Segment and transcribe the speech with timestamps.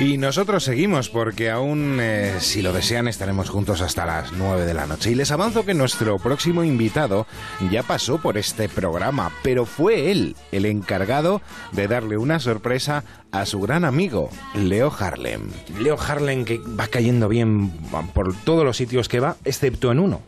[0.00, 4.74] Y nosotros seguimos porque aún, eh, si lo desean, estaremos juntos hasta las 9 de
[4.74, 5.12] la noche.
[5.12, 7.26] Y les avanzo que nuestro próximo invitado
[7.70, 11.40] ya pasó por este programa, pero fue él el encargado
[11.72, 15.42] de darle una sorpresa a su gran amigo, Leo Harlem.
[15.80, 17.70] Leo Harlem que va cayendo bien
[18.12, 20.20] por todos los sitios que va, excepto en uno.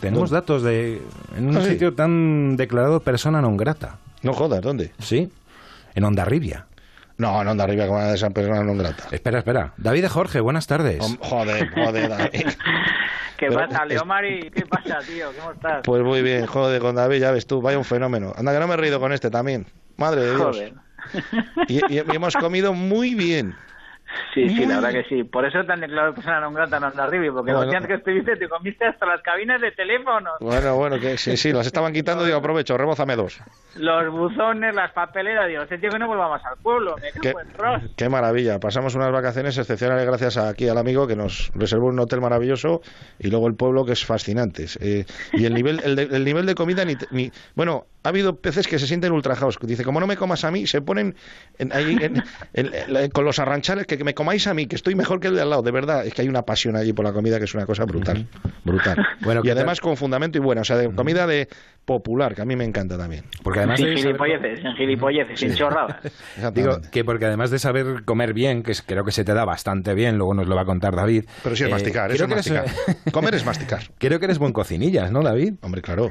[0.00, 1.02] Tenemos datos de
[1.36, 1.70] en un Ah, sí.
[1.70, 3.98] sitio tan declarado persona non grata.
[4.22, 4.92] No jodas, ¿dónde?
[5.00, 5.28] Sí,
[5.94, 6.65] en Ondarribia.
[7.18, 9.04] No, no, anda arriba como una de esas personas no grata.
[9.10, 9.72] Espera, espera.
[9.78, 11.00] David de Jorge, buenas tardes.
[11.00, 12.30] Hom- Joder, joder, David.
[13.38, 14.50] ¿Qué Pero pasa, es- Leo Mari?
[14.50, 15.28] ¿Qué pasa, tío?
[15.38, 15.80] ¿Cómo estás?
[15.84, 18.32] Pues muy bien, joder, con David, ya ves tú, vaya un fenómeno.
[18.36, 19.66] Anda, que no me he reído con este también.
[19.96, 20.56] Madre de Dios.
[20.56, 20.74] Joder.
[21.68, 23.54] Y, y- y hemos comido muy bien.
[24.34, 25.24] Sí, sí, la verdad que sí.
[25.24, 27.64] Por eso te han declarado persona non grata en Ondarribia, porque Bueno.
[27.64, 31.36] los días que estuviste te comiste hasta las cabinas de teléfono, Bueno, bueno, que sí,
[31.36, 33.40] sí, las estaban quitando, digo, aprovecho, rebózame dos.
[33.76, 35.48] los buzones, las papeleras.
[35.48, 36.96] Digo, este tío que no vuelva más al pueblo.
[37.00, 38.58] Me Qué, en qué maravilla.
[38.60, 42.80] Pasamos unas vacaciones excepcionales gracias a- aquí al amigo que nos reservó un hotel maravilloso
[43.18, 44.66] y luego el pueblo que es fascinante.
[44.80, 48.36] Eh, y el nivel, el, de- el nivel de comida ni, ni- bueno, ha habido
[48.36, 49.58] peces que se sienten ultrajados.
[49.60, 51.14] Dice, como no me comas a mí, se ponen
[51.58, 52.22] en- ahí en-
[52.54, 55.28] en- en- con los arranchales que, que me comáis a mí, que estoy mejor que
[55.28, 55.62] el de al lado.
[55.62, 57.84] De verdad, es que hay una pasión allí por la comida que es una cosa
[57.84, 58.26] brutal,
[58.64, 58.96] brutal.
[59.20, 61.48] Bueno, y ¿qué además con fundamento y buena, o sea, de comida de
[61.84, 63.24] popular que a mí me encanta también.
[63.42, 65.96] Porque además Sin gilipolleces, sin gilipolleces, sin chorradas.
[66.54, 69.94] Digo que porque además de saber comer bien, que creo que se te da bastante
[69.94, 71.24] bien, luego nos lo va a contar David.
[71.42, 73.12] Pero sí es eh, masticar, eso es eres- masticar.
[73.12, 73.82] Comer es masticar.
[73.98, 75.54] creo que eres buen cocinillas, ¿no, David?
[75.62, 76.10] Hombre, claro.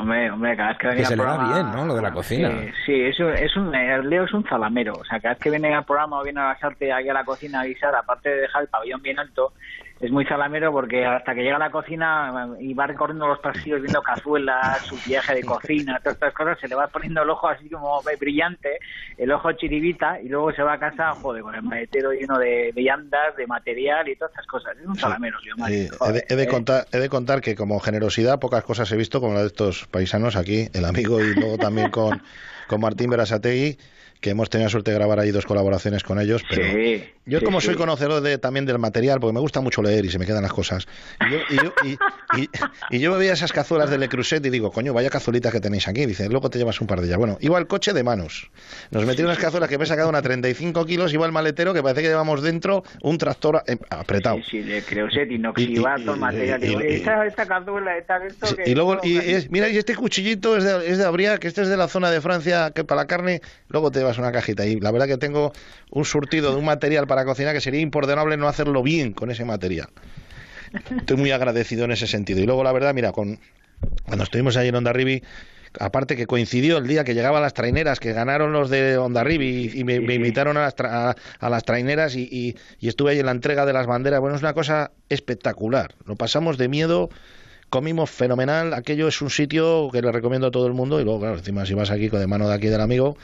[0.00, 1.54] Hombre, hombre, cada vez que venía se al le da programa...
[1.54, 1.86] bien, ¿no?
[1.86, 2.48] Lo de la cocina.
[2.48, 4.94] Sí, sí, es un, es un, eh, Leo es un zalamero.
[4.94, 7.24] O sea, cada vez que viene al programa o viene a basarte aquí a la
[7.24, 9.52] cocina a avisar, aparte de dejar el pabellón bien alto,
[10.00, 13.38] es muy zalamero porque hasta que llega a la cocina eh, y va recorriendo los
[13.38, 17.28] pasillos viendo cazuelas, su viaje de cocina, todas estas cosas, se le va poniendo el
[17.28, 18.78] ojo así como brillante,
[19.18, 22.72] el ojo chiribita, y luego se va a casa, joder, con el maletero lleno de,
[22.76, 24.76] llantas, de material y todas estas cosas.
[24.78, 26.48] Es un zalamero, Leo Mari, Sí, he, de, he de eh.
[26.48, 29.86] contar, he de contar que como generosidad pocas cosas he visto como la de estos
[29.86, 32.22] paisanos aquí, el amigo y luego también con,
[32.68, 33.76] con Martín Berasategui,
[34.20, 36.42] que hemos tenido la suerte de grabar ahí dos colaboraciones con ellos.
[36.48, 37.66] Pero Sí, yo sí, como sí.
[37.66, 40.42] soy conocedor de, también del material, porque me gusta mucho leer y se me quedan
[40.42, 40.86] las cosas,
[41.20, 41.74] y yo, y yo,
[42.32, 42.46] y,
[42.96, 45.60] y- yo me veía esas cazuelas de Le Creuset y digo, coño, vaya cazuelitas que
[45.60, 46.06] tenéis aquí.
[46.06, 47.18] Dice, luego te llevas un par de ellas.
[47.18, 48.50] Bueno, iba el coche de manos.
[48.90, 51.82] Nos metieron unas cazuelas que me he sacado una 35 kilos, iba el maletero que
[51.82, 54.36] parece que llevamos dentro un tractor eh, apretado.
[54.38, 56.62] Sí, sí, de Creuset, Y- inoxidato, material.
[56.82, 58.70] esta, esta cazuela, esta, esto Sí, que...
[58.70, 61.62] y luego, y es- mira, y este cuchillito es de, es de Abriac, que este
[61.62, 64.66] es de la zona de Francia, que para la carne, luego te llevas una cajita.
[64.66, 65.52] Y la verdad que tengo
[65.90, 69.44] un surtido de un material para cocinar que sería imperdonable no hacerlo bien con ese
[69.44, 69.88] material.
[70.98, 72.40] Estoy muy agradecido en ese sentido.
[72.40, 73.38] Y luego, la verdad, mira, con
[74.04, 75.22] cuando estuvimos ahí en Ondarribi,
[75.78, 79.80] aparte que coincidió el día que llegaban las traineras, que ganaron los de Ondarribi y,
[79.80, 83.12] y me, me invitaron a las, tra- a, a las traineras y, y- y estuve
[83.12, 84.20] ahí en la entrega de las banderas.
[84.20, 85.94] Bueno, es una cosa espectacular.
[86.06, 87.08] Lo pasamos de miedo
[87.68, 88.74] comimos fenomenal.
[88.74, 91.00] Aquello es un sitio que le recomiendo a todo el mundo.
[91.00, 93.16] Y luego, claro, encima si vas aquí con de mano de aquí del amigo.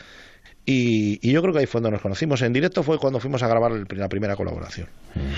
[0.69, 2.43] Y, y yo creo que ahí fue donde nos conocimos.
[2.43, 4.89] En directo fue cuando fuimos a grabar el- la primera colaboración.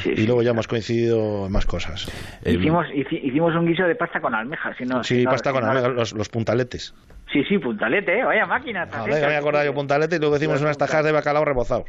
[0.03, 0.27] Sí, Y sí.
[0.27, 2.11] luego ya hemos coincidido en más cosas.
[2.47, 4.75] Hicimos, hici- hicimos un guiso de pasta con almejas.
[4.79, 6.95] Si no, Sí, si no- pasta si con no- almejas, los, los puntaletes.
[7.31, 8.25] Sí, sí, puntalete, ¿eh?
[8.25, 8.89] vaya máquina.
[9.07, 11.85] me he acordado yo puntalete y luego hicimos unas tajas de bacalao rebozados.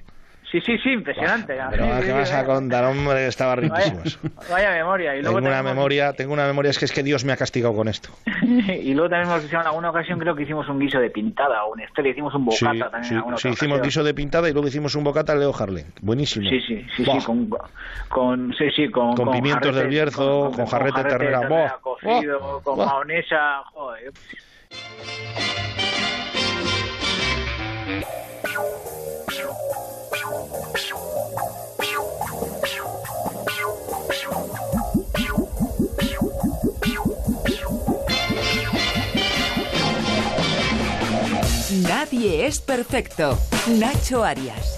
[0.51, 1.55] Sí, sí, sí, impresionante.
[1.69, 3.27] Pero Sí, ¿qué sí, vas sí, a contar, hombre?
[3.27, 3.99] Estaba riquísimo.
[3.99, 5.15] Vaya, vaya memoria.
[5.15, 7.37] Y luego Tengo una memoria, tengo una memoria, es que es que Dios me ha
[7.37, 8.09] castigado con esto.
[8.25, 11.63] y luego también hemos hecho en alguna ocasión, creo que hicimos un guiso de pintada
[11.65, 13.81] o un historia, hicimos un bocata también sí, en sí, hicimos ocasión.
[13.83, 15.85] guiso de pintada y luego hicimos un bocata Leo Harlem.
[16.01, 16.49] Buenísimo.
[16.49, 17.49] Sí, sí, sí, sí, con,
[18.09, 21.47] con, sí, sí, con, Con pimientos del Bierzo, con jarrete de ternera.
[21.47, 22.85] Buah, cocido, con buah.
[22.87, 24.11] mahonesa, joder.
[41.83, 43.37] Nadie es perfecto.
[43.67, 44.75] Nacho Arias.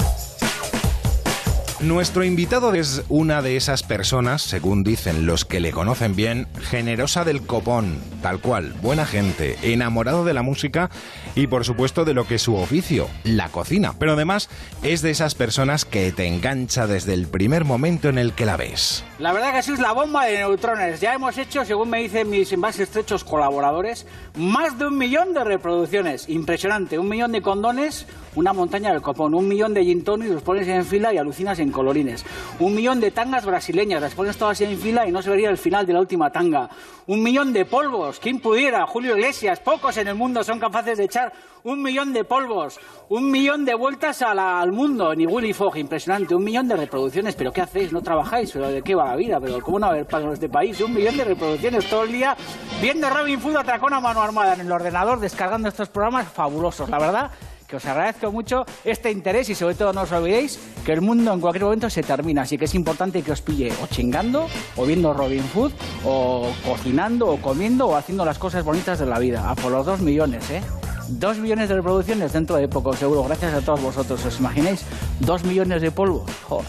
[1.81, 7.25] Nuestro invitado es una de esas personas, según dicen los que le conocen bien, generosa
[7.25, 10.91] del copón, tal cual, buena gente, enamorado de la música
[11.35, 13.93] y por supuesto de lo que es su oficio, la cocina.
[13.97, 14.49] Pero además
[14.83, 18.57] es de esas personas que te engancha desde el primer momento en el que la
[18.57, 19.03] ves.
[19.19, 20.99] La verdad que sois la bomba de neutrones.
[20.99, 24.05] Ya hemos hecho, según me dicen mis más estrechos colaboradores,
[24.35, 26.27] más de un millón de reproducciones.
[26.29, 26.97] Impresionante.
[26.97, 29.33] Un millón de condones, una montaña del copón.
[29.33, 32.25] Un millón de gin los pones en fila y alucinas en colorines.
[32.59, 35.57] Un millón de tangas brasileñas, las pones todas en fila y no se vería el
[35.57, 36.69] final de la última tanga.
[37.11, 38.87] Un millón de polvos, ¿quién pudiera?
[38.87, 41.33] Julio Iglesias, pocos en el mundo son capaces de echar
[41.65, 42.79] un millón de polvos,
[43.09, 47.51] un millón de vueltas al mundo, ni Willy Fogg, impresionante, un millón de reproducciones, pero
[47.51, 47.91] ¿qué hacéis?
[47.91, 48.53] ¿No trabajáis?
[48.53, 49.41] ¿De qué va la vida?
[49.41, 50.79] ¿Pero cómo no haber paso en este país?
[50.79, 52.33] Un millón de reproducciones todo el día
[52.81, 56.97] viendo Robin Food atracón a mano armada en el ordenador, descargando estos programas fabulosos, la
[56.97, 57.31] verdad
[57.71, 61.31] que os agradezco mucho este interés y sobre todo no os olvidéis que el mundo
[61.31, 64.85] en cualquier momento se termina, así que es importante que os pille o chingando, o
[64.85, 65.71] viendo Robin Food,
[66.03, 69.49] o cocinando, o comiendo, o haciendo las cosas bonitas de la vida.
[69.49, 70.61] A por los dos millones, ¿eh?
[71.07, 74.25] Dos millones de reproducciones dentro de poco, seguro, gracias a todos vosotros.
[74.25, 74.83] ¿Os imagináis?
[75.21, 76.67] Dos millones de polvo, joder.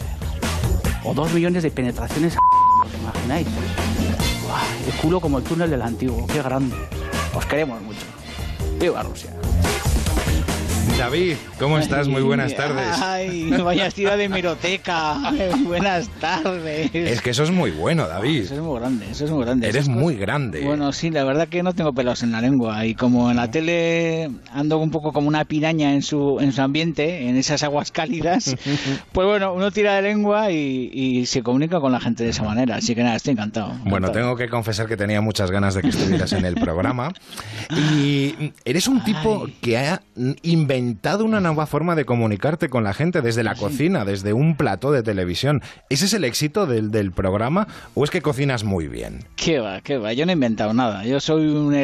[1.03, 2.37] O dos millones de penetraciones,
[2.85, 3.49] ¿os imagináis?
[4.87, 6.77] el culo como el túnel del antiguo, qué grande.
[7.35, 8.07] Os queremos mucho.
[8.79, 9.42] Viva Rusia.
[10.99, 12.07] David, ¿cómo estás?
[12.07, 13.01] Muy buenas tardes.
[13.01, 15.33] Ay, vaya estilo de miroteca.
[15.65, 16.91] buenas tardes.
[16.95, 18.43] Es que eso es muy bueno, David.
[18.43, 19.69] Eso es muy grande, eso es muy grande.
[19.69, 20.65] Eres muy grande.
[20.65, 23.51] Bueno, sí, la verdad que no tengo pelos en la lengua y como en la
[23.51, 27.91] tele ando un poco como una piraña en su, en su ambiente, en esas aguas
[27.91, 28.55] cálidas,
[29.13, 32.77] pues bueno, uno tira de lengua y, se comunica con la gente de esa manera.
[32.77, 33.73] Así que nada, estoy encantado.
[33.85, 37.13] Bueno, tengo que confesar que tenía muchas ganas de que estuvieras en el programa.
[37.95, 40.03] Y eres un tipo que ha
[40.43, 44.57] inventado inventado una nueva forma de comunicarte con la gente desde la cocina, desde un
[44.57, 45.63] plató de televisión.
[45.89, 49.25] ¿Ese es el éxito del, del, programa o es que cocinas muy bien?
[49.37, 50.13] Qué va, qué va.
[50.13, 51.05] Yo no he inventado nada.
[51.05, 51.75] Yo soy un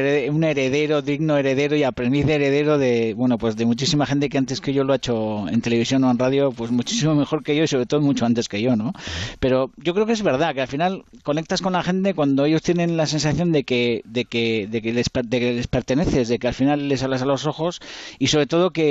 [0.44, 4.60] heredero, digno heredero y aprendiz de heredero de, bueno, pues de muchísima gente que antes
[4.60, 7.64] que yo lo ha hecho en televisión o en radio, pues muchísimo mejor que yo
[7.64, 8.92] y sobre todo mucho antes que yo, ¿no?
[9.40, 12.62] Pero yo creo que es verdad que al final conectas con la gente cuando ellos
[12.62, 16.38] tienen la sensación de que, de que, de que, les, de que les perteneces, de
[16.38, 17.80] que al final les hablas a los ojos
[18.18, 18.87] y sobre todo que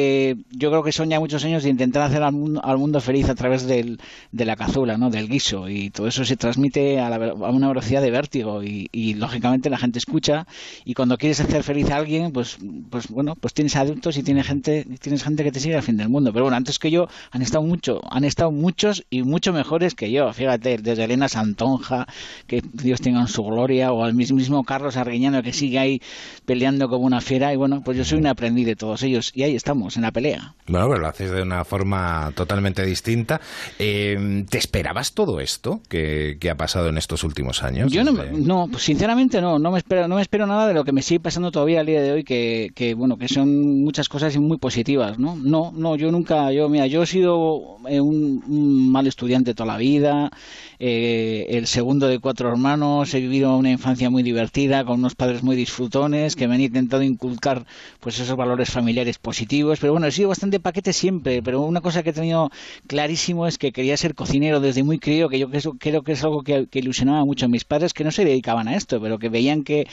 [0.51, 3.67] yo creo que son ya muchos años de intentar hacer al mundo, feliz a través
[3.67, 3.99] del,
[4.31, 5.09] de la cazuela, ¿no?
[5.09, 9.77] del guiso, y todo eso se transmite a, una velocidad de vértigo y, lógicamente la
[9.77, 10.45] gente escucha
[10.85, 12.57] y cuando quieres hacer feliz a alguien, pues,
[12.89, 15.97] pues bueno, pues tienes adultos y tienes gente, tienes gente que te sigue al fin
[15.97, 16.31] del mundo.
[16.33, 20.11] Pero bueno, antes que yo han estado mucho, han estado muchos y mucho mejores que
[20.11, 20.31] yo.
[20.33, 22.07] Fíjate, desde Elena Santonja,
[22.47, 26.01] que Dios tenga en su gloria, o al mismo Carlos Arguiñano que sigue ahí
[26.45, 27.53] peleando como una fiera.
[27.53, 30.11] Y bueno, pues yo soy un aprendiz de todos ellos y ahí estamos en la
[30.11, 30.55] pelea.
[30.67, 33.39] Bueno, pero lo haces de una forma totalmente distinta.
[33.79, 37.91] Eh, ¿Te esperabas todo esto que, ha pasado en estos últimos años?
[37.91, 40.83] Yo no, no pues sinceramente no, no me espero, no me espero nada de lo
[40.83, 44.09] que me sigue pasando todavía al día de hoy, que, que bueno, que son muchas
[44.09, 45.35] cosas muy positivas, ¿no?
[45.35, 49.77] No, no, yo nunca, yo mira, yo he sido eh, un, mal estudiante toda la
[49.77, 50.31] vida,
[50.79, 55.43] eh, el segundo de cuatro hermanos, he vivido una infancia muy divertida con unos padres
[55.43, 57.65] muy disfrutones que me han intentado inculcar
[57.99, 62.03] pues esos valores familiares positivos pero bueno, he sido bastante paquete siempre, pero una cosa
[62.03, 62.49] que he tenido
[62.87, 66.43] clarísimo es que quería ser cocinero desde muy crío, que yo creo que es algo
[66.43, 69.63] que, ilusionaba mucho a mis padres, que no se dedicaban a esto, pero que veían
[69.63, 69.87] que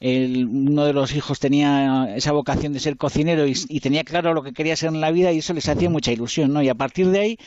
[0.00, 4.42] uno de los hijos tenía esa vocación de ser cocinero y, y tenía claro lo
[4.42, 6.62] que quería ser en la vida y eso les hacía mucha ilusión, ¿no?
[6.62, 7.38] Y a partir de ahí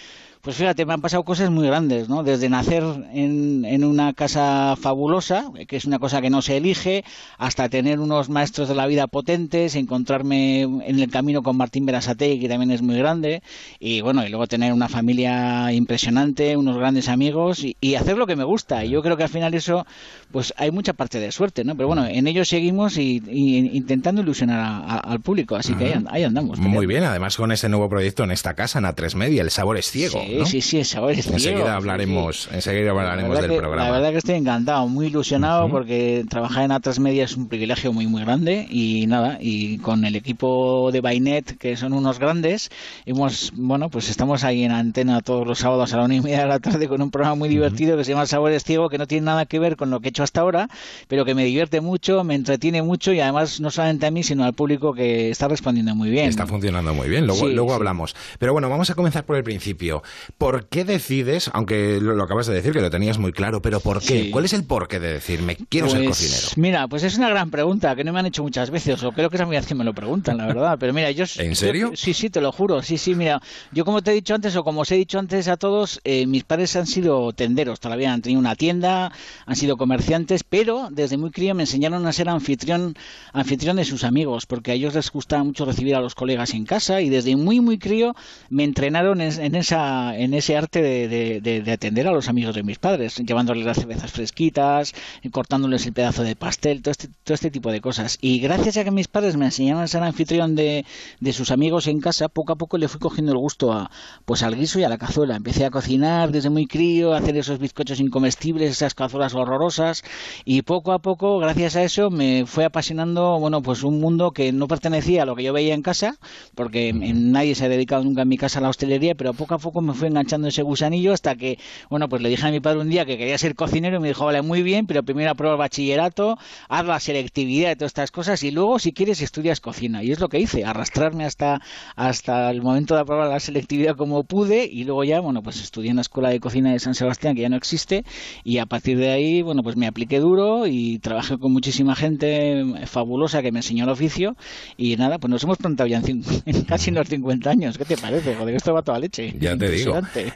[0.42, 2.24] pues fíjate, me han pasado cosas muy grandes, ¿no?
[2.24, 2.84] Desde nacer
[3.14, 7.04] en, en, una casa fabulosa, que es una cosa que no se elige,
[7.38, 12.40] hasta tener unos maestros de la vida potentes, encontrarme en el camino con Martín Berasate,
[12.40, 13.44] que también es muy grande,
[13.80, 18.36] y bueno, y luego tener una familia impresionante, unos grandes amigos, y, hacer lo que
[18.36, 18.84] me gusta.
[18.84, 19.86] Y yo creo que al final eso,
[20.32, 21.76] pues hay mucha parte de suerte, ¿no?
[21.76, 26.58] Pero bueno, en ello seguimos y, intentando ilusionar al público, así que ahí, andamos.
[26.58, 29.78] Muy bien, además con ese nuevo proyecto en esta casa, en A3 Media, El Sabor
[29.78, 30.20] es Ciego.
[30.20, 33.86] Sí, sí, sí, Enseguida hablaremos, enseguida hablaremos del programa.
[33.86, 37.94] La verdad que estoy encantado, muy ilusionado porque trabajar en Atlas Media es un privilegio
[37.94, 42.70] muy, muy grande y nada, y con el equipo de Bainet, que son unos grandes,
[43.06, 46.42] hemos, bueno, pues estamos ahí en antena todos los sábados a la una y media
[46.42, 49.08] de la tarde con un programa muy divertido que se llama Sabores Ciego, que no
[49.08, 50.70] tiene nada que ver con lo que he hecho hasta ahora,
[51.08, 54.44] pero que me divierte mucho, me entretiene mucho y además no solamente a mí, sino
[54.44, 56.30] al público que está respondiendo muy bien.
[56.30, 58.16] Está funcionando muy bien, luego, luego hablamos.
[58.40, 60.04] Pero bueno, vamos a comenzar por el principio.
[60.38, 64.02] ¿Por qué decides, aunque lo, acabas de decir, que lo tenías muy claro, pero por
[64.02, 64.32] qué?
[64.32, 66.48] ¿Cuál es el porqué de decirme quiero ser pues, cocinero?
[66.58, 69.30] Mira, pues es una gran pregunta que no me han hecho muchas veces, o creo
[69.30, 70.78] que es la primera vez que me lo preguntan, la verdad.
[70.80, 71.26] Pero mira, yo.
[71.38, 71.92] ¿En serio?
[71.96, 72.82] sí, sí, te lo juro.
[72.82, 75.48] Sí, sí, mira, yo como te he dicho antes, o como os he dicho antes
[75.48, 79.12] a todos, eh, mis padres han sido tenderos, todavía han tenido una tienda,
[79.46, 82.96] han sido comerciantes, pero desde muy crío me enseñaron a ser anfitrión,
[83.34, 86.66] anfitrión de sus amigos, porque a ellos les gustaba mucho recibir a los colegas en
[86.66, 88.16] casa y desde muy, muy crío
[88.50, 93.18] me entrenaron en, esa en ese arte de, atender a los amigos de mis padres,
[93.18, 94.94] llevándoles las cervezas fresquitas,
[95.32, 98.18] cortándoles el pedazo de pastel, todo este, todo este tipo de cosas.
[98.22, 100.86] Y gracias a que mis padres me enseñaron a ser anfitrión de,
[101.20, 103.92] de sus amigos en casa, poco a poco le fui cogiendo el gusto a,
[104.26, 105.36] pues al guiso y a la cazuela.
[105.36, 110.04] Empecé a cocinar desde muy crío, a hacer esos bizcochos incomestibles, esas cazuelas horrorosas,
[110.46, 114.52] y poco a poco, gracias a eso, me fue apasionando, bueno, pues un mundo que
[114.52, 116.18] no pertenecía a lo que yo veía en casa,
[116.56, 119.60] porque nadie se ha dedicado nunca en mi casa a la hostelería, pero poco a
[119.60, 122.80] poco me fue enganchando ese gusanillo hasta que, bueno, pues le dije a mi padre
[122.80, 125.54] un día que quería ser cocinero y me dijo, vale, muy bien, pero primero aprueba
[125.54, 126.40] el bachillerato,
[126.70, 130.04] haz la selectividad y todas estas cosas y luego, si quieres, estudias cocina.
[130.04, 131.62] Y es lo que hice, arrastrarme hasta,
[131.96, 135.92] hasta el momento de aprobar la selectividad como pude y luego ya, bueno, pues estudié
[135.92, 138.04] en la Escuela de Cocina de San Sebastián, que ya no existe,
[138.44, 142.66] y a partir de ahí, bueno, pues me apliqué duro y trabajé con muchísima gente
[142.88, 144.36] fabulosa que me enseñó el oficio
[144.78, 146.24] y nada, pues nos hemos plantado ya en,
[146.68, 147.78] casi los 50 años.
[147.78, 148.34] ¿Qué te parece?
[148.34, 149.36] Joder, esto va toda leche.
[149.40, 149.81] Ya te digo.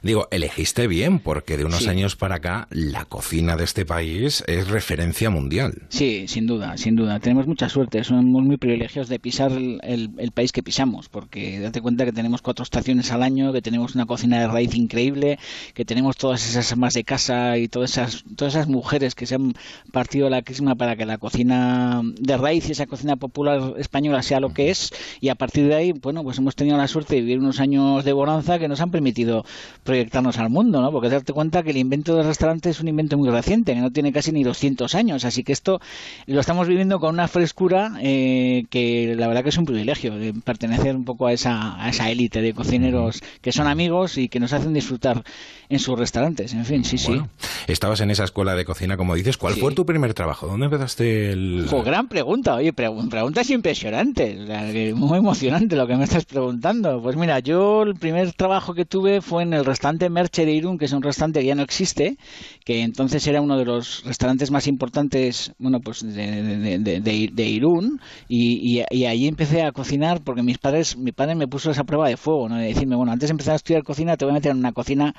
[0.02, 4.68] Digo, elegiste bien porque de unos años para acá la cocina de este país es
[4.68, 5.84] referencia mundial.
[5.90, 7.20] Sí, sin duda, sin duda.
[7.20, 12.04] Tenemos mucha suerte, somos muy privilegiados de pisar el, país que pisamos porque date cuenta
[12.04, 15.40] que tenemos cuatro estaciones al año, que tenemos una cocina de raíz increíble,
[15.74, 19.36] que tenemos todas esas amas de casa y todas esas, todas esas mujeres que se
[19.36, 19.54] han
[19.92, 24.40] partido la crisma para que la cocina de raíz y esa cocina popular española sea
[24.40, 27.22] lo que es y a partir de ahí, bueno, pues hemos tenido la suerte de
[27.22, 29.35] vivir unos años de bonanza que nos han permitido
[29.84, 30.92] proyectarnos al mundo, ¿no?
[30.92, 33.92] Porque darte cuenta que el invento del restaurante es un invento muy reciente, que no
[33.92, 35.82] tiene casi ni 200 años, así que esto
[36.28, 40.34] lo estamos viviendo con una frescura eh, que la verdad que es un privilegio de
[40.34, 44.40] pertenecer un poco a esa, a esa élite de cocineros que son amigos y que
[44.40, 45.24] nos hacen disfrutar
[45.70, 46.54] en sus restaurantes.
[46.54, 47.22] En fin, sí, sí.
[47.68, 49.38] Estabas en esa escuela de cocina, como dices.
[49.38, 50.48] ¿Cuál fue tu primer trabajo?
[50.48, 51.68] ¿Dónde empezaste el...?
[51.86, 52.56] gran pregunta.
[52.56, 54.96] Oye, preguntas impresionantes.
[54.96, 57.02] Muy emocionante lo que me estás preguntando.
[57.02, 60.78] Pues mira, yo el primer trabajo que tuve fue en el restaurante Merche de Irún,
[60.78, 62.18] que es un restaurante que ya no existe,
[62.64, 68.00] que entonces era uno de los restaurantes más importantes, bueno, pues de, Irún.
[68.30, 72.08] Y, y, ahí empecé a cocinar porque mis padres, mi padre me puso esa prueba
[72.08, 72.58] de fuego, ¿no?
[72.58, 74.72] De decirme, bueno, antes de empezar a estudiar cocina te voy a meter en una
[74.72, 75.16] cocina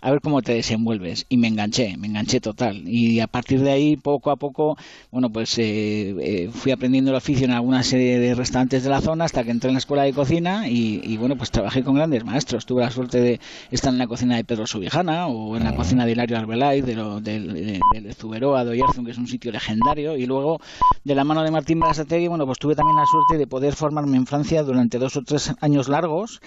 [0.00, 1.26] a ver cómo te desenvuelves.
[1.28, 2.82] Y me enganché, me enganché total.
[2.88, 4.76] Y a partir de ahí, poco a poco,
[5.10, 9.00] bueno, pues eh, eh, fui aprendiendo el oficio en alguna serie de restaurantes de la
[9.00, 12.24] zona hasta que entré en la escuela de cocina y, bueno, pues trabajé con grandes
[12.24, 12.66] maestros.
[12.66, 13.40] Tuve la suerte de
[13.70, 16.94] estar en la cocina de Pedro Subijana o en la cocina de Hilario Arbelay, de,
[16.94, 20.16] lo, de, de, de Zuberoa, de Oyarzun, que es un sitio legendario.
[20.16, 20.60] Y luego,
[21.04, 24.16] de la mano de Martín Berasategui, bueno, pues tuve también la suerte de poder formarme
[24.16, 26.40] en Francia durante dos o tres años largos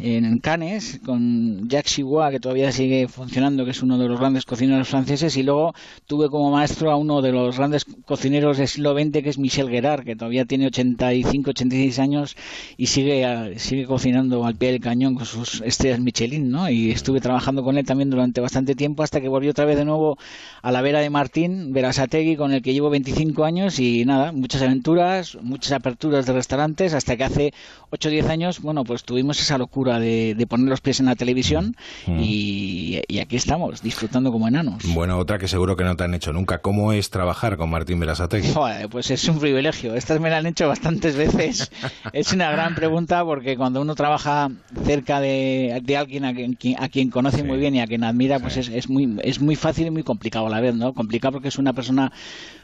[0.00, 4.44] en Cannes con Jacques Chigua, que todavía sigue funcionando, que es uno de los grandes
[4.44, 5.74] cocineros franceses, y luego
[6.06, 9.68] tuve como maestro a uno de los grandes cocineros del siglo XX, que es Michel
[9.68, 12.36] Guerard, que todavía tiene 85, 86 años
[12.76, 16.68] y sigue, sigue cocinando al pie del cañón con sus estrellas Michelin, ¿no?
[16.68, 19.84] Y estuve trabajando con él también durante bastante tiempo hasta que volvió otra vez de
[19.84, 20.18] nuevo
[20.62, 24.62] a la vera de Martín, Verasategui, con el que llevo 25 años y nada, muchas
[24.62, 27.54] aventuras, muchas aperturas de restaurantes, hasta que hace
[27.90, 31.14] 8 o 10 años, bueno, pues tuvimos esa locura de, poner los pies en la
[31.14, 31.76] televisión
[32.06, 32.20] mm.
[32.20, 34.82] y, y, aquí estamos, disfrutando como enanos.
[34.94, 36.58] Bueno, otra que seguro que no te han hecho nunca.
[36.58, 38.52] ¿Cómo es trabajar con Martín Berasategui?
[38.90, 39.94] pues es un privilegio.
[39.94, 41.70] Estas me la han hecho bastantes veces.
[42.12, 44.50] es una gran pregunta porque cuando uno trabaja
[44.84, 48.56] cerca de, alguien a quien, a quien conoce muy bien y a quien admira, pues
[48.56, 50.94] es, es, muy, es muy fácil y muy complicado a la vez, ¿no?
[50.94, 52.12] Complicado porque es una persona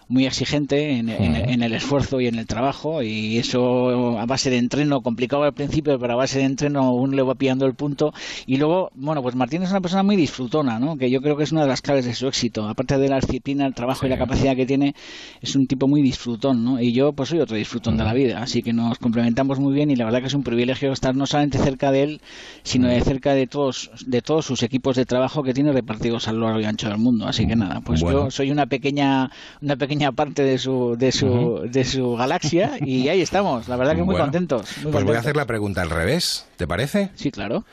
[0.09, 5.03] muy exigente en, el esfuerzo y en el trabajo y eso a base de entreno,
[5.03, 8.13] complicado al principio, pero a base de entreno uno le va pillando el punto.
[8.47, 10.97] Y luego, bueno, pues Martín es una persona muy disfrutona, ¿no?
[10.97, 13.17] que yo creo que es una de las claves de su éxito, aparte de la
[13.17, 14.95] disciplina, el trabajo y la capacidad que tiene,
[15.41, 16.81] es un tipo muy disfrutón, ¿no?
[16.81, 19.91] y yo pues soy otro disfrutón de la vida, así que nos complementamos muy bien
[19.91, 22.21] y la verdad que es un privilegio estar no solamente cerca de él,
[22.63, 26.33] sino de cerca de todos, de todos sus equipos de trabajo que tiene repartidos a
[26.33, 29.77] lo largo y ancho del mundo, así que nada, pues yo soy una pequeña, una
[29.77, 34.03] pequeña parte de su, de su, de su galaxia y ahí estamos, la verdad que
[34.03, 34.75] muy contentos.
[34.91, 37.11] pues voy a hacer la pregunta al revés, ¿te parece?
[37.15, 37.65] Sí, claro.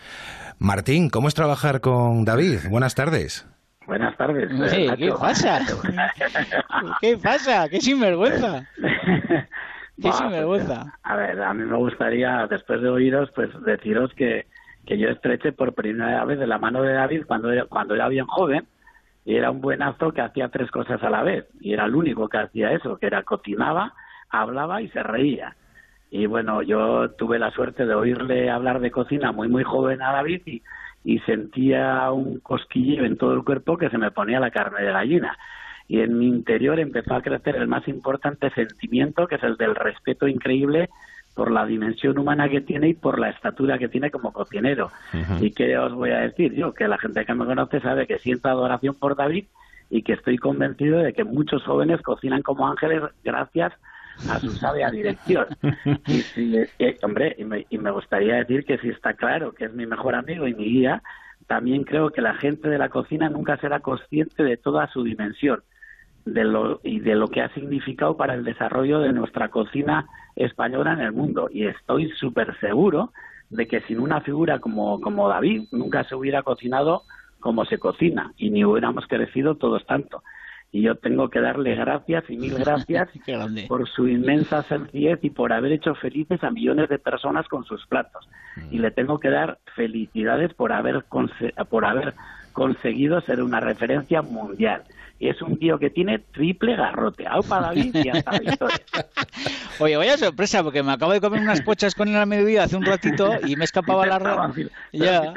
[0.59, 2.59] Martín, ¿cómo es trabajar con David?
[2.69, 3.45] Buenas tardes.
[3.85, 4.49] Buenas tardes.
[4.97, 5.61] ¿Qué pasa?
[7.01, 7.67] ¿Qué pasa?
[7.69, 8.67] ¿Qué sinvergüenza?
[10.01, 10.83] ¿Qué sinvergüenza?
[10.83, 14.47] Pues, a ver, a mí me gustaría, después de oíros, pues deciros que,
[14.85, 18.25] que yo estreché por primera vez de la mano de David cuando cuando era bien
[18.25, 18.67] joven
[19.25, 22.37] era un buenazo que hacía tres cosas a la vez y era el único que
[22.37, 23.93] hacía eso, que era cocinaba,
[24.29, 25.55] hablaba y se reía.
[26.11, 30.11] Y bueno, yo tuve la suerte de oírle hablar de cocina muy muy joven a
[30.11, 30.61] David y,
[31.03, 34.91] y sentía un cosquilleo en todo el cuerpo que se me ponía la carne de
[34.91, 35.37] gallina.
[35.87, 39.75] Y en mi interior empezó a crecer el más importante sentimiento, que es el del
[39.75, 40.89] respeto increíble
[41.33, 44.91] por la dimensión humana que tiene y por la estatura que tiene como cocinero.
[45.41, 48.19] Y qué os voy a decir yo, que la gente que me conoce sabe que
[48.19, 49.45] siento adoración por David
[49.89, 53.73] y que estoy convencido de que muchos jóvenes cocinan como ángeles gracias
[54.29, 55.47] a su sabia dirección.
[56.35, 59.73] Y, eh, hombre, y me, y me gustaría decir que si está claro que es
[59.73, 61.01] mi mejor amigo y mi guía,
[61.47, 65.63] también creo que la gente de la cocina nunca será consciente de toda su dimensión
[66.25, 70.93] de lo, y de lo que ha significado para el desarrollo de nuestra cocina española
[70.93, 71.49] en el mundo.
[71.51, 73.11] Y estoy súper seguro
[73.49, 77.03] de que sin una figura como, como David nunca se hubiera cocinado
[77.39, 80.23] como se cocina y ni hubiéramos crecido todos tanto
[80.73, 83.07] y yo tengo que darle gracias y mil gracias
[83.69, 87.85] por su inmensa sencillez y por haber hecho felices a millones de personas con sus
[87.85, 88.27] platos.
[88.71, 91.05] Y le tengo que dar felicidades por haber,
[91.69, 92.15] por haber
[92.53, 94.81] conseguido ser una referencia mundial
[95.20, 97.25] y es un tío que tiene triple garrote.
[97.27, 98.32] Aupa David y hasta
[99.79, 102.75] Oye, vaya sorpresa, porque me acabo de comer unas pochas con él a mediodía hace
[102.75, 104.70] un ratito y me escapaba la radio.
[104.91, 105.34] Ya,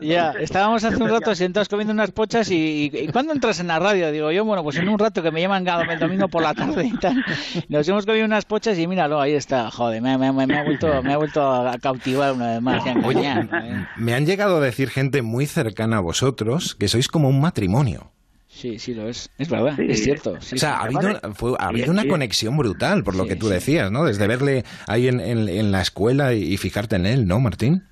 [0.00, 3.78] ya, estábamos hace un rato sentados comiendo unas pochas y, y, ¿cuándo entras en la
[3.78, 4.10] radio?
[4.10, 6.86] Digo yo, bueno, pues en un rato que me llaman el domingo por la tarde
[6.86, 7.24] y tal.
[7.68, 9.70] Nos hemos comido unas pochas y míralo, ahí está.
[9.70, 12.82] Joder, me, me, me, ha, vuelto, me ha vuelto a cautivar una vez más.
[13.04, 13.48] Oye,
[13.96, 18.10] me han llegado a decir gente muy cercana a vosotros que sois como un matrimonio.
[18.54, 19.28] Sí, sí, lo es.
[19.36, 20.34] Es verdad, es cierto.
[20.34, 21.20] o sea, ha habido,
[21.58, 24.04] ha habido una conexión brutal, por lo que tú decías, ¿no?
[24.04, 27.82] Desde verle ahí en, en, la escuela y, fijarte en él, ¿no, Martín?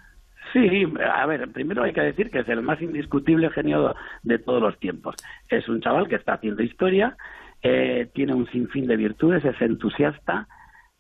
[0.53, 4.63] Sí, a ver, primero hay que decir que es el más indiscutible genio de todos
[4.63, 5.17] los tiempos.
[5.49, 7.17] Es un chaval que está haciendo historia,
[7.61, 10.47] eh, tiene un sinfín de virtudes, es entusiasta,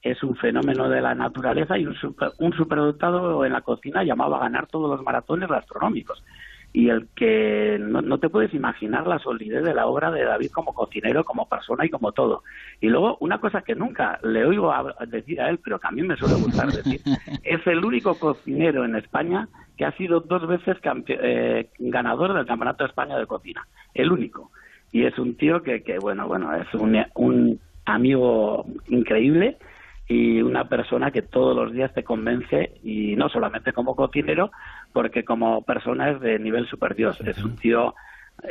[0.02, 1.94] es un fenómeno de la naturaleza y un,
[2.40, 6.24] un superdotado en la cocina llamado a ganar todos los maratones gastronómicos
[6.72, 10.72] y el que no, te puedes imaginar la solidez de la obra de David como
[10.72, 12.44] cocinero, como persona y como todo.
[12.80, 14.72] Y luego, una cosa que nunca le oigo
[15.06, 17.00] decir a él, pero que a mí me suele gustar decir,
[17.44, 22.84] es el único cocinero en España que ha sido dos veces eh, ganador del Campeonato
[22.84, 23.66] de España de Cocina.
[23.92, 24.50] El único.
[24.92, 29.58] Y es un tío que, que bueno, bueno, es un, un amigo increíble
[30.08, 34.50] y una persona que todos los días te convence y no solamente como cocinero,
[34.92, 37.20] porque como persona es de nivel super Dios.
[37.20, 37.94] Es un tío,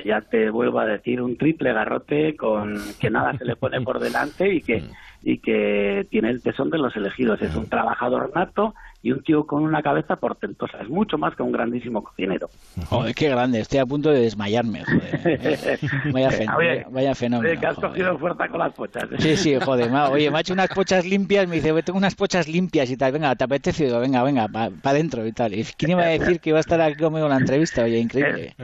[0.06, 4.00] ya te vuelvo a decir, un triple garrote con que nada se le pone por
[4.02, 4.84] delante y que,
[5.24, 7.42] y que tiene el tesón de los elegidos.
[7.42, 10.80] Es un trabajador nato y un tío con una cabeza portentosa.
[10.82, 12.50] Es mucho más que un grandísimo cocinero.
[12.88, 13.60] Joder, qué grande.
[13.60, 14.84] Estoy a punto de desmayarme.
[14.86, 15.80] Joder.
[16.12, 17.60] Vaya, vaya fenómeno.
[17.60, 19.04] que has cogido fuerza con las pochas.
[19.12, 19.16] ¿eh?
[19.20, 19.92] Sí, sí, joder.
[20.12, 21.48] oye, me ha hecho unas pochas limpias.
[21.48, 23.12] Me dice, tengo unas pochas limpias y tal.
[23.12, 23.86] Venga, ¿te apetece?
[23.86, 25.54] Digo, venga, venga, para pa adentro y tal.
[25.54, 27.84] ¿Y quién iba a decir que iba a estar aquí conmigo en la entrevista?
[27.84, 28.56] Oye, increíble.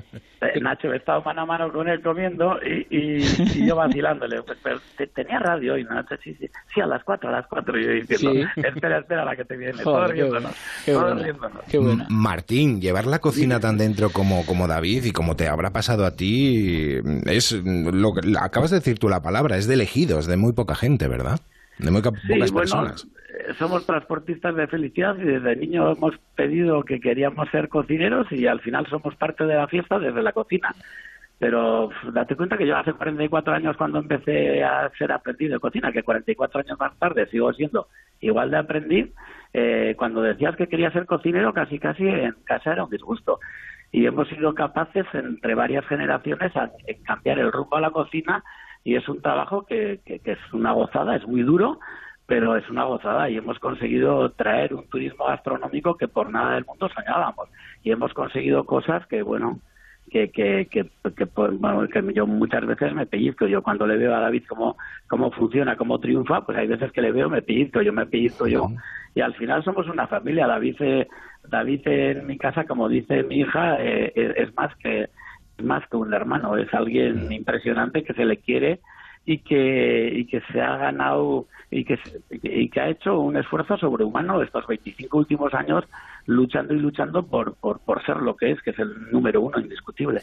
[0.42, 4.42] Eh, Nacho, he estado mano a mano con él comiendo y, y, yo vacilándole.
[4.44, 4.80] Pues, pero
[5.16, 6.16] tenía radio hoy, Nacho.
[6.24, 6.48] Sí, sí.
[6.74, 7.80] Sí, a las cuatro, a las cuatro.
[7.80, 9.82] Y yo diciendo, espera, espera, la que te viene.
[9.82, 10.27] Joder,
[12.10, 16.16] Martín, llevar la cocina tan dentro como, como David y como te habrá pasado a
[16.16, 20.54] ti, es lo que acabas de decir tú la palabra, es de elegidos, de muy
[20.54, 21.40] poca gente, ¿verdad?
[21.78, 23.08] De muy pocas personas.
[23.38, 28.48] Eh, somos transportistas de felicidad y desde niño hemos pedido que queríamos ser cocineros y
[28.48, 30.74] al final somos parte de la fiesta desde la cocina.
[31.40, 35.92] Pero date cuenta que yo hace 44 años cuando empecé a ser aprendiz de cocina,
[35.92, 37.88] que 44 años más tarde sigo siendo
[38.22, 39.14] igual de aprendiz,
[39.60, 43.40] eh, cuando decías que querías ser cocinero, casi casi en casa era un disgusto.
[43.92, 46.70] Y hemos sido capaces entre varias generaciones a,
[47.04, 48.44] cambiar el rumbo a la cocina
[48.84, 51.80] y es un trabajo que, que, es una gozada, es muy duro,
[52.28, 56.66] pero es una gozada y hemos conseguido traer un turismo gastronómico que por nada del
[56.66, 57.50] mundo soñábamos.
[57.82, 59.60] Y hemos conseguido cosas que, bueno,
[60.10, 63.48] que, que, que, que, bueno, que yo muchas veces me pellizco.
[63.48, 67.02] Yo cuando le veo a David cómo, cómo funciona, cómo triunfa, pues hay veces que
[67.02, 68.70] le veo, me pellizco, yo me pellizco yo.
[69.16, 70.48] Y al final somos una familia.
[70.48, 71.08] David, eh,
[71.48, 75.10] David en mi casa, como dice mi hija, eh, es más que
[75.58, 78.80] es más que un hermano, es alguien impresionante que se le quiere
[79.28, 82.00] y que, y que se ha ganado y que,
[82.32, 85.84] y que ha hecho un esfuerzo sobrehumano estos 25 últimos años
[86.28, 90.22] luchando y luchando por, por, ser lo que es, que es el número uno indiscutible.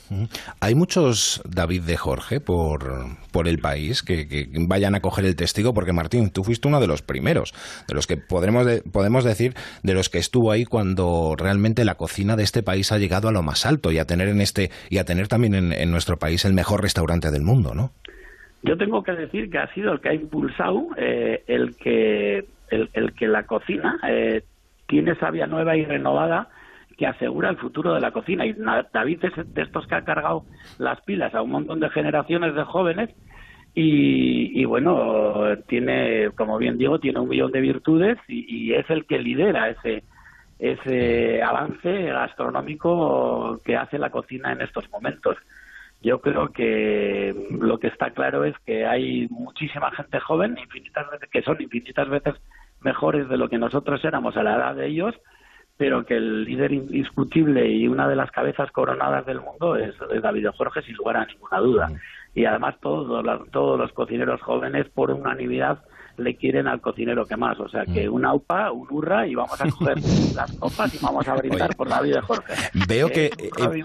[0.61, 5.37] Hay muchos David de Jorge por, por el país que, que, vayan a coger el
[5.37, 7.53] testigo, porque Martín, tú fuiste uno de los primeros,
[7.87, 12.37] de los que podremos, podemos decir, de los que estuvo ahí cuando realmente la cocina
[12.37, 14.97] de este país ha llegado a lo más alto y a tener en este y
[14.97, 17.93] a tener también en, en nuestro país el mejor restaurante del mundo, ¿no?
[18.65, 23.13] Yo tengo que decir que ha sido el que ha impulsado eh, el que el,
[23.13, 24.43] que la cocina eh,
[24.87, 26.49] tiene esa vía nueva y renovada
[26.97, 28.47] que asegura el futuro de la cocina.
[28.47, 30.45] Y David es de estos que ha cargado
[30.79, 33.11] las pilas a un montón de generaciones de jóvenes
[33.75, 39.19] Y, bueno, tiene, como bien digo, tiene un millón de virtudes y, es el que
[39.19, 40.05] lidera ese,
[40.59, 45.37] ese avance gastronómico que hace la cocina en estos momentos.
[46.05, 51.31] Yo creo que lo que está claro es que hay muchísima gente joven, infinitas veces,
[51.31, 52.35] que son infinitas veces
[52.83, 55.15] mejores de lo que nosotros éramos a la edad de ellos,
[55.79, 60.49] pero que el líder indiscutible y una de las cabezas coronadas del mundo es, David
[60.55, 61.91] Jorge, sin lugar a ninguna duda.
[62.35, 65.79] Y además todos, todos los cocineros jóvenes, por unanimidad,
[66.19, 67.59] le quieren al cocinero que más.
[67.61, 69.99] O sea que una UPA, un hurra y vamos a coger
[70.35, 72.55] las copas y vamos a brindar por David Jorge.
[72.89, 73.27] Veo que...
[73.27, 73.83] Eh,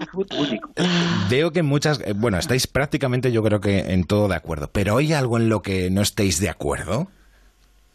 [1.28, 2.00] veo que muchas...
[2.06, 5.48] Eh, bueno, estáis prácticamente yo creo que en todo de acuerdo, pero ¿hay algo en
[5.48, 7.08] lo que no estéis de acuerdo?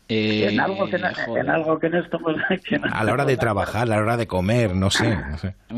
[0.08, 2.36] Eh, en, algo que no, en algo que no estamos...
[2.92, 5.18] a la hora de trabajar, a la hora de comer, no sé,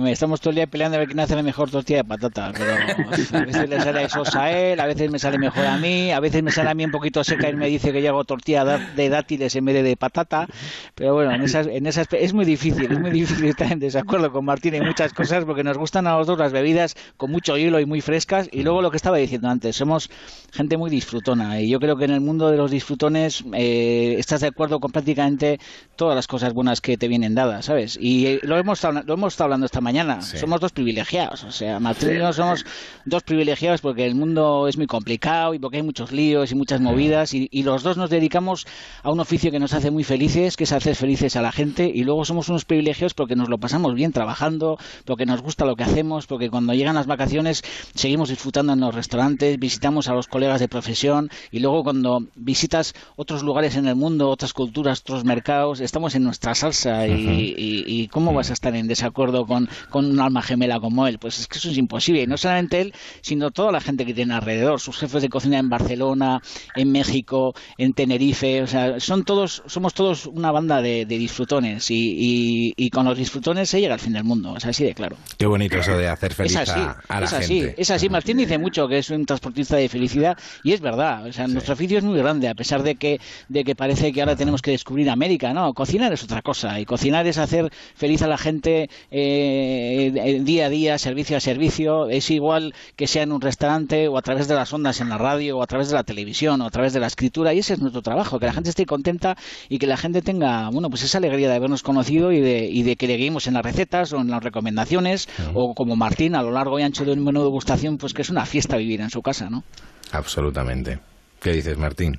[0.07, 2.73] Estamos todo el día peleando a ver quién hace la mejor tortilla de patata, pero
[3.39, 6.19] a veces le sale sosa a él, a veces me sale mejor a mí, a
[6.19, 8.65] veces me sale a mí un poquito seca y me dice que yo hago tortilla
[8.65, 10.47] de dátiles en vez de, de patata,
[10.93, 14.31] pero bueno, en esas, en esas es muy difícil, es muy difícil estar en desacuerdo
[14.31, 17.57] con Martín en muchas cosas porque nos gustan a los dos las bebidas con mucho
[17.57, 18.49] hielo y muy frescas.
[18.51, 20.09] Y luego lo que estaba diciendo antes, somos
[20.51, 24.41] gente muy disfrutona y yo creo que en el mundo de los disfrutones eh, estás
[24.41, 25.59] de acuerdo con prácticamente
[25.95, 27.97] todas las cosas buenas que te vienen dadas, ¿sabes?
[27.99, 30.21] Y eh, lo hemos, lo hemos estado hablando esta mañana.
[30.21, 31.43] Somos dos privilegiados.
[31.43, 32.65] O sea, Martín y yo somos
[33.05, 36.81] dos privilegiados porque el mundo es muy complicado y porque hay muchos líos y muchas
[36.81, 37.33] movidas.
[37.33, 38.65] Y, los dos nos dedicamos
[39.03, 41.91] a un oficio que nos hace muy felices, que es hacer felices a la gente.
[41.93, 45.75] Y luego somos unos privilegios porque nos lo pasamos bien trabajando, porque nos gusta lo
[45.75, 50.27] que hacemos, porque cuando llegan las vacaciones seguimos disfrutando en los restaurantes, visitamos a los
[50.27, 55.23] colegas de profesión y luego cuando visitas otros lugares en el mundo, otras culturas, otros
[55.23, 60.19] mercados, estamos en nuestra salsa y, ¿cómo vas a estar en desacuerdo con, con un
[60.19, 61.19] alma gemela como él?
[61.19, 62.23] Pues es que eso es imposible.
[62.23, 65.59] Y no solamente él, sino toda la gente que tiene alrededor, sus jefes de cocina
[65.59, 66.41] en Barcelona,
[66.75, 72.73] en México, en Tenerife, o sea, son todos, somos todos una banda de, disfrutones y,
[72.75, 75.17] y, con los disfrutones se llega al fin del mundo, es así de claro.
[75.37, 77.81] Qué bonito eso de hacer feliz a, la es así, gente.
[77.81, 81.33] Es así, Martín dice mucho que es un transportista de felicidad y es verdad, o
[81.33, 84.35] sea, nuestro oficio es muy grande, a pesar de que, de que parece que ahora
[84.35, 88.27] tenemos que descubrir América, no, cocinar es otra cosa y cocinar es hacer feliz a
[88.27, 93.41] la gente eh, día a día, servicio a servicio, es igual que sea en un
[93.41, 96.03] restaurante o a través de las ondas en la radio o a través de la
[96.03, 98.69] televisión o a través de la escritura y ese es nuestro trabajo, que la gente
[98.69, 99.35] esté contenta
[99.69, 102.83] y que la gente tenga, bueno, pues esa alegría de habernos conocido y de, y
[102.83, 106.43] de que le guiemos en las recetas o en las recomendaciones o como Martín a
[106.43, 109.01] lo largo y ancho de un menú de degustación, pues que es una fiesta vivir
[109.01, 109.63] en su casa, ¿no?
[110.11, 110.99] Absolutamente.
[111.41, 112.17] ¿Qué dices, Martín?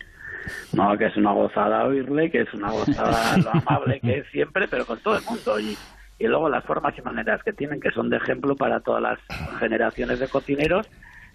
[0.72, 4.68] No, que es una gozada oírle, que es una gozada lo amable que es siempre,
[4.68, 5.60] pero con todo el mundo.
[5.60, 5.76] Y,
[6.18, 9.18] y luego las formas y maneras que tienen, que son de ejemplo para todas las
[9.58, 10.88] generaciones de cocineros.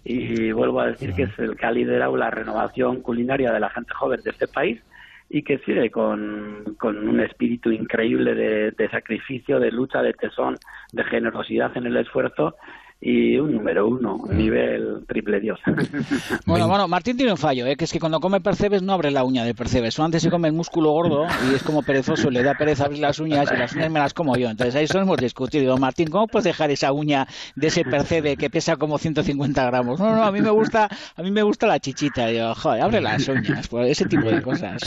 [0.06, 3.70] Y vuelvo a decir que es el que ha liderado la renovación culinaria de la
[3.70, 4.82] gente joven de este país
[5.30, 10.58] y que sigue con, con un espíritu increíble de, de sacrificio, de lucha, de tesón,
[10.92, 12.56] de generosidad en el esfuerzo
[13.06, 15.60] y un número uno, nivel triple dios.
[16.46, 17.76] bueno, bueno, Martín tiene un fallo, ¿eh?
[17.76, 20.00] que es que cuando come percebes no abre la uña de percebes.
[20.00, 23.20] antes se come el músculo gordo y es como perezoso, le da pereza abrir las
[23.20, 24.50] uñas y las uñas me las como yo.
[24.50, 25.78] Entonces ahí eso hemos discutido.
[25.78, 30.00] Martín, ¿cómo puedes dejar esa uña de ese percebe que pesa como 150 gramos?
[30.00, 32.32] No, no, a mí me gusta, a mí me gusta la chichita.
[32.32, 34.82] Yo, joder, abre las uñas, por ese tipo de cosas.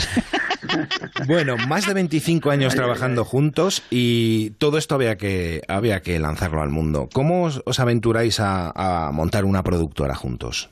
[1.27, 6.61] Bueno, más de 25 años trabajando juntos y todo esto había que, había que lanzarlo
[6.61, 7.09] al mundo.
[7.13, 10.69] ¿Cómo os, os a, montar una productora juntos?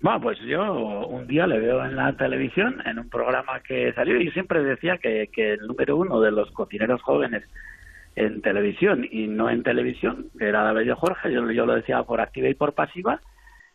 [0.00, 4.20] Bueno, pues yo un día le veo en la televisión, en un programa que salió,
[4.20, 7.42] y siempre decía que, el número uno de los cocineros jóvenes
[8.14, 12.48] en televisión y no en televisión era David Jorge, yo, yo lo decía por activa
[12.48, 13.20] y por pasiva,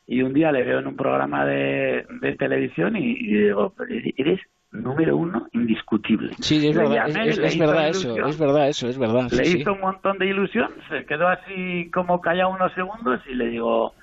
[0.08, 2.06] y un día le veo en un programa de,
[2.38, 3.74] televisión y, y digo,
[4.18, 4.40] eres
[4.72, 6.34] número uno indiscutible.
[6.40, 9.30] Sí, es verdad, es, verdad eso, es verdad eso, es verdad.
[9.32, 13.48] le hizo un montón de ilusión, se quedó así como callado unos segundos y le
[13.48, 13.94] digo,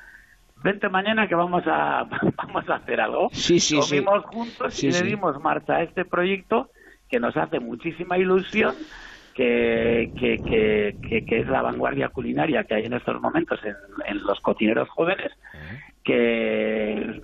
[0.62, 2.04] vente mañana que vamos a
[2.37, 3.28] vamos a hacer algo.
[3.33, 6.70] Sí, sí, Comimos juntos y le dimos marcha a este proyecto
[7.09, 8.74] que nos hace muchísima ilusión.
[9.35, 13.76] Que, que, que, que, es la vanguardia culinaria que hay en estos momentos en,
[14.07, 15.31] en los cocineros jóvenes,
[16.02, 17.20] que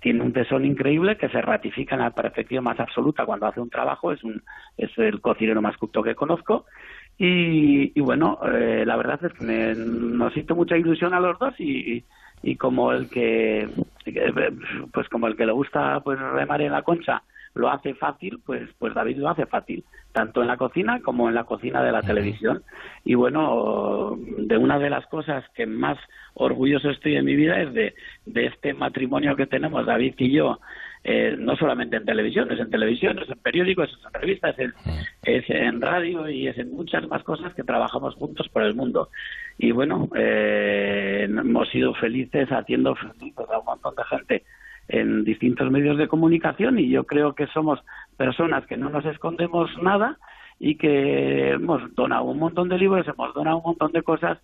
[0.00, 3.70] tiene un tesón increíble que se ratifica en la perfección más absoluta cuando hace un
[3.70, 4.42] trabajo, es, un,
[4.76, 6.64] es el cocinero más culto que conozco.
[7.18, 12.02] Y, bueno, eh, la verdad es que nos hizo mucha ilusión a los dos y,
[12.42, 13.68] y como el que
[14.92, 17.22] pues como el que le gusta pues remar en la concha
[17.54, 21.34] lo hace fácil, pues, pues David lo hace fácil, tanto en la cocina como en
[21.34, 22.62] la cocina de la televisión.
[23.04, 25.98] Y bueno, de una de las cosas que más
[26.34, 27.94] orgulloso estoy en mi vida es de,
[28.26, 30.60] de este matrimonio que tenemos David y yo,
[31.02, 34.72] eh, no solamente en televisión, es en televisión, es en periódicos, es en revistas, es,
[35.22, 39.08] es en radio y es en muchas más cosas que trabajamos juntos por el mundo.
[39.58, 44.44] Y bueno, eh, hemos sido felices haciendo felices a un montón de gente
[44.88, 47.80] en distintos medios de comunicación y yo creo que somos
[48.16, 50.18] personas que no nos escondemos nada
[50.58, 54.38] y que hemos donado un montón de libros, hemos donado un montón de cosas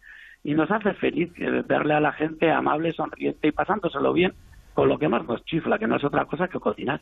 [0.44, 1.32] y nos hace feliz
[1.66, 4.32] verle a la gente amable, sonriente y pasándoselo bien
[4.74, 7.00] con lo que más nos chifla, que no es otra cosa que cocinar.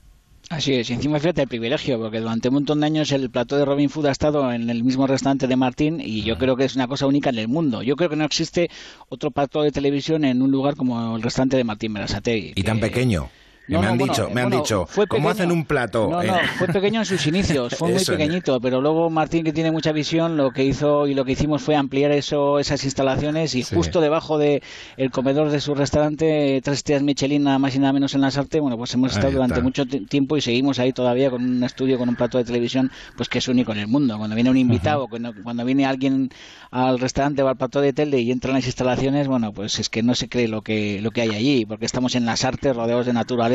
[0.51, 3.57] Así es, y encima fíjate el privilegio, porque durante un montón de años el plato
[3.57, 6.65] de Robin Food ha estado en el mismo restaurante de Martín y yo creo que
[6.65, 7.83] es una cosa única en el mundo.
[7.83, 8.71] Yo creo que no existe
[9.09, 12.53] otro plato de televisión en un lugar como el restaurante de Martín Berasategui.
[12.55, 13.31] Y tan pequeño
[13.69, 16.09] me han dicho, me han dicho, ¿cómo hacen un plato?
[16.11, 19.71] No, no, fue pequeño en sus inicios, fue muy pequeñito, pero luego Martín, que tiene
[19.71, 23.63] mucha visión, lo que hizo y lo que hicimos fue ampliar eso, esas instalaciones y
[23.63, 24.63] justo debajo de
[24.97, 28.37] el comedor de su restaurante, tres estrellas Michelin, nada más y nada menos en las
[28.37, 31.99] artes, bueno, pues hemos estado durante mucho tiempo y seguimos ahí todavía con un estudio,
[31.99, 34.19] con un plato de televisión, pues que es único en el mundo.
[34.19, 36.31] Cuando viene un invitado, cuando, cuando, viene alguien
[36.71, 39.89] al restaurante o al plato de tele y entra en las instalaciones, bueno, pues es
[39.89, 42.77] que no se cree lo que, lo que hay allí, porque estamos en las artes,
[42.77, 43.54] rodeados de naturaleza,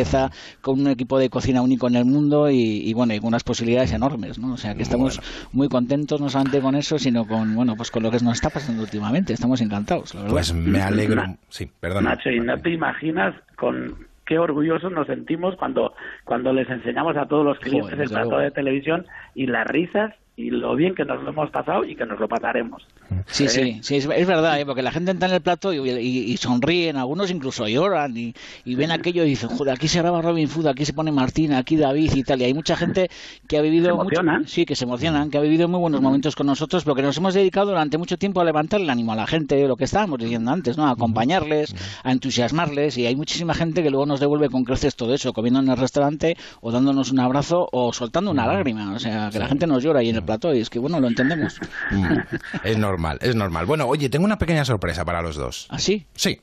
[0.62, 3.94] con un equipo de cocina único en el mundo y, bueno, y con unas posibilidades
[3.94, 4.54] enormes, ¿no?
[4.54, 8.04] O sea que estamos muy contentos no solamente con eso, sino con, bueno, pues con
[8.04, 9.34] lo que nos está pasando últimamente.
[9.34, 11.24] Estamos encantados, Pues me alegro.
[11.50, 12.06] Sí, perdón.
[12.06, 17.26] Nacho, y no te imaginas con qué orgullosos nos sentimos cuando, cuando les enseñamos a
[17.26, 21.21] todos los clientes el plato de televisión y las risas y lo bien que nos
[21.21, 22.82] lo hemos pasado y que nos lo pasaremos.
[23.25, 23.80] Sí, sí, ¿Eh?
[23.82, 24.65] sí, es, verdad, ¿eh?
[24.65, 28.34] porque la gente entra en el plato y, sonríen, algunos incluso lloran y,
[28.65, 31.75] ven aquello y dicen, joder, aquí se graba Robin Food, aquí se pone Martín, aquí
[31.75, 32.41] David y tal.
[32.41, 33.10] Y hay mucha gente
[33.47, 33.97] que ha vivido...
[33.97, 37.17] Mucho, sí, que se emocionan, que ha vivido muy buenos momentos con nosotros, porque nos
[37.17, 40.19] hemos dedicado durante mucho tiempo a levantar el ánimo a la gente, lo que estábamos
[40.19, 40.88] diciendo antes, ¿no?
[40.88, 45.13] A acompañarles, a entusiasmarles y hay muchísima gente que luego nos devuelve con creces todo
[45.13, 48.93] eso, comiendo en el restaurante o dándonos un abrazo o soltando una lágrima.
[48.93, 51.08] O sea, que la gente nos llora ahí en el y es que, bueno, lo
[51.08, 51.60] entendemos.
[51.92, 52.20] Mm.
[52.63, 53.65] es normal, es normal.
[53.65, 55.68] Bueno, oye, tengo una pequeña sorpresa para los dos.
[55.70, 56.06] ¿Ah, sí?
[56.13, 56.39] Sí.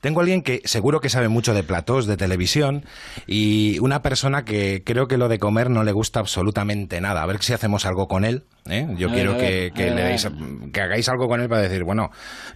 [0.00, 2.84] Tengo a alguien que seguro que sabe mucho de platós, de televisión,
[3.26, 7.22] y una persona que creo que lo de comer no le gusta absolutamente nada.
[7.22, 8.44] A ver si hacemos algo con él.
[8.68, 8.86] ¿Eh?
[8.96, 12.10] Yo quiero que, que, hagáis algo con él para decir, bueno,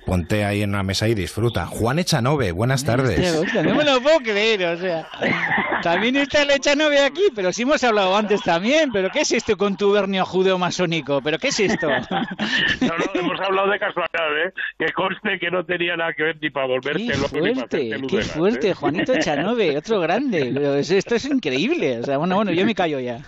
[0.06, 1.66] ponte ahí en una mesa y disfruta.
[1.66, 3.44] Juan Echanove, buenas tardes.
[3.54, 5.08] no me lo puedo creer, o sea.
[5.82, 8.90] También está el Echanove aquí, pero sí hemos hablado antes también.
[8.90, 11.20] ¿Pero qué es esto contubernio judeo-masónico?
[11.22, 11.88] ¿Pero qué es esto?
[11.88, 14.52] No, no, hemos hablado de casualidad, ¿eh?
[14.78, 18.68] Que conste que no tenía nada que ver ni para volverte qué fuerte, Qué fuerte,
[18.70, 18.74] ¿eh?
[18.74, 20.80] Juanito Echanove, otro grande.
[20.80, 21.98] Esto es increíble.
[22.00, 23.18] O sea, bueno, bueno, yo me callo ya.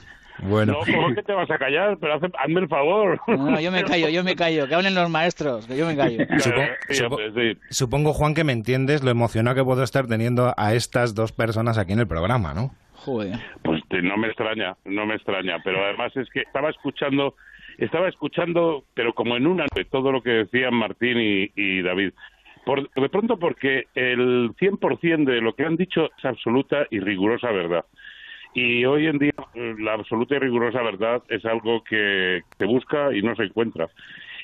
[0.42, 0.72] Bueno.
[0.72, 1.96] No, ¿cómo que te vas a callar?
[1.98, 3.20] Pero hazme el favor.
[3.26, 4.68] No, yo me callo, yo me callo.
[4.68, 6.24] Que hablen los maestros, que yo me callo.
[7.70, 11.78] Supongo, Juan, que me entiendes lo emocionado que puedo estar teniendo a estas dos personas
[11.78, 12.70] aquí en el programa, ¿no?
[12.94, 13.38] Joder.
[13.62, 15.58] Pues no me extraña, no me extraña.
[15.62, 17.34] Pero además es que estaba escuchando,
[17.78, 22.12] estaba escuchando, pero como en una de todo lo que decían Martín y, David.
[22.64, 27.52] Por, de pronto porque el 100% de lo que han dicho es absoluta y rigurosa
[27.52, 27.84] verdad.
[28.56, 33.20] Y hoy en día la absoluta y rigurosa verdad es algo que se busca y
[33.20, 33.90] no se encuentra.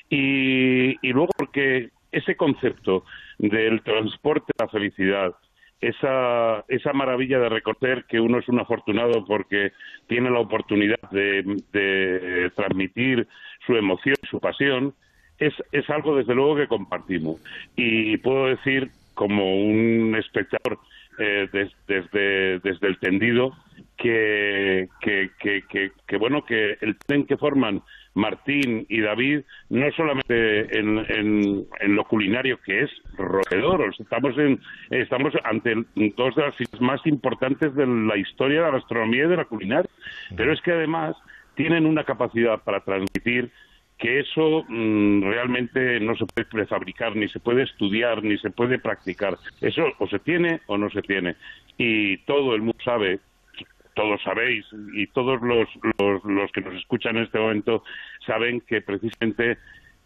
[0.07, 3.05] Y, luego porque ese concepto
[3.39, 5.33] del transporte a la felicidad,
[5.81, 9.71] esa, esa maravilla de reconocer que uno es un afortunado porque
[10.05, 13.27] tiene la oportunidad de, transmitir
[13.65, 14.93] su emoción, su pasión,
[15.39, 17.41] es, es algo desde luego que compartimos.
[17.75, 20.77] Y puedo decir, como un espectador
[21.17, 23.53] eh, desde, desde el tendido,
[23.97, 27.81] que, que, bueno que el tren que forman
[28.15, 35.33] Martín y David no solamente en, en, lo culinario que es roedor estamos en estamos
[35.43, 35.75] ante
[36.15, 39.89] dos de las más importantes de la historia de la gastronomía y de la culinaria
[40.35, 41.15] pero es que además
[41.55, 43.51] tienen una capacidad para transmitir
[43.97, 48.79] que eso mm, realmente no se puede prefabricar, ni se puede estudiar, ni se puede
[48.79, 49.37] practicar.
[49.61, 51.35] Eso o se tiene o no se tiene.
[51.77, 53.19] Y todo el mundo sabe
[53.95, 55.67] todos sabéis y todos los,
[56.25, 57.83] los, que nos escuchan en este momento
[58.25, 59.57] saben que precisamente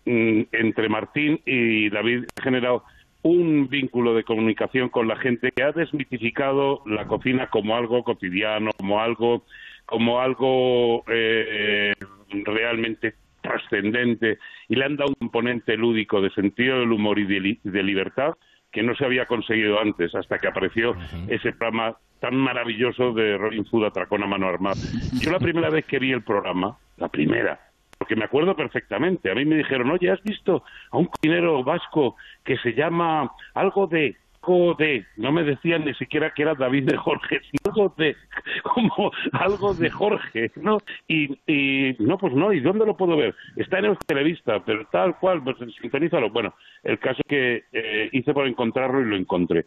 [0.06, 2.84] mm, entre Martín y David ha generado
[3.23, 8.71] un vínculo de comunicación con la gente que ha desmitificado la cocina como algo cotidiano,
[8.78, 9.43] como algo,
[9.86, 11.93] como algo eh,
[12.30, 14.38] realmente trascendente
[14.69, 18.36] y le han dado un componente lúdico de sentido del humor y de libertad
[18.77, 20.95] que no se había conseguido antes, hasta que apareció
[21.27, 24.79] ese programa tan maravilloso de Robin Hood Atracón a mano armada.
[25.19, 27.59] Yo la primera vez que vi el programa, la primera,
[27.97, 32.17] porque me acuerdo perfectamente, a mí me dijeron, oye, ¿has visto a un cocinero vasco
[32.45, 34.15] que se llama algo de
[34.47, 38.15] algo de, no me decían ni siquiera que era David de Jorge, sino algo de,
[38.63, 40.77] como algo de Jorge, ¿no?
[41.07, 43.36] Y, y no, pues no, ¿y dónde lo puedo ver?
[43.55, 46.29] Está en el televista, pero tal cual, pues sintonízalo.
[46.29, 49.65] Bueno, el caso que eh, hice por encontrarlo y lo encontré.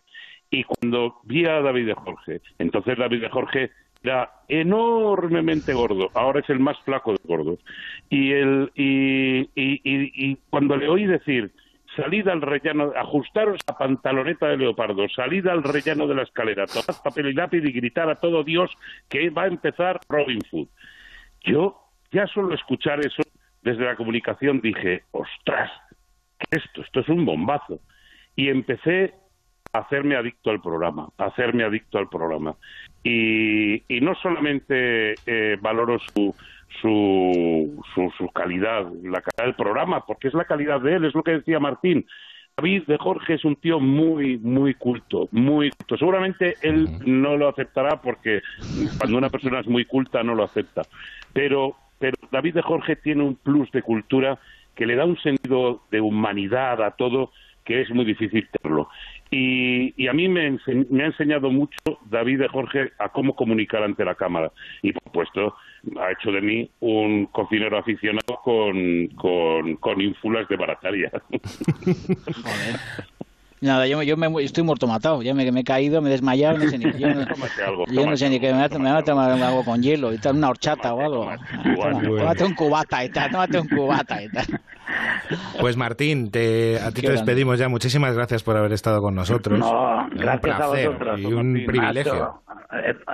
[0.50, 3.70] Y cuando vi a David de Jorge, entonces David de Jorge
[4.02, 7.58] era enormemente gordo, ahora es el más flaco de gordos.
[8.08, 11.52] Y, y, y, y, cuando le oí decir,
[11.96, 17.02] salid al rellano, ajustaros a pantaloneta de leopardo, salid al rellano de la escalera, tomad
[17.02, 18.70] papel y lápiz y gritar a todo Dios
[19.08, 20.68] que va a empezar Robin Hood.
[21.42, 21.76] Yo,
[22.12, 23.22] ya solo escuchar eso
[23.62, 25.70] desde la comunicación dije, ostras,
[26.38, 26.82] ¿qué es esto?
[26.82, 27.80] Esto es un bombazo.
[28.36, 29.14] Y empecé
[29.72, 32.56] a hacerme adicto al programa, a hacerme adicto al programa.
[33.02, 36.34] Y, y no solamente eh, valoro su,
[36.80, 41.22] su, su, calidad, la calidad del programa, porque es la calidad de él, es lo
[41.22, 42.06] que decía Martín.
[42.56, 45.96] David de Jorge es un tío muy, muy culto, muy culto.
[45.96, 48.42] Seguramente él no lo aceptará porque
[48.98, 50.82] cuando una persona es muy culta no lo acepta.
[51.32, 54.38] Pero, pero David de Jorge tiene un plus de cultura
[54.74, 57.30] que le da un sentido de humanidad a todo
[57.64, 58.88] que es muy difícil tenerlo.
[59.30, 64.16] Y, a mí me, ha enseñado mucho David de Jorge a cómo comunicar ante la
[64.16, 64.50] cámara.
[64.82, 65.54] Y, por supuesto,
[66.00, 71.10] ha hecho de mí un cocinero aficionado con, con, ínfulas de barataria.
[73.60, 76.70] Nada, yo, yo me, estoy muerto matado, ya me, he caído, me he desmayado, no
[76.70, 77.08] sé ni, yo
[78.04, 80.48] no, sé ni que me, me va a tomar algo con hielo, y tal, una
[80.48, 81.30] horchata o algo.
[82.18, 84.46] Tómate un cubata y tal, tómate un cubata y tal.
[85.60, 87.68] Pues Martín, te, a ti te despedimos ya.
[87.68, 89.58] Muchísimas gracias por haber estado con nosotros.
[89.58, 91.20] No, gracias a vosotros.
[91.20, 92.42] Y un privilegio.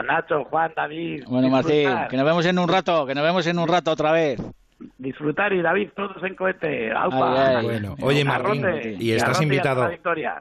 [0.06, 1.24] Nacho, Juan, David.
[1.28, 4.12] Bueno, Martín, que nos vemos en un rato, que nos vemos en un rato otra
[4.12, 4.40] vez
[4.98, 6.92] disfrutar y David todos en cohete.
[7.62, 8.64] Bueno, oye Martín,
[8.98, 9.90] y estás invitado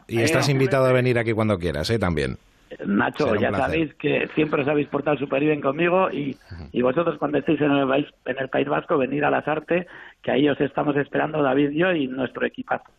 [0.08, 2.00] y estás invitado a venir aquí cuando quieras, ¿eh?
[2.00, 2.38] También.
[2.86, 6.36] Nacho, ya sabéis que siempre os habéis portado súper bien conmigo y,
[6.72, 9.88] y, vosotros cuando estéis en el, país, en el País Vasco venid a las artes,
[10.22, 12.92] que ahí os estamos esperando David, yo y nuestro equipazo.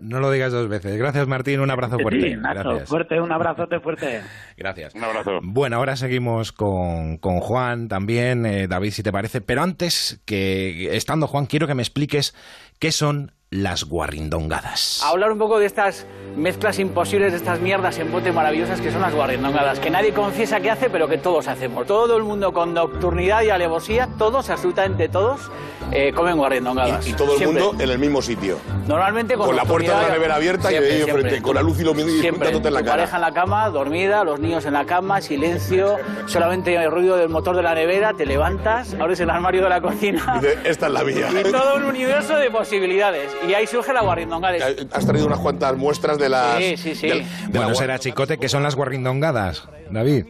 [0.00, 0.96] No, lo digas dos veces.
[0.96, 1.60] Gracias, Martín.
[1.60, 2.38] Un abrazo fuerte.
[2.86, 4.20] fuerte, un abrazote fuerte.
[4.56, 4.94] Gracias.
[4.94, 5.40] Un abrazo.
[5.42, 9.40] Bueno, ahora seguimos con, con Juan también, eh, David, si te parece.
[9.40, 12.34] Pero antes que, estando Juan, quiero que me expliques
[12.78, 15.02] qué son las guarrindongadas.
[15.04, 19.00] hablar un poco de estas mezclas imposibles, de estas mierdas en bote maravillosas que son
[19.00, 21.86] las guarrindongadas, que nadie confiesa que hace, pero que todos hacemos.
[21.86, 25.50] Todo el mundo con nocturnidad y alevosía, todos, absolutamente todos,
[25.92, 27.06] eh, comen guarrindongadas.
[27.06, 28.58] Y, todo el mundo en el mismo sitio.
[28.86, 31.80] Normalmente con, con la puerta de la nevera abierta y ahí enfrente, con la luz
[31.80, 32.96] y lo mismo en la cara.
[32.96, 37.28] pareja en la cama, dormida, los niños en la cama, silencio, solamente el ruido del
[37.28, 40.40] motor de la nevera, te levantas, abres el armario de la cocina.
[40.42, 41.28] Y esta es la mía.
[41.32, 44.56] Y todo un universo de posibilidades y ahí surge la guarrindongada.
[44.92, 46.58] Has traído unas cuantas muestras de las...
[46.58, 47.08] Sí, sí, sí.
[47.48, 50.26] bueno, será chicote, que son las guarrindongadas, David?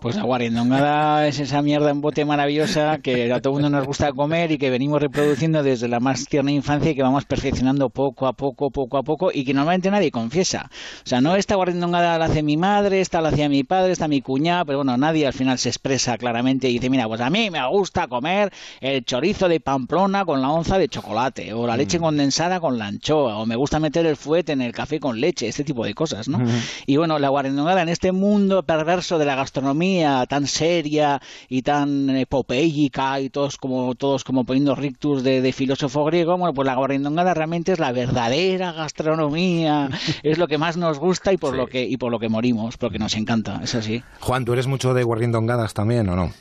[0.00, 4.12] Pues la guarindongada es esa mierda en bote maravillosa que a todo mundo nos gusta
[4.12, 8.26] comer y que venimos reproduciendo desde la más tierna infancia y que vamos perfeccionando poco
[8.26, 10.70] a poco, poco a poco y que normalmente nadie confiesa.
[11.04, 14.06] O sea, no esta guarindongada la hace mi madre, esta la hacía mi padre, esta
[14.06, 17.30] mi cuñada, pero bueno, nadie al final se expresa claramente y dice, mira, pues a
[17.30, 21.76] mí me gusta comer el chorizo de Pamplona con la onza de chocolate o la
[21.76, 22.02] leche mm.
[22.02, 25.48] condensada con la anchoa o me gusta meter el fuete en el café con leche,
[25.48, 26.38] este tipo de cosas, ¿no?
[26.86, 29.85] Y bueno, la guarindongada en este mundo perverso de la gastronomía
[30.28, 36.36] tan seria y tan epopéica y todos como todos como poniendo rictus de, filósofo griego,
[36.36, 39.88] bueno, pues la guarindongada realmente es la verdadera gastronomía,
[40.22, 42.76] es lo que más nos gusta y por lo que y por lo que morimos,
[42.76, 44.02] porque nos encanta, es así.
[44.20, 46.32] Juan, ¿tú eres mucho de guarindongadas también o no?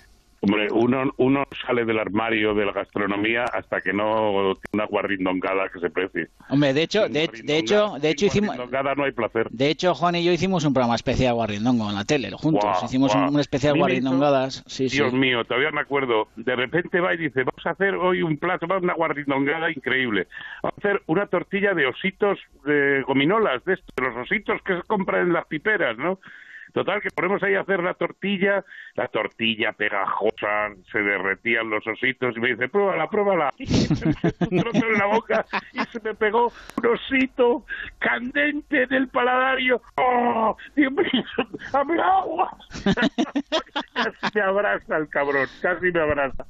[0.41, 5.69] Hombre, uno, uno sale del armario de la gastronomía hasta que no tiene una guarrindongada
[5.69, 6.27] que se precie.
[6.49, 8.55] Hombre, de hecho, de, hecho, de hecho hicimos.
[8.57, 9.49] no hay placer.
[9.49, 12.83] De hecho, Juan y yo hicimos un programa especial guarrindongo en la tele, juntos.
[12.83, 14.63] hicimos un, especial guarrindongadas.
[14.67, 16.27] Sí, Dios mío, todavía me acuerdo.
[16.35, 20.27] De repente va y dice, vamos a hacer hoy un plato, una guarrindongada increíble.
[20.61, 24.83] Vamos a hacer una tortilla de ositos de gominolas, de estos, los ositos que se
[24.83, 26.19] compran en las piperas, ¿no?
[26.75, 32.35] Total, que ponemos ahí a hacer la tortilla, la tortilla pegajosa, se derretían los ositos
[32.35, 33.53] y me dice, pruébala, pruébala.
[33.57, 37.65] Y un trozo en la boca y se me pegó un osito
[37.99, 39.81] candente del paladario.
[39.95, 40.57] ¡Oh!
[40.75, 41.23] Dios mío,
[41.71, 42.51] ¡dame agua!
[43.93, 46.45] casi me abraza el cabrón, casi me abraza.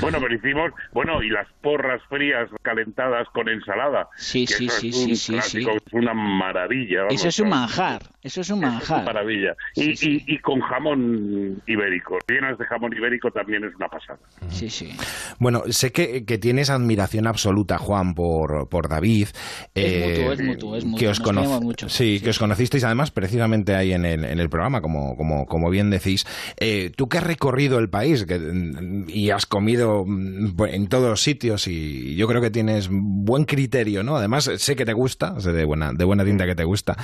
[0.00, 4.08] Bueno, pero hicimos, bueno, y las porras frías calentadas con ensalada.
[4.16, 5.68] Sí, que sí, sí, es un sí, sí.
[5.68, 7.06] Es una maravilla.
[7.10, 9.04] Eso es un manjar, eso es un Una manjar.
[9.04, 9.54] maravilla.
[9.74, 12.18] Y, y, y con jamón ibérico.
[12.28, 14.18] Llenas de jamón ibérico también es una pasada.
[14.48, 14.90] Sí, sí.
[15.38, 19.28] Bueno, sé que, que tienes admiración absoluta, Juan, por, por David.
[19.74, 21.88] Es mutuo, es mutuo, es mutuo, Que os nos mucho.
[21.88, 25.70] Sí, que os conocisteis además precisamente ahí en el, en el programa, como, como, como
[25.70, 26.26] bien decís.
[26.58, 31.08] Eh, tú que has recorrido el país que, mm, y has comido mm, en todos
[31.08, 34.16] los sitios y yo creo que tienes buen criterio, ¿no?
[34.16, 36.96] Además, sé que te gusta, sé de buena, de buena tinta que te gusta.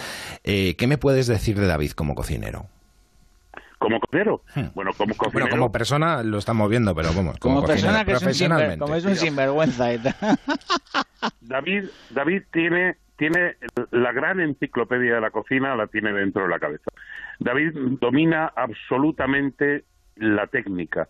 [0.43, 2.15] Eh, ¿Qué me puedes decir de David como
[2.53, 2.67] cocinero?
[3.79, 4.43] ¿Como cocinero?
[4.75, 5.29] Bueno, como cocinero...
[5.29, 5.33] Hmm.
[5.33, 8.31] Bueno, como persona lo estamos viendo, pero vamos, como, Como persona que es un, sinver-
[8.31, 8.79] profesionalmente.
[8.79, 10.15] como es un sinvergüenza y tal.
[11.41, 13.57] David, David tiene, tiene
[13.91, 16.91] la gran enciclopedia de la cocina, la tiene dentro de la cabeza.
[17.41, 19.85] David domina absolutamente
[20.17, 21.09] la técnica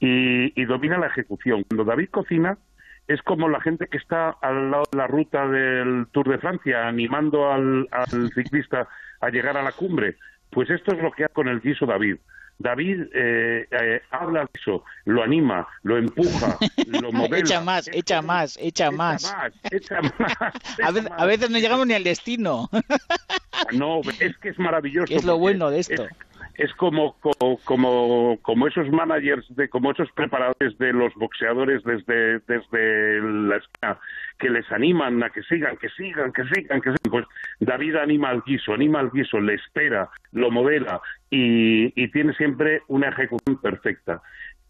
[0.00, 1.64] y, y domina la ejecución.
[1.64, 2.58] Cuando David cocina,
[3.06, 6.86] es como la gente que está al lado de la ruta del Tour de Francia,
[6.88, 8.88] animando al, al ciclista
[9.20, 10.16] a llegar a la cumbre.
[10.50, 12.16] Pues esto es lo que hace con el guiso David.
[12.60, 17.38] David eh, eh, habla al guiso, lo anima, lo empuja, lo modela.
[17.38, 19.32] echa más, echa más, echa más.
[19.70, 20.32] echa más,
[20.82, 22.68] A veces, a veces no llegamos ni al destino.
[23.72, 25.06] No, es que es maravilloso.
[25.06, 26.04] ¿Qué es lo bueno de esto?
[26.04, 26.10] Es,
[26.58, 32.40] es como, como, como, como esos managers, de, como esos preparadores de los boxeadores desde,
[32.40, 33.98] desde la esquina,
[34.40, 37.10] que les animan a que sigan, que sigan, que sigan, que sigan.
[37.10, 37.26] Pues
[37.60, 41.00] David anima al guiso, anima al guiso, le espera, lo modela
[41.30, 44.20] y, y tiene siempre una ejecución perfecta.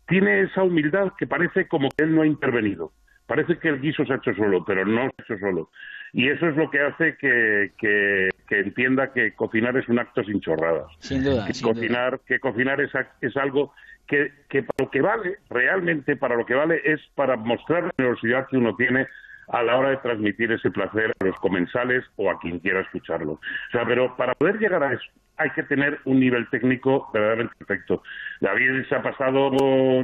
[0.06, 2.92] Tiene esa humildad que parece como que él no ha intervenido.
[3.26, 5.70] Parece que el guiso se ha hecho solo, pero no se ha hecho solo.
[6.12, 10.22] Y eso es lo que hace que, que, que entienda que cocinar es un acto
[10.24, 10.86] sin chorradas.
[11.00, 11.74] Sin duda, Que sin duda.
[11.74, 12.90] cocinar, que cocinar es,
[13.20, 13.72] es algo
[14.06, 17.90] que, que para lo que vale, realmente para lo que vale, es para mostrar la
[17.96, 19.06] generosidad que uno tiene
[19.48, 23.32] a la hora de transmitir ese placer a los comensales o a quien quiera escucharlo.
[23.32, 23.40] O
[23.72, 25.04] sea, pero para poder llegar a eso
[25.38, 28.02] hay que tener un nivel técnico verdaderamente perfecto.
[28.40, 29.50] David se ha pasado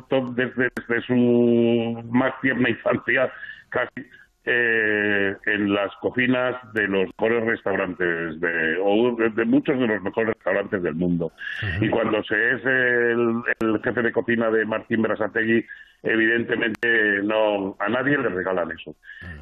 [0.08, 3.32] to- desde, desde su más tierna infancia
[3.68, 4.06] casi
[4.46, 10.02] eh, en las cocinas de los mejores restaurantes de, o de, de muchos de los
[10.02, 11.32] mejores restaurantes del mundo.
[11.80, 15.64] Y cuando se es el, el jefe de cocina de Martín Berasategui,
[16.02, 18.94] evidentemente no a nadie le regalan eso.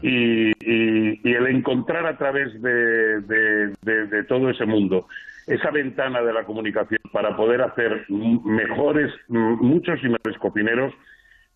[0.03, 5.07] Y, y- y el encontrar a través de, de- de- de todo ese mundo
[5.49, 10.95] esa ventana de la comunicación para poder hacer mejores, muchos y mejores cocineros,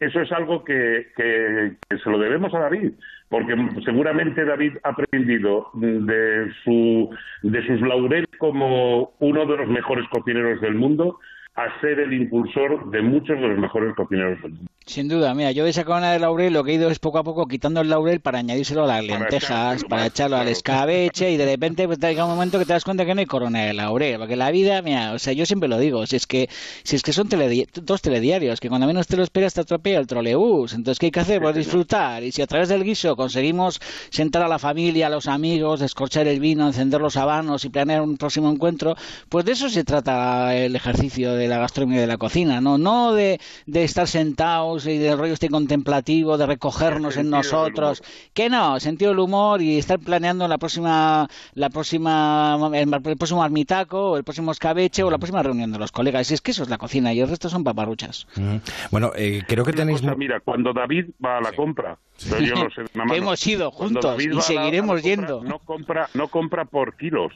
[0.00, 2.92] eso es algo que, que- que se lo debemos a David,
[3.28, 3.54] porque
[3.84, 7.10] seguramente David ha aprendido de, su,
[7.42, 11.18] de sus laureles como uno de los mejores cocineros del mundo
[11.56, 14.66] a ser el impulsor de muchos de los mejores cocineros del mundo.
[14.84, 17.18] Sin duda, mira, yo de esa corona de laurel lo que he ido es poco
[17.18, 21.36] a poco quitando el laurel para añadírselo a las lentejas, para echarlo al escabeche y
[21.36, 23.74] de repente pues, llega un momento que te das cuenta que no hay corona de
[23.74, 26.48] laurel, porque la vida, mira, o sea, yo siempre lo digo, si es que
[26.84, 29.98] si es que son teledi- dos telediarios, que cuando menos te lo esperas te atropella
[29.98, 31.42] el trolebús, entonces ¿qué hay que hacer?
[31.42, 33.80] Pues disfrutar, y si a través del guiso conseguimos
[34.10, 38.02] sentar a la familia, a los amigos, descorchar el vino, encender los habanos y planear
[38.02, 38.94] un próximo encuentro,
[39.28, 42.78] pues de eso se trata el ejercicio de la gastronomía y de la cocina, no,
[42.78, 48.02] no de, de estar sentados y del rollo este contemplativo, de recogernos en nosotros,
[48.34, 53.42] que no, sentido del humor y estar planeando la próxima, la próxima, el, el próximo
[53.42, 56.30] armitaco, o el próximo escabeche o la próxima reunión de los colegas.
[56.30, 58.26] Y es que eso es la cocina y el resto son paparruchas.
[58.36, 58.56] Mm.
[58.90, 60.02] Bueno, eh, creo que tenéis...
[60.16, 63.26] Mira, cuando David va a la compra, pero yo no sé, nada más Que no-
[63.26, 65.42] hemos ido juntos y seguiremos compra, yendo.
[65.44, 67.32] No compra, no compra por kilos.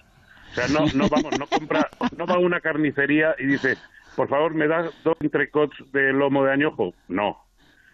[0.50, 3.76] O sea, no, no vamos, no compra, no va a una carnicería y dice,
[4.16, 6.94] por favor, me das dos entrecots de lomo de añojo.
[7.08, 7.38] No,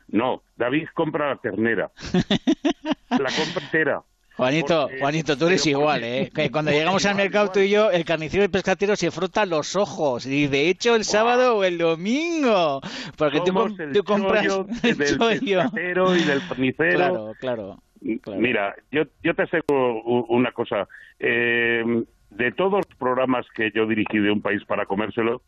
[0.09, 0.43] no.
[0.57, 1.91] David compra la ternera,
[3.11, 4.03] la compra entera.
[4.37, 6.31] Juanito, Porque- Juanito, tú eres igual, ¿eh?
[6.35, 9.11] Que cuando llegamos al igual, mercado tú y yo, el carnicero y el pescatero se
[9.11, 10.27] frotan los ojos.
[10.27, 12.83] Y de hecho, el sábado o el domingo.
[13.17, 14.45] Porque tú, Somos el tú compras
[14.83, 15.39] el del chollo.
[15.63, 16.97] pescatero y del carnicero.
[16.99, 17.79] Claro, claro.
[18.23, 18.41] claro.
[18.41, 20.87] Mira, yo, yo te aseguro una cosa.
[21.19, 21.83] Eh,
[22.29, 25.41] de todos los programas que yo dirigí de Un País para Comérselo,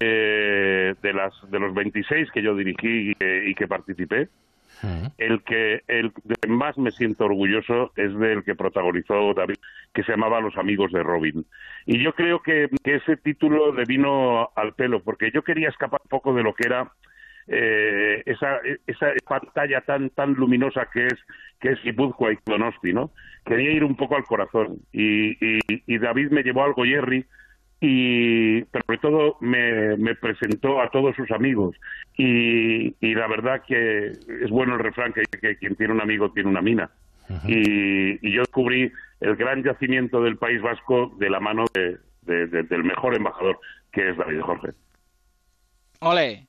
[0.00, 4.28] eh, de, las, de los 26 que yo dirigí y que, y que participé,
[5.18, 9.56] el que el de más me siento orgulloso es del que protagonizó David,
[9.94, 11.46] que se llamaba Los Amigos de Robin.
[11.86, 16.00] Y yo creo que, que ese título le vino al pelo, porque yo quería escapar
[16.04, 16.92] un poco de lo que era
[17.46, 21.18] eh, esa, esa pantalla tan tan luminosa que es
[21.60, 23.10] que es Guipúzcoa y Donosti, ¿no?
[23.44, 27.24] Quería ir un poco al corazón y, y, y David me llevó al Goyerri
[27.80, 31.76] y pero sobre todo me, me presentó a todos sus amigos
[32.16, 36.30] y, y la verdad que es bueno el refrán que, que quien tiene un amigo
[36.32, 36.90] tiene una mina
[37.46, 42.46] y, y yo descubrí el gran yacimiento del País Vasco de la mano de, de-
[42.46, 43.58] de- del mejor embajador
[43.92, 44.68] que es David Jorge.
[46.00, 46.46] Ole.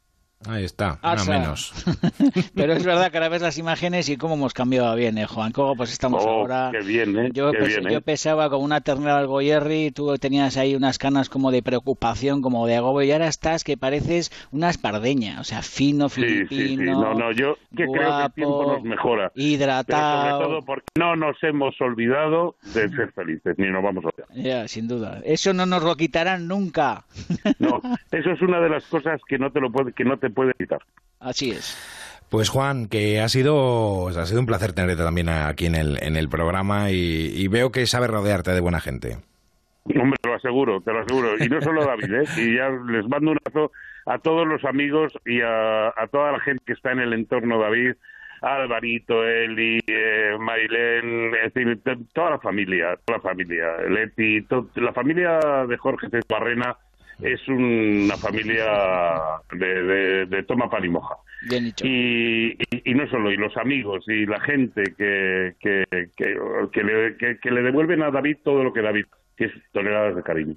[0.47, 1.73] Ahí está, una o sea, menos.
[2.55, 5.51] Pero es verdad que ahora ves las imágenes y cómo hemos cambiado bien, ¿eh, Juan?
[5.51, 6.69] ¿Cómo pues estamos Oh, ahora?
[6.71, 7.29] qué bien, ¿eh?
[7.33, 7.93] Yo, Qué pes- bien, ¿eh?
[7.93, 12.43] yo pesaba como una ternera al Goyerri, tú tenías ahí unas canas como de preocupación,
[12.43, 16.37] como de agobio, y ahora estás que pareces una espardeña, o sea, fino, Sí, sí,
[16.41, 16.45] sí.
[16.47, 19.31] filipino, No, no, yo que creo que el tiempo guapo, nos mejora.
[19.33, 20.21] Pero hidratado.
[20.39, 24.27] sobre todo porque no nos hemos olvidado de ser felices, ni nos vamos a olvidar.
[24.45, 25.21] Ya, sin duda.
[25.25, 27.05] Eso no nos lo quitarán nunca.
[27.57, 27.81] No,
[28.11, 30.53] eso es una de las cosas que no te lo puede, que no te puede
[30.53, 30.79] quitar.
[31.19, 31.77] Así es.
[32.29, 36.15] Pues Juan, que ha sido, ha sido un placer tenerte también aquí en el, en
[36.17, 39.17] el programa y, y veo que sabes rodearte de buena gente.
[39.85, 41.37] Hombre, te lo aseguro, te lo aseguro.
[41.39, 42.23] Y no solo David, ¿eh?
[42.37, 43.71] Y ya les mando un abrazo
[44.07, 47.59] a todos los amigos y a, a toda la gente que está en el entorno
[47.59, 47.93] David,
[48.41, 51.79] a Alvarito, Eli, eh, Marilén, es decir,
[52.13, 56.75] toda la familia, toda la familia, Leti, to- la familia de Jorge Barrena
[57.21, 58.65] es una familia
[59.51, 61.15] de, de, de toma pan y moja.
[61.49, 61.85] Bien dicho.
[61.85, 65.83] Y, y, y no solo, y los amigos y la gente que, que,
[66.17, 66.35] que,
[66.71, 69.05] que le, que- que le devuelven a David todo lo que David,
[69.37, 70.55] que es toneladas de cariño.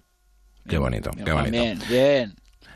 [0.68, 1.50] Qué bonito, qué bonito.
[1.50, 2.32] Bien, bien.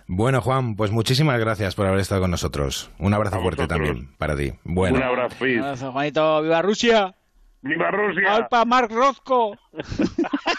[0.09, 2.91] Bueno, Juan, pues muchísimas gracias por haber estado con nosotros.
[2.99, 4.53] Un abrazo fuerte también para ti.
[4.64, 5.45] Bueno, Un abrazo.
[5.45, 6.43] Un abrazo, Juanito.
[6.43, 7.14] ¡Viva Rusia!
[7.62, 8.35] ¡Viva Rusia!
[8.35, 9.57] ¡Alpa Mark Rozco!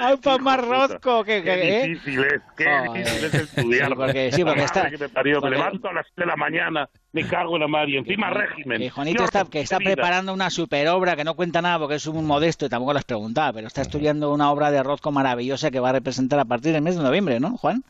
[0.00, 0.86] ¡Alpa Mark Hijo puta.
[0.88, 1.24] Rozco!
[1.24, 1.88] ¿Qué, Qué qué, eh?
[1.88, 2.92] difícil es, qué Joder.
[2.92, 3.88] difícil es estudiar.
[3.88, 6.26] Sí, porque- sí, porque está- que me parió, porque- me levanto a las 7 de
[6.26, 8.82] la mañana, me cago en la madre, y encima régimen.
[8.82, 12.06] Y Juanito está, que está preparando una super obra que no cuenta nada porque es
[12.06, 15.70] un modesto y tampoco lo has preguntado, pero está estudiando una obra de Rozco maravillosa
[15.70, 17.82] que va a representar a partir del mes de noviembre, ¿no, Juan?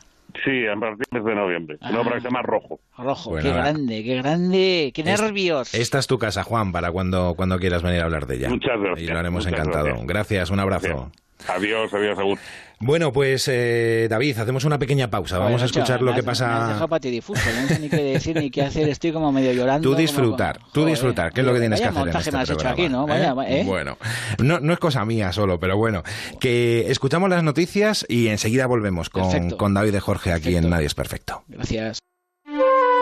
[0.43, 1.77] Sí, a partir del mes de noviembre.
[1.81, 2.01] Una Ah.
[2.01, 2.79] obra que se llama Rojo.
[2.97, 5.73] Rojo, Bueno, qué grande, qué grande, qué Es- nervios.
[5.73, 8.49] esta es tu casa, Juan, para cuando, cuando quieras venir a hablar de ella.
[8.49, 9.85] Muchas gracias, Y lo haremos encantado.
[9.85, 10.07] gracias.
[10.07, 10.87] Gracias, un abrazo.
[10.87, 11.11] Bien.
[11.47, 12.37] Adiós, adiós, Agur.
[12.79, 15.39] Bueno, pues eh, David, hacemos una pequeña pausa.
[15.39, 16.39] Vamos a escuchar lo que has- Me has
[16.73, 16.87] pasa.
[16.87, 19.81] patidifuso, no sé ni qué decir ni qué hacer, estoy como medio llorando.
[19.83, 22.37] Tú como- disfrutar, tú disfrutar, que es lo que tienes que hacer en este me
[22.39, 23.07] has hecho aquí, ¿no?
[23.07, 23.61] Vaya, ¿eh?
[23.61, 23.63] ¿eh?
[23.65, 23.97] Bueno,
[24.43, 26.03] no, no es cosa mía solo, pero bueno,
[26.39, 30.65] que escuchamos las noticias y enseguida volvemos con, con David de Jorge aquí Perfecto.
[30.65, 31.43] en Nadie es Perfecto.
[31.47, 31.99] Gracias.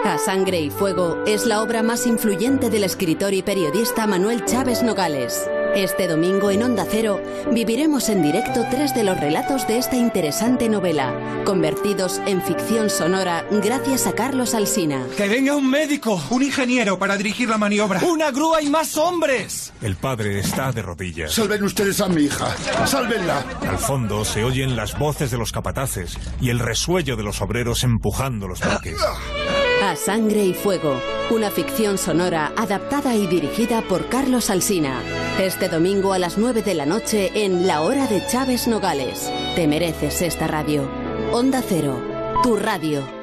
[0.06, 4.84] A Sangre y Fuego es la obra más influyente del escritor y periodista Manuel Chávez
[4.84, 5.50] Nogales.
[5.76, 7.22] Este domingo en Onda Cero
[7.52, 13.46] viviremos en directo tres de los relatos de esta interesante novela, convertidos en ficción sonora
[13.52, 15.06] gracias a Carlos Alsina.
[15.18, 19.74] Que venga un médico, un ingeniero para dirigir la maniobra, una grúa y más hombres.
[19.82, 21.34] El padre está de rodillas.
[21.34, 22.56] Salven ustedes a mi hija.
[22.88, 23.44] Sálvenla.
[23.68, 27.84] Al fondo se oyen las voces de los capataces y el resuello de los obreros
[27.84, 28.96] empujando los bloques.
[29.86, 35.00] A Sangre y Fuego, una ficción sonora adaptada y dirigida por Carlos Alsina.
[35.40, 39.32] Este domingo a las 9 de la noche en La Hora de Chávez Nogales.
[39.56, 40.90] Te mereces esta radio.
[41.32, 42.02] Onda Cero,
[42.42, 43.15] tu radio.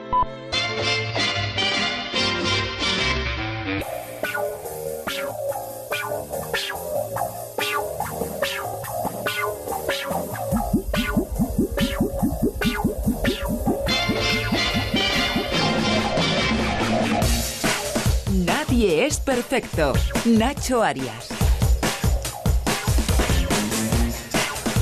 [19.24, 19.92] Perfecto.
[20.24, 21.28] Nacho Arias.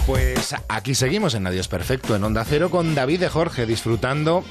[0.07, 4.43] Pues aquí seguimos en Nadie es Perfecto, en Onda Cero, con David de Jorge, disfrutando.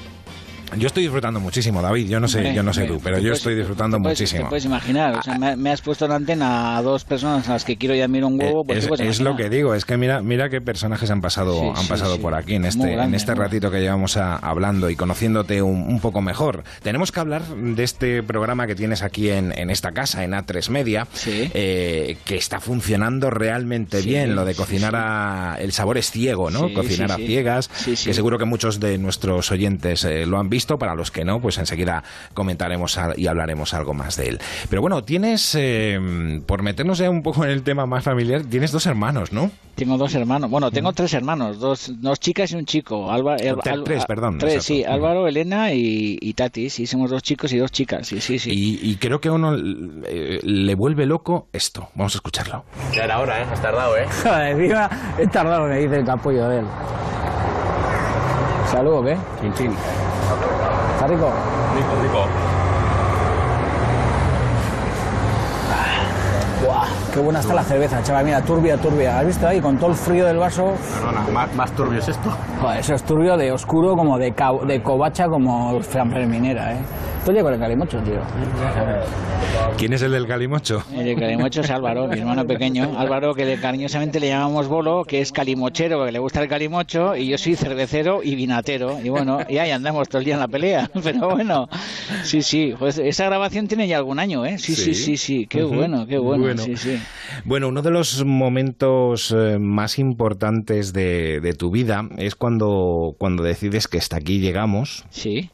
[0.78, 2.08] Yo estoy disfrutando muchísimo, David.
[2.08, 4.42] Yo no sé, yo no sé tú, pero yo puedes- estoy disfrutando te puedes- muchísimo.
[4.44, 7.54] Te puedes imaginar, o sea, me, me has puesto en antena a dos personas a
[7.54, 8.64] las que quiero y admiro un huevo.
[8.64, 11.86] pues es, lo que digo, es que mira, mira qué personajes han pasado, Sí, han
[11.88, 12.20] pasado sí.
[12.20, 15.82] por aquí en este, grande, en este ratito que llevamos a- hablando y conociéndote un,
[15.82, 16.62] un poco mejor.
[16.82, 20.68] Tenemos que hablar de este programa que tienes aquí en, en esta casa, en A3
[20.70, 24.34] Media, eh, que está funcionando realmente bien.
[24.36, 26.72] Lo de cocinar a el sabor es ciego, ¿no?
[26.72, 30.59] Cocinar a ciegas, que seguro que muchos de nuestros oyentes eh, lo han visto.
[30.66, 32.02] Para los que no, pues enseguida
[32.34, 34.40] comentaremos y hablaremos algo más de él.
[34.68, 38.72] Pero bueno, tienes, eh, por meternos ya un poco en el tema más familiar, tienes
[38.72, 39.50] dos hermanos, ¿no?
[39.74, 43.10] Tengo dos hermanos, bueno, tengo tres hermanos, dos, dos chicas y un chico.
[43.10, 44.74] Alba, Tre- Al- tres, Al- perdón, Tres, exacto.
[44.74, 44.84] sí.
[44.84, 48.50] Álvaro, Elena y, y Tati, sí, somos dos chicos y dos chicas, sí, sí, sí.
[48.52, 51.88] Y, y creo que a uno eh, le vuelve loco esto.
[51.94, 52.64] Vamos a escucharlo.
[52.94, 53.46] Ya era hora, ¿eh?
[53.50, 54.06] Has tardado, ¿eh?
[54.22, 56.66] Joder, encima he tardado, me dice el capullo de él.
[58.70, 59.16] ¿Salud o qué?
[59.40, 59.70] Chin, chin.
[61.00, 61.30] ¿Está rico?
[61.76, 62.26] Rico, rico.
[66.62, 66.86] Buah.
[67.14, 68.26] qué buena está la cerveza, chaval.
[68.26, 69.18] Mira, turbia, turbia.
[69.18, 69.62] ¿Has visto ahí?
[69.62, 70.74] Con todo el frío del vaso.
[70.92, 72.30] Perdona, ¿más, más turbio es esto?
[72.60, 74.34] Joder, eso es turbio de oscuro, como de,
[74.66, 75.80] de covacha, como
[76.26, 76.80] minera, ¿eh?
[77.20, 78.20] Estoy con el calimocho, tío.
[79.76, 80.82] ¿Quién es el del calimocho?
[80.92, 82.98] El de calimocho es Álvaro, mi hermano pequeño.
[82.98, 87.14] Álvaro, que le- cariñosamente le llamamos Bolo, que es calimochero, que le gusta el calimocho,
[87.16, 88.98] y yo soy cervecero y vinatero.
[89.04, 90.90] Y bueno, y ahí andamos todo el día en la pelea.
[91.04, 91.68] Pero bueno,
[92.24, 92.74] sí, sí.
[92.78, 94.58] Pues esa grabación tiene ya algún año, ¿eh?
[94.58, 95.46] Sí, sí, sí, sí.
[95.46, 96.42] Qué bueno, qué bueno.
[96.44, 96.62] Bueno.
[96.62, 96.98] Sí, sí.
[97.44, 103.42] Bueno, uno de los momentos eh, más importantes de, de tu vida es cuando, cuando
[103.42, 105.04] decides que hasta aquí llegamos.
[105.10, 105.50] Sí.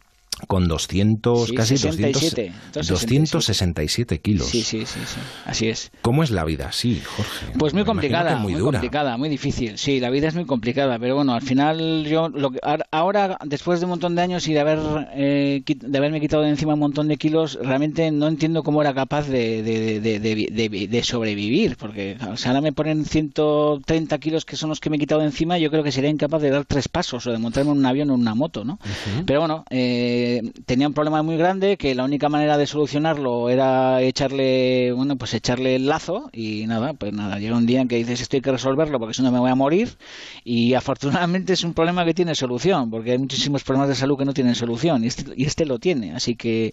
[0.48, 4.46] Con 200, Sí, casi 67, 200, 267 kilos.
[4.46, 5.16] Sí, sí, sí, sí.
[5.46, 5.90] Así es.
[6.02, 6.72] ¿Cómo es la vida?
[6.72, 7.46] Sí, Jorge.
[7.58, 8.78] Pues muy complicada, muy, muy dura.
[8.78, 9.78] complicada, muy difícil.
[9.78, 12.58] Sí, la vida es muy complicada, pero bueno, al final yo lo que-
[12.90, 14.78] ahora- después de un montón de años y de haber
[15.14, 18.92] eh, de haberme quitado de encima un montón de kilos, realmente no entiendo cómo era
[18.92, 24.56] capaz de, de- de- de- sobrevivir, porque o sea, ahora me ponen 130 kilos que
[24.56, 26.64] son los que me he quitado de encima, yo creo que sería incapaz de dar
[26.66, 28.78] tres pasos o de montarme en un avión o en una moto, ¿no?
[29.26, 30.25] Pero bueno, eh,
[30.66, 35.34] tenía un problema muy grande que la única manera de solucionarlo era echarle, bueno, pues
[35.34, 38.42] echarle el lazo y nada, pues nada, llega un día en que dices esto hay
[38.42, 39.96] que resolverlo porque si no me voy a morir
[40.44, 44.24] y afortunadamente es un problema que tiene solución porque hay muchísimos problemas de salud que
[44.24, 46.72] no tienen solución y este, y este lo tiene, así que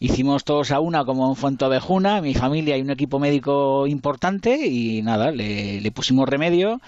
[0.00, 4.66] hicimos todos a una como un Fuento Abejuna, mi familia y un equipo médico importante
[4.66, 6.80] y nada, le, le pusimos remedio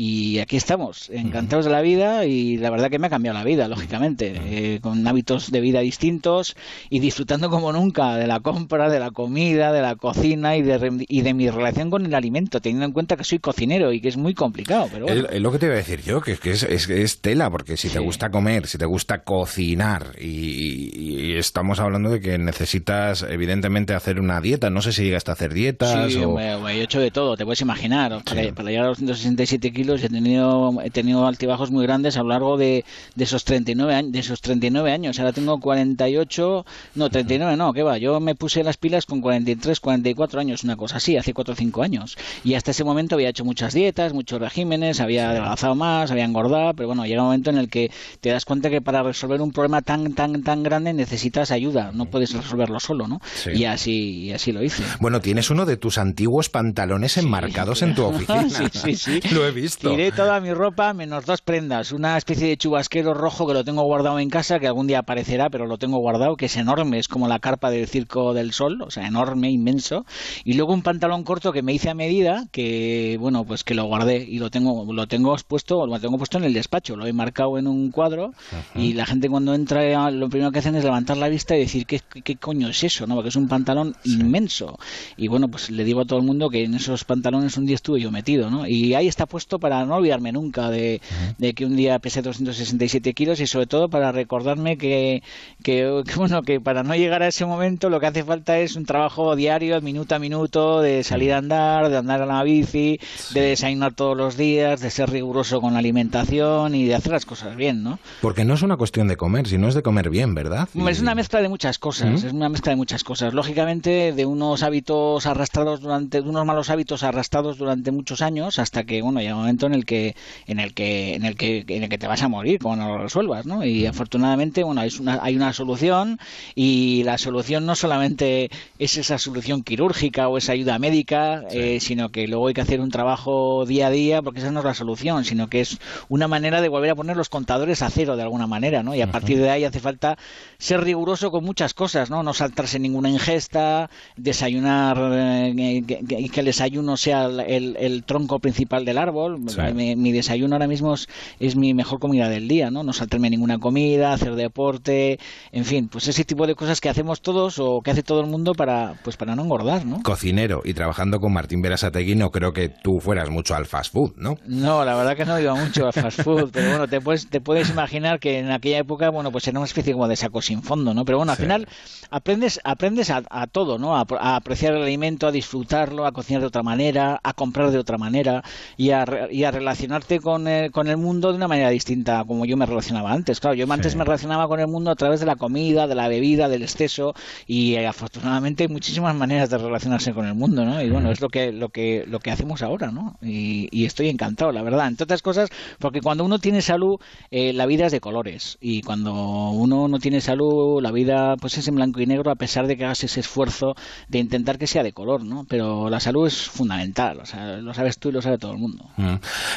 [0.00, 3.42] y aquí estamos, encantados de la vida y la verdad que me ha cambiado la
[3.42, 6.54] vida, lógicamente, eh, con hábitos de vida distintos
[6.88, 11.04] y disfrutando como nunca de la compra, de la comida, de la cocina y de,
[11.08, 14.06] y de mi relación con el alimento, teniendo en cuenta que soy cocinero y que
[14.08, 14.88] es muy complicado.
[14.92, 15.28] Pero bueno.
[15.30, 17.50] Es, lo que te iba a decir yo, que es que es, es- es tela,
[17.50, 22.38] porque si te gusta comer, si te gusta cocinar, y, y estamos hablando de que
[22.38, 24.70] necesitas, evidentemente, hacer una dieta.
[24.70, 26.38] No sé si llegaste a hacer dietas Sí, o...
[26.40, 28.22] yo he hecho de todo, te puedes imaginar.
[28.24, 32.22] Para, para llegar a los 167 kilos he tenido, he tenido altibajos muy grandes a
[32.22, 32.84] lo largo de,
[33.14, 35.18] de esos 39 años, de esos 39 años.
[35.18, 37.98] Ahora tengo 48, no, 39 no, ¿qué va?
[37.98, 41.56] Yo me puse las pilas con 43, 44 años, una cosa así, hace 4 o
[41.56, 42.16] 5 años.
[42.44, 46.74] Y hasta ese momento había hecho muchas dietas, muchos regímenes, había adelgazado más, había engordado,
[46.74, 49.52] pero bueno, llega un momento en el que te das cuenta que para resolver un
[49.52, 53.20] problema tan, tan, tan grande necesitas ayuda, no puedes resolverlo solo, ¿no?
[53.34, 53.50] Sí.
[53.52, 54.82] Y así, y así lo hice.
[55.00, 58.48] Bueno, tienes uno de tus antiguos pantalones enmarcados en tu oficina.
[58.48, 59.34] Sí, sí, sí.
[59.34, 59.67] Lo he visto.
[59.76, 61.92] Tiré toda mi ropa menos dos prendas.
[61.92, 65.50] Una especie de chubasquero rojo que lo tengo guardado en casa, que algún día aparecerá,
[65.50, 68.80] pero lo tengo guardado, que es enorme, es como la carpa del Circo del Sol,
[68.82, 70.06] o sea, enorme, inmenso.
[70.44, 73.84] Y luego un pantalón corto que me hice a medida, que bueno, pues que lo
[73.84, 77.12] guardé y lo tengo, lo tengo puesto, lo tengo puesto en el despacho, lo he
[77.12, 78.32] marcado en un cuadro
[78.74, 81.86] y la gente cuando entra lo primero que hacen es levantar la vista y decir
[81.86, 83.14] qué, qué coño es eso, ¿no?
[83.14, 84.78] Porque es un pantalón inmenso.
[85.16, 87.74] Y bueno, pues le digo a todo el mundo que en esos pantalones un día
[87.74, 88.66] estuve yo metido, ¿no?
[88.66, 91.00] Y ahí está puesto para no olvidarme nunca de,
[91.38, 95.22] de que un día pesé 267 kilos y sobre todo para recordarme que,
[95.62, 98.76] que, que, bueno, que para no llegar a ese momento lo que hace falta es
[98.76, 103.00] un trabajo diario, minuto a minuto, de salir a andar, de andar a la bici,
[103.32, 107.26] de desayunar todos los días, de ser riguroso con la alimentación y de hacer las
[107.26, 107.98] cosas bien, ¿no?
[108.20, 110.68] Porque no es una cuestión de comer, sino es de comer bien, ¿verdad?
[110.88, 112.26] Es una mezcla de muchas cosas, ¿Mm?
[112.26, 113.34] es una mezcla de muchas cosas.
[113.34, 118.84] Lógicamente, de unos hábitos arrastrados durante, de unos malos hábitos arrastrados durante muchos años, hasta
[118.84, 120.14] que, bueno, un momento en el que,
[120.46, 122.96] en el que, en el que, en el que te vas a morir cuando no
[122.98, 123.64] lo resuelvas, ¿no?
[123.64, 126.18] Y afortunadamente, bueno, hay una, hay una solución
[126.54, 132.10] y la solución no solamente es esa solución quirúrgica o esa ayuda médica, eh, sino
[132.10, 134.74] que luego hay que hacer un trabajo día a día, porque esa no es la
[134.74, 135.78] solución, sino que es
[136.08, 138.94] una manera de volver a poner los contadores a cero de alguna manera, ¿no?
[138.94, 140.18] Y a partir de ahí hace falta
[140.58, 142.22] ser riguroso con muchas cosas, ¿no?
[142.22, 148.04] No saltarse ninguna ingesta, desayunar eh, que, que- que el desayuno sea el, el- el
[148.04, 149.37] tronco principal del árbol.
[149.46, 149.60] Sí.
[149.74, 151.08] Mi, mi desayuno ahora mismo es,
[151.40, 152.82] es mi mejor comida del día, ¿no?
[152.82, 155.18] No saltarme ninguna comida, hacer deporte,
[155.52, 158.26] en fin, pues ese tipo de cosas que hacemos todos o que hace todo el
[158.26, 160.02] mundo para, pues para no engordar, ¿no?
[160.02, 164.12] Cocinero y trabajando con Martín Berasategui, no creo que tú fueras mucho al fast food,
[164.16, 164.36] ¿no?
[164.46, 167.40] No, la verdad que no iba mucho al fast food, pero bueno, te puedes, te
[167.40, 170.62] puedes imaginar que en aquella época, bueno, pues era una especie como de saco sin
[170.62, 171.04] fondo, ¿no?
[171.04, 171.42] Pero bueno, al Sí.
[171.44, 171.68] final
[172.10, 173.96] aprendes, aprendes a, a todo, ¿no?
[173.96, 177.78] A, a apreciar el alimento, a disfrutarlo, a cocinar de otra manera, a comprar de
[177.78, 178.42] otra manera
[178.76, 182.24] y a, y a relacionarte con el, con el mundo de una manera distinta a
[182.24, 183.40] como yo me relacionaba antes.
[183.40, 186.08] Claro, yo antes me relacionaba con el mundo a través de la comida, de la
[186.08, 187.14] bebida, del exceso
[187.46, 190.82] y eh, afortunadamente hay muchísimas maneras de relacionarse con el mundo, ¿no?
[190.82, 193.16] Y bueno, es lo que lo que lo que hacemos ahora, ¿no?
[193.22, 194.88] Y, y estoy encantado, la verdad.
[194.88, 196.96] Entre otras cosas, porque cuando uno tiene salud,
[197.30, 199.12] eh, la vida es de colores y cuando
[199.50, 202.76] uno no tiene salud, la vida pues es en blanco y negro a pesar de
[202.76, 203.74] que hagas ese esfuerzo
[204.08, 205.44] de intentar que sea de color, ¿no?
[205.48, 208.58] Pero la salud es fundamental, o sea, lo sabes tú y lo sabe todo el
[208.58, 208.84] mundo.
[208.96, 209.14] Mm.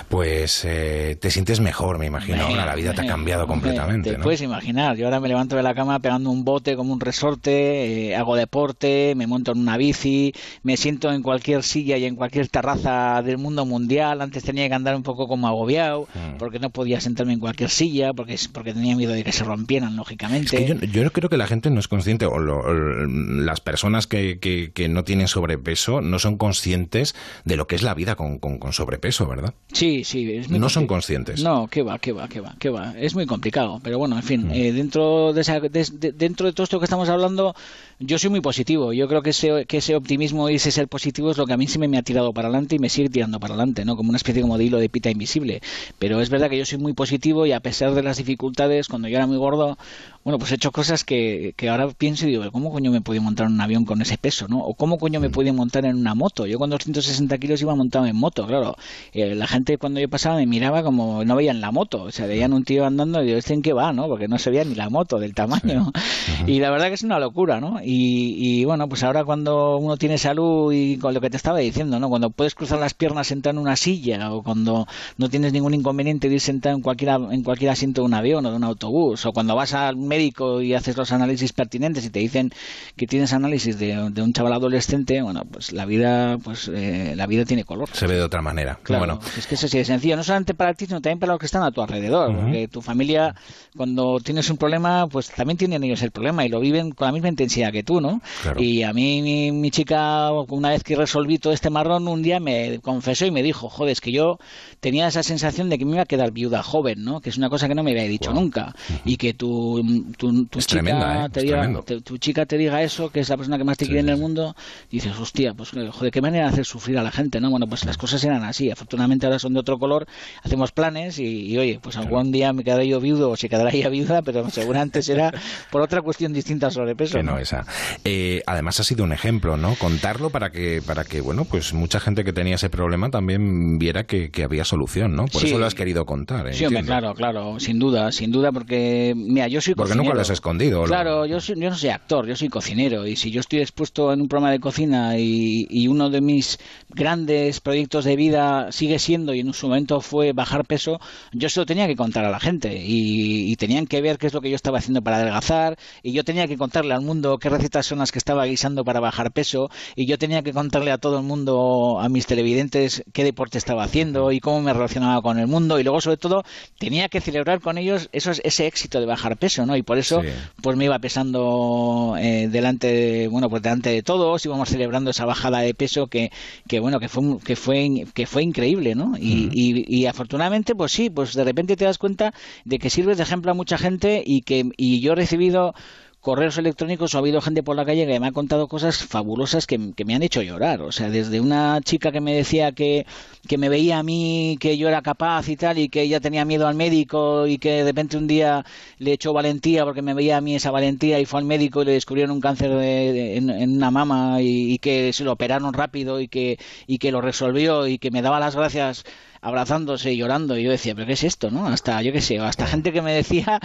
[0.09, 2.43] Pues eh, te sientes mejor, me imagino.
[2.43, 4.12] Ahora la vida te ha cambiado completamente.
[4.12, 4.97] Te puedes imaginar.
[4.97, 8.36] Yo ahora me levanto de la cama pegando un bote como un resorte, eh, hago
[8.36, 10.34] deporte, me monto en una bici,
[10.64, 14.22] me siento en cualquier silla y en cualquier terraza del mundo mundial.
[14.22, 16.38] Antes tenía que andar un poco como agobiado mm.
[16.38, 19.95] porque no podía sentarme en cualquier silla porque porque tenía miedo de que se rompieran
[19.95, 20.78] lógicamente.
[20.91, 25.28] yo, creo que la gente no es consciente o, las personas que, que, no tienen
[25.28, 29.51] sobrepeso no son conscientes de lo que es la vida con, con, sobrepeso, ¿verdad?
[29.74, 30.41] Sí, sí.
[30.49, 31.41] no son conscientes.
[31.41, 32.93] No, qué va, qué va, qué va, qué va.
[32.97, 34.52] Es muy complicado, pero bueno, en fin, mm.
[34.52, 37.56] eh, dentro de, esa, dentro de todo esto que estamos hablando,
[37.99, 38.91] yo soy muy positivo.
[38.91, 41.58] Yo creo que ese, que ese optimismo y ese ser positivo es lo que a
[41.58, 43.95] mí sí me, ha tirado para adelante y me sigue tirando para adelante, ¿no?
[43.95, 45.62] Como una especie como de hilo de pita invisible.
[45.99, 49.08] Pero es verdad que yo soy muy positivo y a pesar de las dificultades, cuando
[49.08, 49.78] yo era muy gordo,
[50.24, 53.19] bueno, pues he hecho cosas que, que ahora pienso y digo, ¿cómo coño me puedo
[53.22, 54.59] montar en un avión con ese peso, no?
[54.59, 55.32] O ¿cómo coño me mm.
[55.32, 56.45] puedo montar en una moto?
[56.45, 58.76] Yo con 260 kilos iba montado en moto, claro.
[59.13, 62.03] Eh, la gente cuando yo pasaba me miraba como no veían la moto.
[62.03, 64.07] O sea, veían un tío andando y digo, ¿este en qué va, no?
[64.07, 65.91] Porque no se veía ni la moto del tamaño.
[66.47, 67.80] Y la verdad que es una locura, ¿no?
[67.84, 71.99] Y, bueno, pues ahora cuando uno tiene salud y con lo que te estaba diciendo,
[71.99, 72.09] ¿no?
[72.09, 76.30] Cuando puedes cruzar las piernas sentado en una silla o cuando no tienes ningún inconveniente
[76.30, 79.26] de ir sentado en cualquier, en cualquier asiento de un avión o de un autobús
[79.26, 82.51] o cuando vas al médico y haces los análisis pertinentes y te dicen
[82.97, 87.45] que tienes análisis de, un chaval adolescente, bueno, pues la vida, pues eh, la vida
[87.45, 87.89] tiene color.
[87.93, 88.78] Se ve de otra manera.
[88.84, 89.20] Claro, bueno.
[89.38, 91.45] es que es así de sencillo, no solamente para ti, sino también para los que
[91.45, 93.36] están a tu alrededor, porque tu familia,
[93.78, 97.14] cuando tienes un problema, pues también tienen ellos el problema y lo viven con la
[97.14, 98.22] misma intensidad que tú, ¿no?
[98.57, 102.80] Y a mí mi, chica, una vez que resolví todo este marrón, un día me
[102.82, 104.39] confesó y me dijo, joder, es que yo
[104.80, 107.22] tenía esa sensación de que me iba a quedar viuda joven, ¿no?
[107.22, 108.76] Que es una cosa que no me había dicho nunca.
[109.05, 109.82] Y que tu,
[110.18, 111.30] tu, chica ¿eh?
[111.32, 111.70] te diga,
[112.04, 114.18] tu chica te diga eso, que es la persona que más te quiere en el
[114.18, 114.56] mundo,
[114.89, 117.49] dices, hostia, pues joder, qué manera de hacer sufrir a la gente, ¿no?
[117.49, 118.70] Bueno, pues las cosas eran así.
[118.72, 120.08] Afortunadamente ahora son de otro color,
[120.43, 123.89] hacemos planes y, oye, pues algún día me quedaré yo viudo o se quedará ella
[123.89, 125.32] viuda, pero seguramente será
[125.72, 127.18] por otra cuestión distinta sobre peso.
[127.18, 127.66] Que no, esa.
[128.04, 129.76] Eh, además ha sido un ejemplo, ¿no?
[129.76, 134.04] Contarlo para que, para que, bueno, pues mucha gente que tenía ese problema también viera
[134.04, 135.26] que, había solución, ¿no?
[135.26, 136.47] Por eso lo has querido contar.
[136.47, 136.54] ¿eh?
[136.54, 140.22] Sí, hombre, claro, claro, sin duda, sin duda, porque, mira, yo soy Porque nunca lo
[140.22, 140.84] has escondido.
[140.84, 144.22] Claro, yo, yo no soy actor, yo soy cocinero y si yo estoy expuesto en
[144.22, 149.34] un programa de cocina y, y uno de mis grandes proyectos de vida sigue siendo
[149.34, 151.00] y en su momento fue bajar peso,
[151.32, 154.28] yo se lo tenía que contar a la gente y, y tenían que ver qué
[154.28, 157.38] es lo que yo estaba haciendo para adelgazar y yo tenía que contarle al mundo
[157.38, 160.92] qué recetas son las que estaba guisando para bajar peso y yo tenía que contarle
[160.92, 165.22] a todo el mundo, a mis televidentes, qué deporte estaba haciendo y cómo me relacionaba
[165.22, 166.44] con el mundo y luego sobre todo
[166.78, 169.76] tenía que celebrar con ellos eso, ese éxito de bajar peso, ¿no?
[169.82, 170.22] Y por eso
[170.62, 175.60] pues me iba pesando eh, delante, bueno, pues delante de todos, íbamos celebrando esa bajada
[175.60, 176.32] de peso que,
[176.68, 179.18] que bueno, que fue, que fue, que fue increíble, ¿no?
[179.18, 182.34] Y, y, y afortunadamente, pues sí, pues de repente te das cuenta
[182.66, 185.74] de que sirves de ejemplo a mucha gente y que y yo he recibido
[186.22, 189.78] correos electrónicos ha habido gente por la calle que me ha contado cosas fabulosas que,
[189.80, 190.82] me han hecho llorar.
[190.82, 193.05] O sea, desde una chica que me decía que,
[193.47, 196.45] que me veía a mí, que yo era capaz y tal, y que ella tenía
[196.45, 198.63] miedo al médico y que de repente un día
[198.99, 201.86] le echó valentía porque me veía a mí esa valentía y fue al médico y
[201.86, 206.28] le descubrieron un cáncer en, una mama y, y, que se lo operaron rápido y
[206.28, 209.03] que, y que lo resolvió y que me daba las gracias
[209.42, 210.58] abrazándose y llorando.
[210.58, 211.52] Y yo decía, ¿pero qué es esto?
[211.52, 211.68] ¿no?
[211.68, 213.60] Hasta, yo qué sé, hasta gente que me decía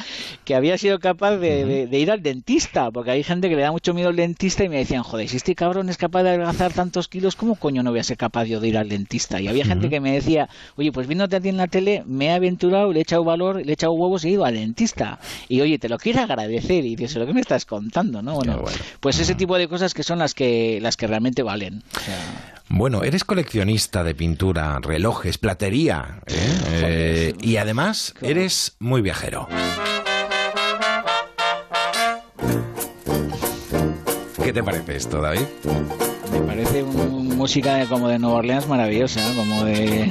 [0.44, 3.94] que había sido capaz de, ir al dentista, porque hay gente que le da mucho
[3.94, 7.08] miedo al dentista y me decían, joder, si este cabrón es capaz de adelgazar tantos
[7.08, 9.40] kilos, ¿cómo coño no voy a ser capaz yo de ir al dentista?
[9.40, 12.26] Y había gente que me decía, oye, pues viéndote a ti en la tele, me
[12.26, 15.18] he aventurado, le he echado valor, le he echado huevos y he ido al dentista.
[15.48, 16.84] Y oye, te lo quiero agradecer.
[16.84, 18.34] Y dices, lo que me estás contando, ¿no?
[18.34, 18.62] Bueno,
[19.00, 21.82] pues ese tipo de cosas que son las que, las que realmente valen.
[22.68, 26.60] Bueno, eres coleccionista de pintura, relojes, platería, ¿eh?
[26.70, 29.48] Eh, y además eres muy viajero.
[34.44, 35.46] ¿Qué te parece esto, David?
[36.32, 40.10] Me parece un música como de Nueva Orleans maravillosa, como de,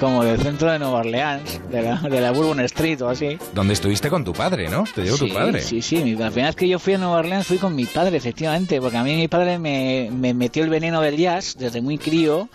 [0.00, 3.38] como del centro de Nueva Orleans, de la, de la Bourbon Street o así.
[3.54, 4.84] Donde estuviste con tu padre, ¿no?
[4.94, 5.60] Te llevó tu padre.
[5.60, 8.16] Sí, sí, la primera vez que yo fui a Nueva Orleans fui con mi padre,
[8.16, 11.98] efectivamente, porque a mí mi padre me, me metió el veneno del jazz desde muy
[11.98, 12.48] crío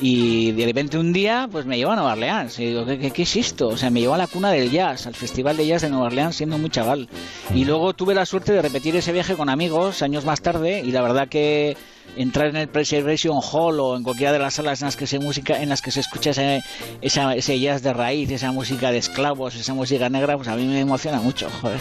[0.00, 3.22] y de repente un día pues me llevó a Nueva Orleans y digo, ¿qué, qué,
[3.22, 3.68] es esto?
[3.68, 6.06] O sea, me llevó a la cuna del jazz, al Festival de Jazz de Nueva
[6.06, 7.08] Orleans siendo muy chaval.
[7.54, 10.92] Y luego tuve la suerte de repetir ese viaje con amigos años más tarde y
[10.92, 11.76] la verdad que
[12.16, 15.18] entrar en el Preservation Hall o en cualquiera de las salas en las que se
[15.18, 16.62] música en las que se escucha ese,
[17.00, 20.80] ese jazz de raíz, esa música de esclavos, esa música negra, pues a mí me
[20.80, 21.78] emociona mucho, joder.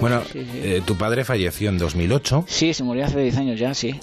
[0.00, 2.44] Bueno, eh, tu padre falleció en 2008.
[2.46, 3.98] Sí, se murió hace 10 años ya, sí.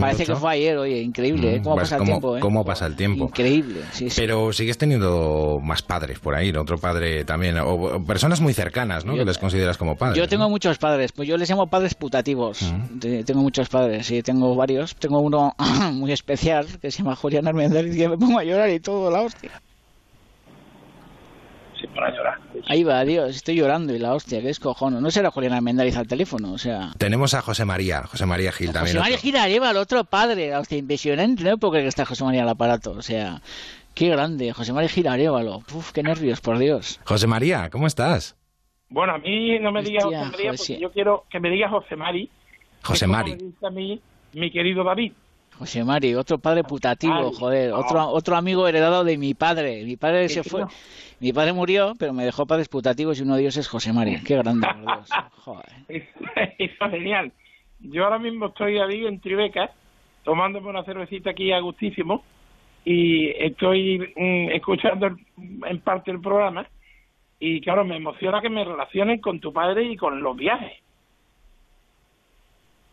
[0.00, 1.60] Parece que fue ayer, oye, increíble, ¿eh?
[1.62, 2.36] ¿Cómo pasa el tiempo?
[2.36, 2.40] Eh?
[2.40, 3.24] ¿Cómo pasa el tiempo?
[3.24, 8.54] Increíble, sí, Pero sigues teniendo más padres por ahí, otro padre también, o personas muy
[8.54, 9.14] cercanas, ¿no?
[9.14, 10.18] que les consideras como padres.
[10.18, 12.60] Yo tengo muchos padres, pues yo les llamo padres putativos.
[13.00, 14.94] Tengo muchos padres, sí tengo varios.
[14.96, 15.54] Tengo uno
[15.92, 19.10] muy especial que se llama Julián Armendariz y que me pongo a llorar y todo,
[19.10, 19.50] la hostia.
[21.80, 22.38] Sí, para llorar.
[22.68, 25.00] Ahí va, Dios, estoy llorando y la hostia, que es cojono.
[25.00, 26.92] No será Julián Armendariz al teléfono, o sea...
[26.98, 28.96] Tenemos a José María, José María Gil también.
[28.96, 32.42] José María Gil lleva al otro padre, la hostia, impresionante, no porque está José María
[32.42, 33.40] al aparato, o sea...
[33.94, 35.62] Qué grande, José María Gil Arevalo.
[35.72, 37.00] Uf, qué nervios, por Dios.
[37.04, 38.34] José María, ¿cómo estás?
[38.88, 41.96] Bueno, a mí no me digas José María, porque yo quiero que me digas José
[41.96, 42.28] Mari.
[42.84, 43.36] José Mari.
[43.62, 44.00] a mí
[44.34, 45.12] mi querido David.
[45.58, 49.84] José Mari, otro padre putativo, joder, otro, otro amigo heredado de mi padre.
[49.84, 50.64] Mi padre se fue,
[51.20, 54.20] mi padre murió, pero me dejó padres putativos y uno de ellos es José Mari.
[54.24, 54.66] Qué grande.
[55.44, 55.66] Joder.
[56.58, 57.32] Eso genial.
[57.80, 59.70] Yo ahora mismo estoy ahí en Tribeca,
[60.24, 62.24] tomándome una cervecita aquí a gustísimo,
[62.84, 66.66] y estoy mm, escuchando en parte el programa,
[67.38, 70.83] y claro, me emociona que me relacionen con tu padre y con los viajes.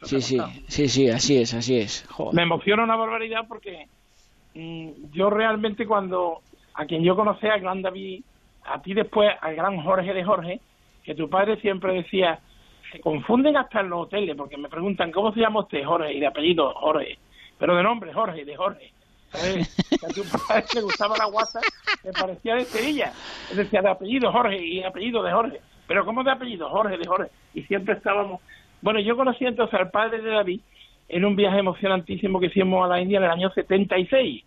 [0.04, 2.08] Sí, sí, sí, sí, así es, así es.
[2.34, 3.88] Me emociona una barbaridad porque
[4.56, 6.42] mm, yo realmente cuando
[6.74, 8.24] a quien yo conocí, a gran David,
[8.66, 10.60] a ti después, al gran Jorge de Jorge,
[11.04, 12.40] que tu padre siempre decía,
[12.92, 16.14] se confunden hasta en los hoteles, porque me preguntan, ¿cómo se llama usted Jorge?
[16.14, 17.18] Y de apellido Jorge,
[17.58, 18.92] pero de nombre Jorge, de Jorge.
[19.32, 19.88] ¿Sabes?
[19.90, 21.62] Que a tu padre le gustaba la guasa,
[22.04, 23.14] me parecía de Sevilla.
[23.52, 25.62] Él decía de apellido Jorge y apellido de Jorge.
[25.88, 26.70] Pero ¿cómo de apellido?
[26.70, 27.32] Jorge, de Jorge.
[27.54, 28.42] Y siempre estábamos
[28.82, 30.62] bueno, yo conocí entonces al padre de David
[31.10, 34.44] en un viaje emocionantísimo que hicimos a la India en el año 76.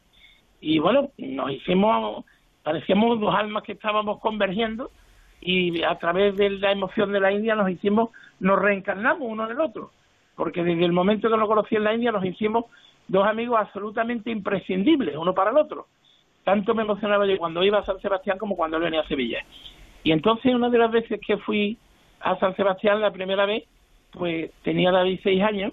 [0.61, 2.25] Y bueno, nos hicimos,
[2.63, 4.91] parecíamos dos almas que estábamos convergiendo
[5.41, 8.11] y a través de la emoción de la India nos hicimos,
[8.41, 9.91] nos reencarnamos uno en el otro.
[10.37, 12.65] Porque desde el momento que lo conocí en la India nos hicimos
[13.07, 15.87] dos amigos absolutamente imprescindibles uno para el otro.
[16.45, 19.45] Tanto me emocionaba yo cuando iba a San Sebastián como cuando él venía a Sevilla.
[20.03, 21.79] Y entonces una de las veces que fui
[22.21, 23.65] a San Sebastián la primera vez,
[24.15, 25.73] pues tenía David seis años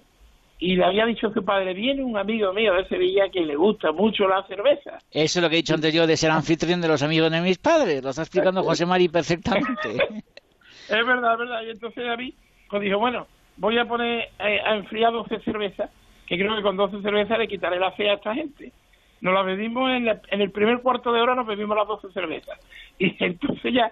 [0.58, 3.56] y le había dicho a su padre, viene un amigo mío de Sevilla que le
[3.56, 4.98] gusta mucho la cerveza.
[5.10, 7.40] Eso es lo que he dicho antes yo de ser anfitrión de los amigos de
[7.40, 9.88] mis padres, lo está explicando José Mari perfectamente.
[10.88, 11.62] es verdad, es verdad.
[11.66, 12.34] Y entonces David
[12.70, 13.26] pues dijo, bueno,
[13.56, 15.90] voy a poner eh, a enfriar 12 cervezas,
[16.26, 18.72] que creo que con 12 cervezas le quitaré la fe a esta gente.
[19.20, 22.58] Nos la bebimos en, en el primer cuarto de hora, nos bebimos las 12 cervezas.
[22.98, 23.90] Y entonces ya,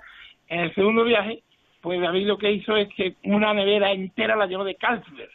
[0.49, 1.43] en el segundo viaje,
[1.81, 5.31] pues David lo que hizo es que una nevera entera la llenó de Carlsberg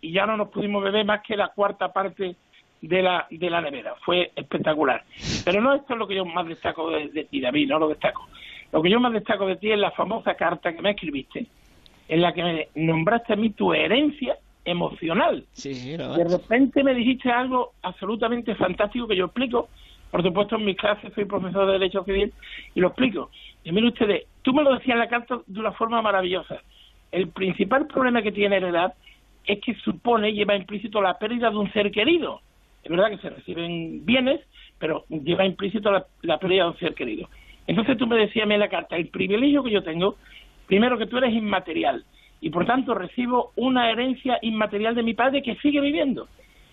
[0.00, 2.36] y ya no nos pudimos beber más que la cuarta parte
[2.80, 3.94] de la, de la nevera.
[4.04, 5.04] Fue espectacular.
[5.44, 8.28] Pero no esto es lo que yo más destaco de, ti, David, no lo destaco.
[8.72, 11.46] Lo que yo más destaco de ti es la famosa carta que me escribiste,
[12.08, 15.44] en la que me nombraste a mí tu herencia emocional.
[15.54, 19.68] de repente me dijiste algo absolutamente fantástico que yo explico.
[20.10, 22.32] Por supuesto, en mis clases soy profesor de Derecho Civil
[22.74, 23.30] y lo explico.
[23.64, 26.62] Y miren ustedes, tú me lo decías en la carta de una forma maravillosa.
[27.12, 28.94] El principal problema que tiene la
[29.46, 32.40] es que supone, lleva implícito la pérdida de un ser querido.
[32.84, 34.40] Es verdad que se reciben bienes,
[34.78, 37.28] pero lleva implícito la, pérdida de un ser querido.
[37.66, 40.16] Entonces tú me decías en la carta, el privilegio que yo tengo,
[40.66, 42.04] primero que tú eres inmaterial
[42.40, 46.28] y por tanto recibo una herencia inmaterial de mi padre que sigue viviendo.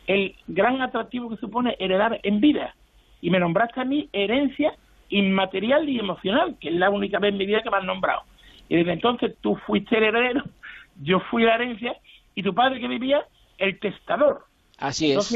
[0.06, 2.76] El gran atractivo que supone heredar en vida.
[3.22, 4.74] Y me nombraste a mí herencia
[5.09, 8.22] inmaterial y emocional, que es la única vez en mi vida que me han nombrado.
[8.70, 10.43] Y desde entonces tú fuiste el heredero,
[11.01, 11.95] yo fui la herencia,
[12.34, 13.24] y tu padre que vivía,
[13.57, 14.45] el testador.
[14.78, 15.34] Así es.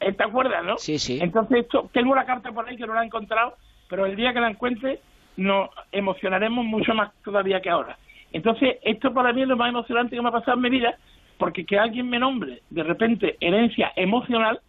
[0.00, 0.78] Eh, ¿Te acuerdas, no?
[0.78, 1.18] Sí, sí.
[1.20, 3.56] Entonces, esto, tengo una carta por ahí que no la he encontrado,
[3.88, 5.00] pero el día que la encuentre
[5.36, 7.98] nos emocionaremos mucho más todavía que ahora.
[8.32, 10.96] Entonces, esto para mí es lo más emocionante que me ha pasado en mi vida,
[11.38, 14.60] porque que alguien me nombre de repente herencia emocional,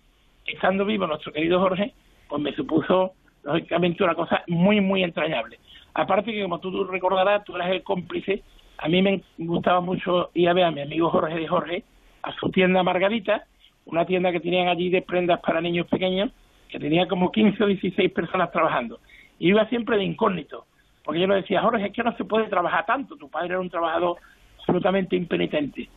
[0.46, 1.94] estando vivo nuestro querido Jorge,
[2.30, 3.14] pues me supuso
[3.44, 5.60] lógicamente una cosa muy, muy entrañable.
[5.94, 8.44] Aparte que, como tú recordarás, tú eras el cómplice.
[8.78, 11.84] A mí me gustaba mucho ir a ver a mi amigo Jorge de Jorge
[12.22, 13.46] a su tienda Margarita,
[13.86, 16.32] una tienda que tenían allí de prendas para niños pequeños,
[16.70, 19.00] que tenía como 15 o 16 personas trabajando.
[19.40, 20.66] Y iba siempre de incógnito,
[21.04, 23.60] porque yo le decía, Jorge, es que no se puede trabajar tanto, tu padre era
[23.60, 24.18] un trabajador
[24.60, 25.90] absolutamente impenitente.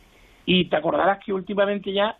[0.45, 2.17] Y te acordarás que últimamente ya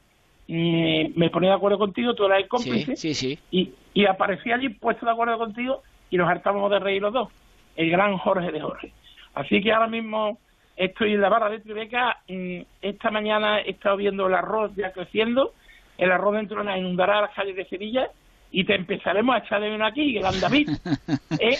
[0.48, 4.56] mm, me ponía de acuerdo contigo, tú eras el cómplice, Sí, sí, y, y aparecía
[4.56, 7.30] allí puesto de acuerdo contigo y nos hartábamos de reír los dos,
[7.76, 8.92] el gran Jorge de Jorge.
[9.34, 10.38] Así que ahora mismo
[10.76, 14.92] estoy en la barra de Tribeca, mm, esta mañana he estado viendo el arroz ya
[14.92, 15.54] creciendo,
[15.98, 18.10] el arroz dentro de inundará las calles de Sevilla
[18.52, 20.70] y te empezaremos a echar de menos aquí, gran David.
[21.40, 21.58] ¿eh?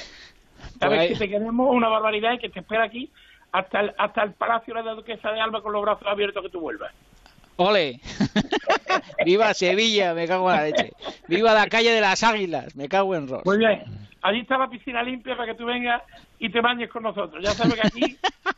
[0.80, 3.10] Sabes Pues que te queremos una barbaridad y que te espera aquí
[3.52, 6.50] hasta el, hasta el Palacio de la Duquesa de Alba con los brazos abiertos que
[6.50, 6.92] tú vuelvas.
[7.58, 8.00] ¡Ole!
[9.26, 10.14] ¡Viva Sevilla!
[10.14, 10.92] Me cago en la leche.
[11.28, 12.76] ¡Viva la calle de las Águilas!
[12.76, 13.44] Me cago en Ross.
[13.46, 13.84] Muy bien.
[14.22, 16.02] Allí está la piscina limpia para que tú vengas
[16.40, 17.44] y te bañes con nosotros.
[17.44, 18.18] Ya sabes que aquí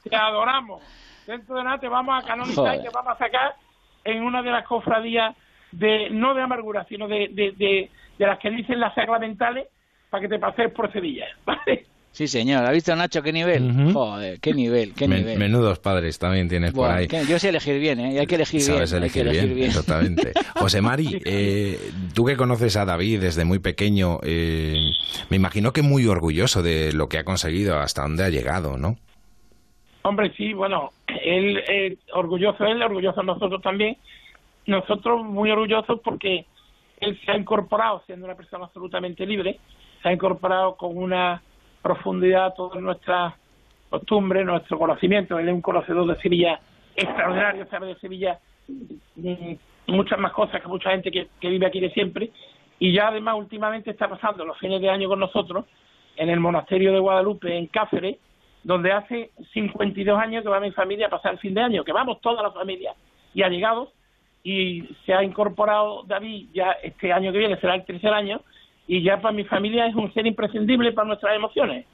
[0.10, 0.82] te adoramos.
[1.26, 2.80] Dentro de nada te vamos a canonizar Joder.
[2.80, 3.56] y te vamos a sacar
[4.04, 5.36] en una de las cofradías
[5.72, 9.68] de no de amargura, sino de, de, de, de las que dicen las sacramentales
[10.10, 11.26] para que te pases por Sevilla.
[11.46, 11.88] ¿vale?
[12.16, 12.66] Sí, señor.
[12.66, 13.92] ¿Ha visto, Nacho, qué nivel?
[13.92, 15.38] Joder, qué nivel, qué Men- nivel.
[15.38, 17.10] menudos padres también tienes por ahí.
[17.10, 18.14] que- yo sé elegir bien, ¿eh?
[18.14, 19.04] Y hay que elegir Sabes bien.
[19.04, 20.32] hay que elegir bien, exactamente.
[20.56, 21.78] José Mari, eh,
[22.14, 24.92] tú que conoces a David desde muy pequeño, eh,
[25.30, 28.96] me imagino que muy orgulloso de lo que ha conseguido, hasta dónde ha llegado, ¿no?
[30.04, 30.92] Hombre, sí, bueno,
[31.22, 33.98] él, eh, orgulloso él, orgulloso nosotros también.
[34.68, 36.46] Nosotros muy orgullosos porque
[37.02, 39.60] él se ha incorporado, siendo una persona absolutamente libre,
[40.02, 41.42] se ha incorporado con una
[41.86, 43.36] profundidad todas nuestras
[43.92, 45.38] costumbres, nuestro conocimiento.
[45.38, 46.60] Él es un conocedor de Sevilla
[46.96, 49.54] extraordinario, sabe de Sevilla mm,
[49.90, 52.32] muchas más cosas que mucha gente que, que vive aquí de siempre.
[52.80, 55.66] Y ya además últimamente está pasando los fines de año con nosotros
[56.16, 58.18] en el monasterio de Guadalupe, en Cáceres,
[58.64, 61.94] donde hace 52 años que va mi familia a pasar el fin de año, que
[61.94, 62.96] vamos toda la familia
[63.36, 63.92] y ha llegado
[64.44, 68.42] y se ha incorporado David ya este año que viene, será el tercer año,
[68.88, 71.86] y ya para mi familia es un ser imprescindible para nuestras emociones.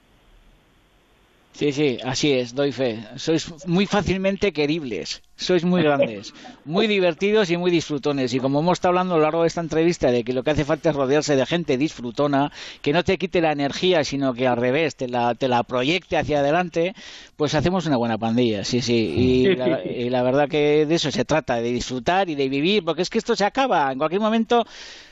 [1.54, 3.04] Sí, sí, así es, doy fe.
[3.18, 6.34] Sois muy fácilmente queribles, sois muy grandes,
[6.66, 8.34] muy divertidos y muy disfrutones.
[8.34, 10.52] Y como hemos estado hablando a lo largo de esta entrevista de que lo que
[10.52, 14.48] hace falta es rodearse de gente disfrutona, que no te quite la energía, sino que
[14.48, 16.96] al revés, te la, te la proyecte hacia adelante,
[17.36, 18.96] pues hacemos una buena pandilla, sí, sí.
[18.96, 22.84] Y, la, y la verdad que de eso se trata, de disfrutar y de vivir,
[22.86, 23.92] porque es que esto se acaba.
[23.92, 24.66] En cualquier momento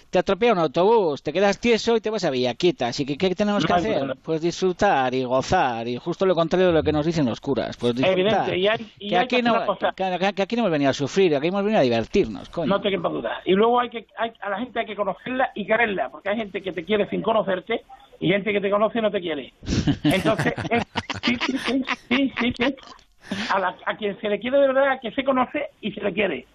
[0.10, 2.88] te atropella un autobús, te quedas tieso y te vas a Villaquieta.
[2.88, 4.16] Así que, ¿qué tenemos que hacer?
[4.24, 5.88] Pues disfrutar y gozar.
[5.88, 7.78] Y justo lo contrario de lo que nos dicen los curas.
[7.78, 8.20] Pues disfrutar.
[8.20, 9.93] Evidente, y hay- y que, hay aquí no, hacer una cosa.
[9.95, 12.68] que, que aquí no hemos venido a sufrir, aquí hemos venido a divertirnos, coño.
[12.68, 13.41] No te quepa duda.
[13.45, 16.38] Y luego hay que hay, a la gente hay que conocerla y quererla, porque hay
[16.38, 17.84] gente que te quiere sin conocerte
[18.20, 19.53] y gente que te conoce y no te quiere.
[20.03, 20.84] Entonces, es-
[21.24, 22.76] sí, sí, sí, sí, sí, sí.
[23.53, 26.01] A, la- a quien se le quiere de verdad, a quien se conoce y se
[26.01, 26.47] le quiere.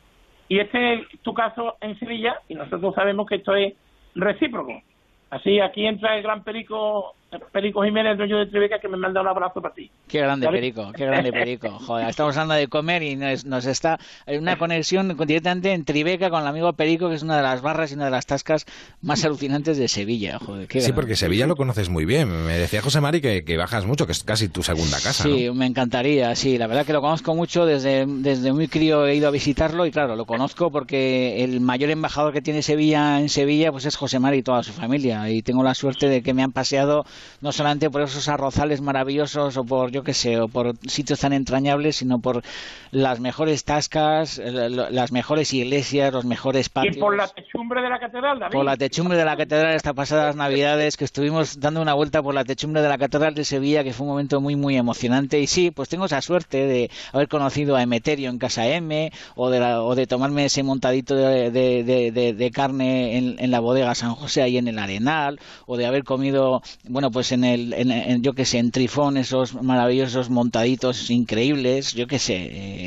[0.49, 3.75] Y este es tu caso en Sevilla y nosotros sabemos que esto es
[4.15, 4.83] recíproco.
[5.31, 7.15] Así, aquí entra el gran Perico,
[7.53, 9.91] Perico Jiménez, dueño de Tribeca, que me manda un abrazo para ti.
[10.09, 10.59] Qué grande ¿Vale?
[10.59, 11.71] perico, qué grande perico.
[11.87, 16.31] Joder, estamos hablando de comer y nos, nos está hay una conexión directamente en Tribeca
[16.31, 18.67] con el amigo Perico, que es una de las barras y una de las tascas
[19.03, 20.39] más alucinantes de Sevilla.
[20.39, 20.95] Joder, qué Sí, grande.
[21.01, 22.29] porque Sevilla lo conoces muy bien.
[22.47, 25.47] Me decía José Mari que, que bajas mucho, que es casi tu segunda casa, Sí,
[25.47, 25.55] ¿no?
[25.55, 29.29] me encantaría, sí, la verdad que lo conozco mucho, desde, desde muy crío he ido
[29.29, 33.73] a visitarlo y claro, lo conozco porque el mayor embajador que tiene Sevilla en Sevilla
[33.73, 36.43] pues es José Mari y toda su familia y tengo la suerte de que me
[36.43, 37.05] han paseado
[37.41, 41.33] no solamente por esos arrozales maravillosos o por, yo qué sé, o por sitios tan
[41.33, 42.43] entrañables, sino por
[42.91, 46.97] las mejores tascas, las mejores iglesias, los mejores patios.
[46.97, 48.53] Y por la techumbre de la catedral, David.
[48.53, 52.35] Por la techumbre de la catedral estas pasadas navidades que estuvimos dando una vuelta por
[52.35, 55.47] la techumbre de la catedral de Sevilla que fue un momento muy muy emocionante y
[55.47, 59.61] sí pues tengo esa suerte de haber conocido a Emeterio en casa M o de
[59.61, 63.61] la- o de tomarme ese montadito de, de- de- de- de carne en, en la
[63.61, 67.73] bodega San José ahí en el Arenal o de haber comido bueno pues en el
[67.73, 72.37] en, en- yo que sé en Trifón esos maravillosos montaditos increíbles yo que sé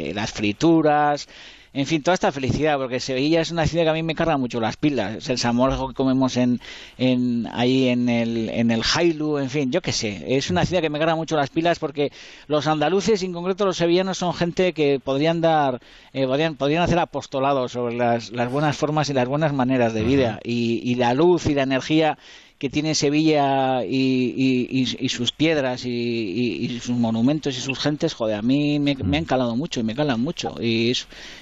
[0.10, 1.28] eh, las frituras
[1.74, 4.38] en fin, toda esta felicidad, porque Sevilla es una ciudad que a mí me carga
[4.38, 5.30] mucho las pilas.
[5.30, 6.60] El samorgo que comemos en,
[6.98, 10.24] en, ahí en el, en el Jailu, en fin, yo qué sé.
[10.38, 12.12] Es una ciudad que me carga mucho las pilas porque
[12.48, 15.80] los andaluces, y en concreto los sevillanos, son gente que podrían dar,
[16.14, 20.02] eh, podrían, podrían hacer apostolado sobre las, las buenas formas y las buenas maneras de
[20.02, 20.40] vida.
[20.44, 22.18] Y, y la luz y la energía
[22.58, 28.80] que tiene Sevilla y, sus piedras y, sus monumentos y sus gentes, joder, a mí
[28.80, 30.94] me, han calado mucho y me calan mucho y,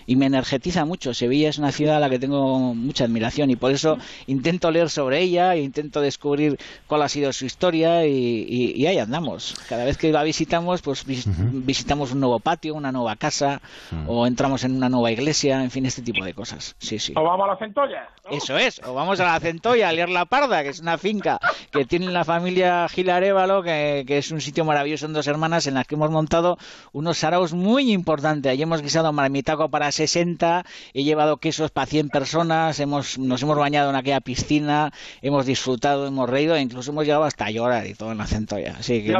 [0.05, 1.13] y me energetiza mucho.
[1.13, 3.97] Sevilla es una ciudad a la que tengo mucha admiración y por eso
[4.27, 6.57] intento leer sobre ella e intento descubrir
[6.87, 9.55] cuál ha sido su historia y, ahí andamos.
[9.69, 13.61] Cada vez que la visitamos, pues visitamos un nuevo patio, una nueva casa
[14.07, 16.75] o entramos en una nueva iglesia, en fin, este tipo de cosas.
[16.79, 17.13] Sí, sí.
[17.15, 18.09] O vamos a la Centolla.
[18.29, 21.39] Eso es, o vamos a la Centolla, a leer la Parda, que es una finca
[21.69, 25.75] que tiene la familia Gilarévalo, que, que es un sitio maravilloso en dos hermanas en
[25.75, 26.57] las que hemos montado
[26.93, 28.51] unos saraos muy importantes.
[28.51, 33.55] Allí hemos guisado marmitaco para 60, he llevado quesos para 100 personas, hemos, nos hemos
[33.55, 34.91] bañado en aquella piscina,
[35.21, 38.77] hemos disfrutado, hemos reído e incluso hemos llegado hasta llorar y todo en la Centolla.
[38.79, 39.13] Así que,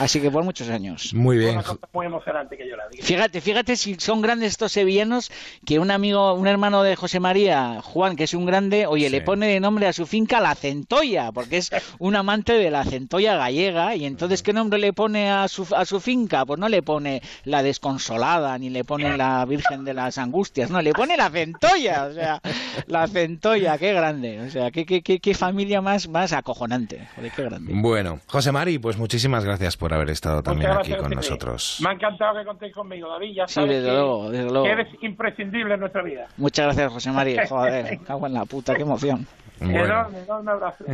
[0.00, 1.12] Así que por muchos años.
[1.12, 1.60] Muy bien.
[1.92, 5.30] Muy emocionante que yo la Fíjate, fíjate si son grandes estos sevillanos
[5.66, 9.20] que un amigo, un hermano de José María, Juan, que es un grande, oye, le
[9.20, 13.36] pone de nombre a su finca la Centolla, porque es un amante de la centolla
[13.36, 16.46] gallega, y entonces ¿qué nombre le pone a su, a su finca?
[16.46, 20.80] Pues no le pone la desconsolada, ni le pone la Virgen de las Angustias, no,
[20.80, 22.40] le pone la centolla, o sea,
[22.86, 27.72] la centolla, qué grande, o sea, qué, qué, qué, familia más, más acojonante, qué grande.
[27.74, 31.78] Bueno, José Mari, pues muchísimas gracias por haber estado también aquí con nosotros.
[31.82, 33.34] Me ha encantado que contéis conmigo, David.
[33.34, 34.64] Ya sabes desde luego, desde luego.
[34.64, 36.26] que eres imprescindible en nuestra vida.
[36.36, 37.46] Muchas gracias, José María.
[37.48, 39.26] Joder, cago en la puta, qué emoción.
[39.60, 40.84] Enorme, enorme abrazo.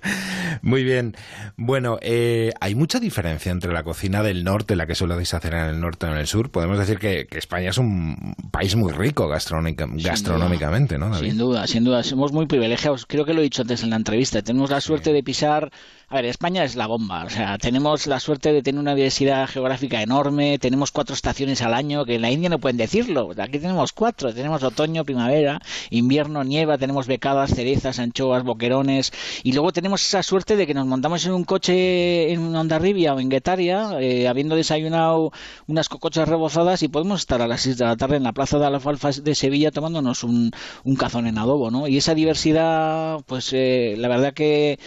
[0.62, 1.14] Muy bien.
[1.56, 5.64] Bueno, eh, hay mucha diferencia entre la cocina del norte, la que soléis hacer en
[5.64, 6.50] el norte y en el sur.
[6.50, 12.02] Podemos decir que, España es un país muy rico gastronómicamente, ¿no, Sin duda, sin duda.
[12.02, 13.04] Somos muy privilegiados.
[13.06, 14.40] Creo que lo he dicho antes en la entrevista.
[14.40, 15.70] Tenemos la suerte de pisar
[16.08, 17.24] a ver, España es la bomba.
[17.24, 20.56] O sea, tenemos la suerte de tener una diversidad geográfica enorme.
[20.60, 23.30] Tenemos cuatro estaciones al año, que en la India no pueden decirlo.
[23.36, 24.32] Aquí tenemos cuatro.
[24.32, 26.78] Tenemos otoño, primavera, invierno, nieva.
[26.78, 29.12] Tenemos becadas, cerezas, anchoas, boquerones.
[29.42, 33.18] Y luego tenemos esa suerte de que nos montamos en un coche en Ondarribia o
[33.18, 35.32] en Guetaria, eh, habiendo desayunado
[35.66, 38.60] unas cocochas rebozadas y podemos estar a las seis de la tarde en la Plaza
[38.60, 40.52] de Alfalfa de Sevilla tomándonos un,
[40.84, 41.88] un cazón en adobo, ¿no?
[41.88, 44.78] Y esa diversidad, pues eh, la verdad que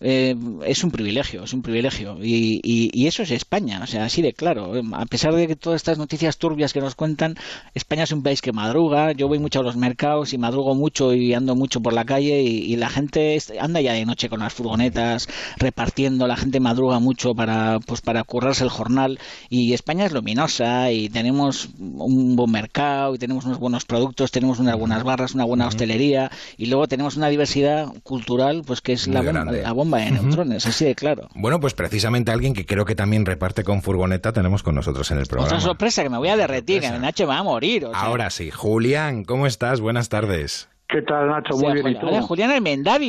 [0.00, 0.34] eh,
[0.64, 2.18] es un privilegio, es un privilegio.
[2.22, 4.72] Y, y, eso es España, o sea, así de claro.
[4.94, 7.36] A pesar de que todas estas noticias turbias que nos cuentan,
[7.74, 9.12] España es un país que madruga.
[9.12, 12.42] Yo voy mucho a los mercados y madrugo mucho y ando mucho por la calle
[12.42, 15.28] y, la gente anda ya de noche con las furgonetas
[15.58, 16.26] repartiendo.
[16.26, 19.18] La gente madruga mucho para, pues, para currarse el jornal.
[19.50, 24.60] Y España es luminosa y tenemos un buen mercado y tenemos unos buenos productos, tenemos
[24.60, 29.06] unas buenas barras, una buena hostelería y luego tenemos una diversidad cultural pues que es
[29.06, 31.28] la, la bomba de neutrones, así de claro.
[31.34, 35.18] Bueno, pues precisamente alguien que creo que también reparte con furgoneta tenemos con nosotros en
[35.18, 35.48] el programa.
[35.48, 37.86] Otra sorpresa, que me voy a derretir, que Nacho me va a morir.
[37.92, 38.50] Ahora sí.
[38.50, 39.80] Julián, ¿cómo estás?
[39.80, 40.69] Buenas tardes.
[40.90, 41.56] ¿Qué tal, Nacho?
[41.56, 42.08] Muy bien, ¿y tú?
[42.22, 42.50] Julián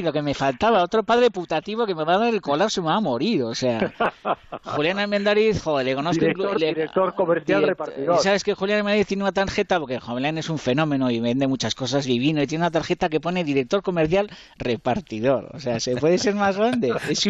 [0.03, 2.84] lo que me faltaba, otro padre putativo que me va a dar el colapso y
[2.84, 3.91] me va a morir, o sea.
[4.63, 6.23] Julián Almendaviz, joder, le conozco...
[6.23, 8.19] Director, director comercial repartidor.
[8.19, 9.79] ¿Sabes que Julián Almendaviz tiene una tarjeta?
[9.79, 13.19] Porque Julián es un fenómeno y vende muchas cosas divino, y tiene una tarjeta que
[13.19, 15.49] pone director comercial repartidor.
[15.53, 16.93] O sea, ¿se puede ser más grande?
[17.09, 17.27] Es,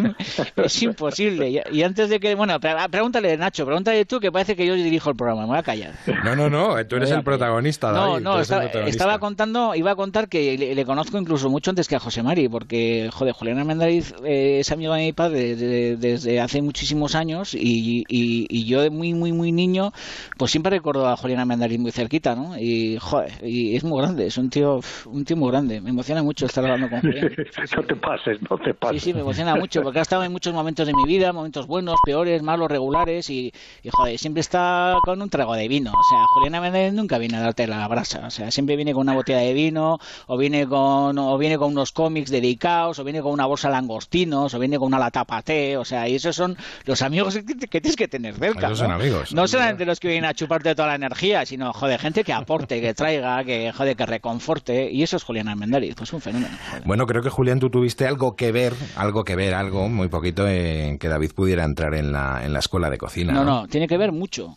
[0.57, 1.63] es imposible.
[1.71, 2.35] Y, antes de que...
[2.35, 5.63] Bueno, pregúntale, Nacho, pregúntale tú, que parece que yo dirijo el programa, me voy a
[5.63, 5.93] callar.
[6.25, 10.27] No, no, no, tú eres el protagonista, David, No, no, estaba contando, iba a contar
[10.27, 14.59] que le, conozco incluso mucho antes que a José Mari, porque, joder, Julián Armendáriz eh,
[14.59, 19.33] es amigo de mi padre desde, hace muchísimos años y, y, yo de muy, muy,
[19.33, 19.91] muy niño,
[20.37, 22.57] pues siempre recuerdo a Julián Armendáriz muy cerquita, ¿no?
[22.57, 25.81] Y, joder, y es muy grande, es un tío, un tío muy grande.
[25.81, 27.31] Me emociona mucho estar hablando con Julián.
[27.75, 29.01] no te pases, no te pases.
[29.01, 31.67] Sí, sí, me emociona mucho, porque ha estado en muchos momentos de mi vida, momentos
[31.67, 33.51] buenos, peores, malos, regulares, y,
[33.91, 35.91] joder, siempre está con un trago de vino.
[35.91, 39.01] O sea, Julián Armendáriz nunca viene a darte la brasa, o sea, siempre viene con
[39.01, 39.99] una botella de vino,
[40.31, 43.73] o viene con, o viene con unos cómics dedicados, o viene con una bolsa de
[43.73, 46.55] langostinos, o viene con una lata paté, o sea, y esos son
[46.85, 47.37] los amigos
[47.69, 48.69] que, tienes que tener cerca.
[48.69, 48.75] ¿no?
[48.77, 49.33] son amigos.
[49.33, 52.79] No solamente los que vienen a chuparte toda la energía, sino, joder, gente que aporte,
[52.79, 56.57] que traiga, que, joder, que reconforte, y eso es Julián Armendáriz, pues un fenómeno.
[56.85, 60.47] Bueno, creo que Julián, tú tuviste algo que ver, algo que ver, algo muy poquito
[60.47, 63.33] en que David pudiera entrar en la, en la escuela de cocina.
[63.33, 64.55] No, no, tiene que ver mucho.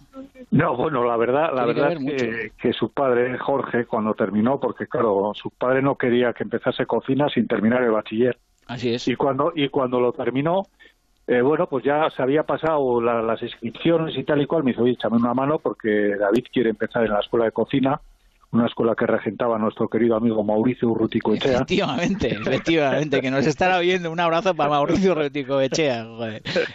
[0.51, 4.87] No, bueno, la verdad, la verdad es que, que, su padre, Jorge, cuando terminó, porque
[4.87, 8.39] claro, su padre no quería que empezase cocina sin terminar el bachiller.
[8.67, 9.09] Así es.
[9.09, 10.63] Y cuando, y cuando lo terminó,
[11.27, 14.83] eh, bueno, pues ya se había pasado las inscripciones y tal y cual, me dijo,
[14.83, 18.01] oye, échame una mano porque David quiere empezar en la escuela de cocina
[18.55, 21.55] una escuela que regentaba nuestro querido amigo Mauricio Urrutico Echea.
[21.57, 24.11] Efectivamente, efectivamente, que nos estará oyendo.
[24.11, 26.07] Un abrazo para Mauricio Urrutico Echea,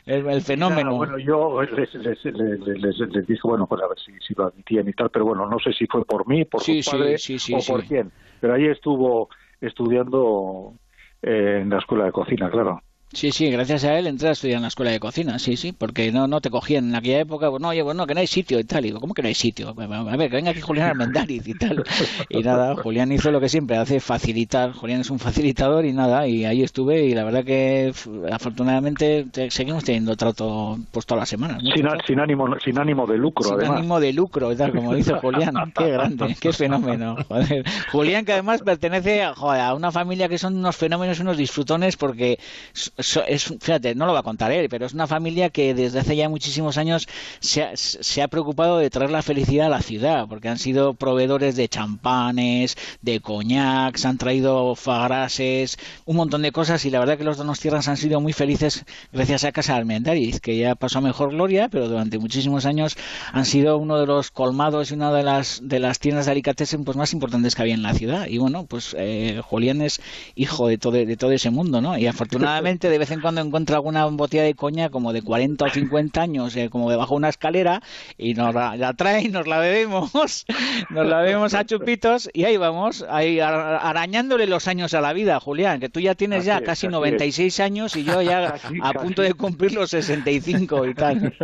[0.06, 0.96] el, fenómeno.
[0.96, 4.94] bueno, yo les, les, les, dije, bueno, pues a ver si, si, lo admitían y
[4.94, 8.12] tal, pero bueno, no sé si fue por mí, por o por quién.
[8.42, 9.30] Pero ahí estuvo
[9.62, 10.74] estudiando
[11.22, 12.82] eh, en la escuela de cocina, claro.
[13.12, 15.72] Sí, sí, gracias a él entré a estudiar en la escuela de cocina, sí, sí,
[15.72, 18.28] porque no, no te cogían en aquella época, pues no, oye, bueno, que no hay
[18.28, 19.70] sitio y tal, y digo, ¿cómo que no hay sitio?
[19.70, 21.84] A ver, que venga aquí Julián Armendariz y tal.
[22.30, 26.28] Y nada, Julián hizo lo que siempre hace, facilitar, Julián es un facilitador y nada,
[26.28, 27.92] y ahí estuve y la verdad que
[28.32, 31.64] afortunadamente seguimos teniendo trato pues todas las semanas.
[32.06, 35.90] Sin, ánimo, sin ánimo de lucro, sin ánimo de lucro, tal, como dice Julián, qué
[35.90, 37.18] grande, qué fenómeno.
[37.28, 37.66] Joder.
[37.92, 42.38] Julián que además pertenece a una familia que son unos fenómenos, unos disfrutones porque
[43.00, 46.16] es, fíjate, no lo va a contar él, pero es una familia que desde hace
[46.16, 47.08] ya muchísimos años
[47.40, 51.68] se ha, preocupado de traer la felicidad a la ciudad, porque han sido proveedores de
[51.68, 57.60] champanes, de coñacs, han traído fagrases, un montón de cosas y la verdad que los
[57.60, 61.70] tierras han sido muy felices gracias a Casa Almendariz, que ya pasó a mejor gloria,
[61.70, 62.98] pero durante muchísimos años
[63.32, 66.84] han sido uno de los colmados y una de las de las tiendas de Alicatessen
[66.84, 68.28] pues más importantes que había en la ciudad.
[68.28, 70.02] Y bueno, pues eh, Julián es
[70.36, 71.98] hijo de todo, de todo ese mundo, ¿no?
[71.98, 75.70] Y afortunadamente de vez en cuando encuentra alguna botella de coña como de 40 o
[75.70, 77.82] 50 años, eh, como debajo de una escalera,
[78.18, 80.46] y nos la, trae y nos la bebemos,
[80.90, 85.40] nos la bebemos a chupitos, y ahí vamos, ahí arañándole los años a la vida,
[85.40, 89.34] Julián, que tú ya tienes ya casi 96 años y yo ya a punto de
[89.34, 91.34] cumplir los 65 y tal.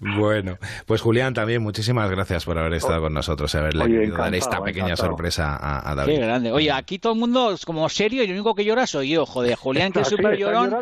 [0.00, 4.62] Bueno, pues Julián, también muchísimas gracias por haber estado con nosotros y haberle dado esta
[4.62, 6.14] pequeña sorpresa a, David.
[6.14, 6.52] Qué grande.
[6.52, 9.26] Oye, aquí todo el mundo es como serio y lo único que llora soy yo,
[9.26, 9.56] joder.
[9.56, 10.74] Julián, que es súper llorón.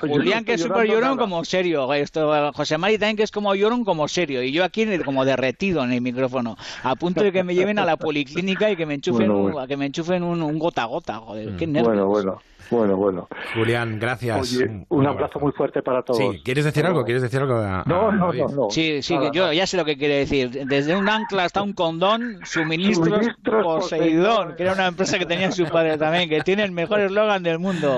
[0.00, 1.92] Julián, que es súper llorón, como serio.
[1.92, 4.42] Esto, José Mari también, que es como llorón, como serio.
[4.42, 6.56] Y yo aquí, como derretido en el micrófono.
[6.82, 9.76] A punto de que me lleven a la policlínica y que me enchufen, Un, que
[9.76, 11.18] me enchufen un, gota a gota.
[11.18, 11.86] Joder, qué nervios.
[11.86, 12.38] Bueno, bueno.
[12.70, 13.28] Bueno, bueno.
[13.54, 14.58] Julián, gracias.
[14.88, 16.18] un, abrazo muy fuerte para todos.
[16.18, 17.04] Sí, ¿quieres decir algo?
[17.04, 17.62] ¿Quieres decir algo?
[17.86, 20.66] no, no, no, Sí, sí, yo ya sé lo que quiere decir.
[20.66, 25.64] Desde un ancla hasta un condón, suministros, Poseidón, que era una empresa que tenía su
[25.66, 27.97] padre también, que tiene el mejor eslogan del mundo.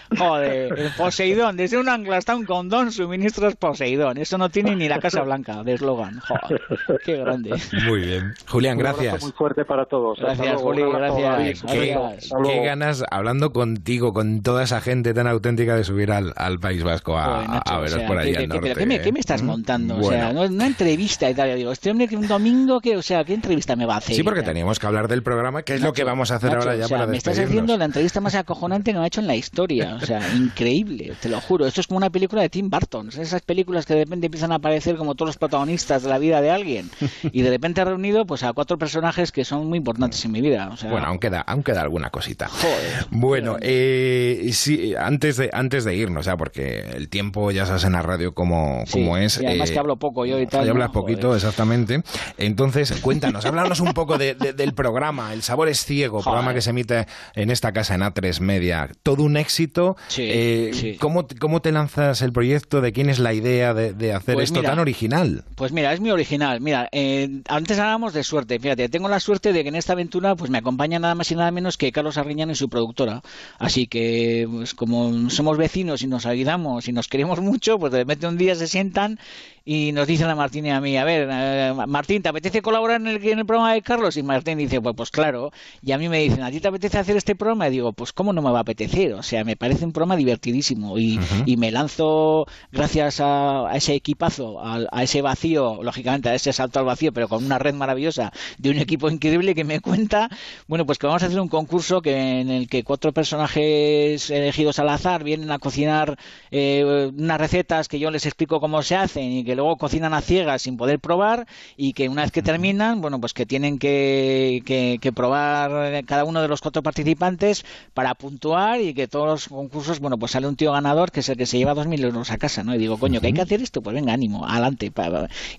[0.17, 4.17] Joder, el Poseidón, desde un ancla hasta un condón, suministros Poseidón.
[4.17, 6.19] Eso no tiene ni la Casa Blanca de eslogan.
[6.19, 6.61] Joder,
[7.05, 7.51] qué grande.
[7.85, 8.33] Muy bien.
[8.47, 9.15] Julián, gracias.
[9.15, 10.19] Un muy fuerte para todos.
[10.19, 11.63] Gracias, Juli, gracias.
[11.71, 16.83] Qué, ganas, hablando contigo, con toda esa gente tan auténtica de subir al, al País
[16.83, 18.73] Vasco a, a veros por ahí al norte.
[18.75, 19.45] ¿qué, me, ¿qué, me, estás ¿Mm?
[19.45, 19.97] montando?
[19.97, 21.49] O sea, una entrevista y tal.
[21.49, 23.97] Yo digo, este hombre que un domingo, que, o sea, ¿qué entrevista me va a
[23.97, 24.15] hacer?
[24.15, 26.75] Sí, porque teníamos que hablar del programa, que es lo que vamos a hacer ahora
[26.75, 29.35] ya para Me estás haciendo la entrevista más acojonante que me ha hecho en la
[29.35, 29.99] historia.
[30.01, 31.65] O sea, increíble, te lo juro.
[31.65, 33.09] Esto es como una película de Tim Burton.
[33.09, 36.41] Esas películas que de repente empiezan a aparecer como todos los protagonistas de la vida
[36.41, 36.89] de alguien.
[37.31, 40.41] Y de repente ha reunido pues a cuatro personajes que son muy importantes en mi
[40.41, 40.69] vida.
[40.71, 42.47] O sea, bueno, aún queda, aún queda alguna cosita.
[42.47, 43.05] Joder.
[43.11, 47.93] Bueno, eh, sí, antes de, antes de irnos, ya, porque el tiempo ya sabes en
[47.93, 49.39] la radio como, como es.
[49.41, 50.69] Y además eh, que hablo poco yo y tal.
[50.69, 52.03] hablas poquito, exactamente.
[52.37, 57.07] Entonces, cuéntanos, háblanos un poco del programa, El Sabor es Ciego, programa que se emite
[57.35, 58.89] en esta casa en A3 Media.
[59.03, 59.90] Todo un éxito.
[60.17, 62.81] Eh, ¿cómo, ¿cómo, te lanzas el proyecto?
[62.81, 65.43] ¿De quién es la idea de, hacer pues esto tan original?
[65.55, 66.61] Pues mira, es muy original.
[66.61, 68.59] Mira, eh, antes hablábamos de suerte.
[68.59, 71.35] Fíjate, tengo la suerte de que en esta aventura pues me acompaña nada más y
[71.35, 73.21] nada menos que Carlos Arriñano y su productora.
[73.59, 77.99] Así que, pues, como somos vecinos y nos ayudamos y nos queremos mucho, pues de
[77.99, 79.19] repente un día se sientan
[79.63, 82.99] y nos dicen a Martín y a mí, a ver, eh, Martín, ¿te apetece colaborar
[82.99, 84.17] en el, en el, programa de Carlos?
[84.17, 85.51] Y Martín dice, pues, pues claro.
[85.83, 87.67] Y a mí me dicen, ¿a ti te apetece hacer este programa?
[87.67, 89.13] Y digo, pues ¿cómo no me va a apetecer?
[89.13, 94.59] O sea, me parece un programa divertidísimo y, y me lanzo gracias a, ese equipazo,
[94.59, 98.71] a, ese vacío, lógicamente a ese salto al vacío, pero con una red maravillosa de
[98.71, 100.29] un equipo increíble que me cuenta,
[100.67, 104.79] bueno, pues que vamos a hacer un concurso que en el que cuatro personajes elegidos
[104.79, 106.17] al azar vienen a cocinar
[106.49, 110.13] eh, unas recetas que yo les explico cómo se hacen y que que luego cocinan
[110.13, 111.45] a ciegas sin poder probar
[111.75, 116.41] y que una vez que terminan, bueno, pues que tienen que, que, probar cada uno
[116.41, 120.57] de los cuatro participantes para puntuar y que todos los concursos, bueno, pues sale un
[120.57, 122.75] tío ganador que es el que se lleva dos mil euros a casa, ¿no?
[122.75, 124.91] Y digo, coño, que hay que hacer esto, pues venga, ánimo, adelante.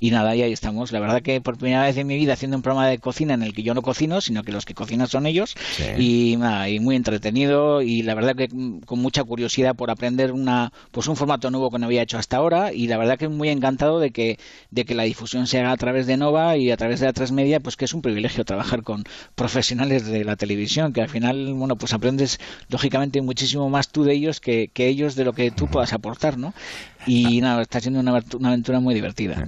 [0.01, 0.93] Y nada, y ahí estamos.
[0.93, 3.43] La verdad que por primera vez en mi vida haciendo un programa de cocina en
[3.43, 5.55] el que yo no cocino, sino que los que cocinan son ellos.
[5.99, 8.49] Y, nada, y muy entretenido y la verdad que
[8.85, 12.37] con mucha curiosidad por aprender una pues un formato nuevo que no había hecho hasta
[12.37, 14.39] ahora y la verdad que muy encantado de que,
[14.71, 17.13] de que la difusión se haga a través de Nova y a través de la
[17.13, 21.55] transmedia, pues que es un privilegio trabajar con profesionales de la televisión, que al final,
[21.55, 25.53] bueno, pues aprendes lógicamente muchísimo más tú de ellos que, que ellos de lo que
[25.53, 26.55] tú puedas aportar, ¿no?
[27.07, 28.13] Y nada, está siendo una,
[28.49, 29.45] aventura muy divertida,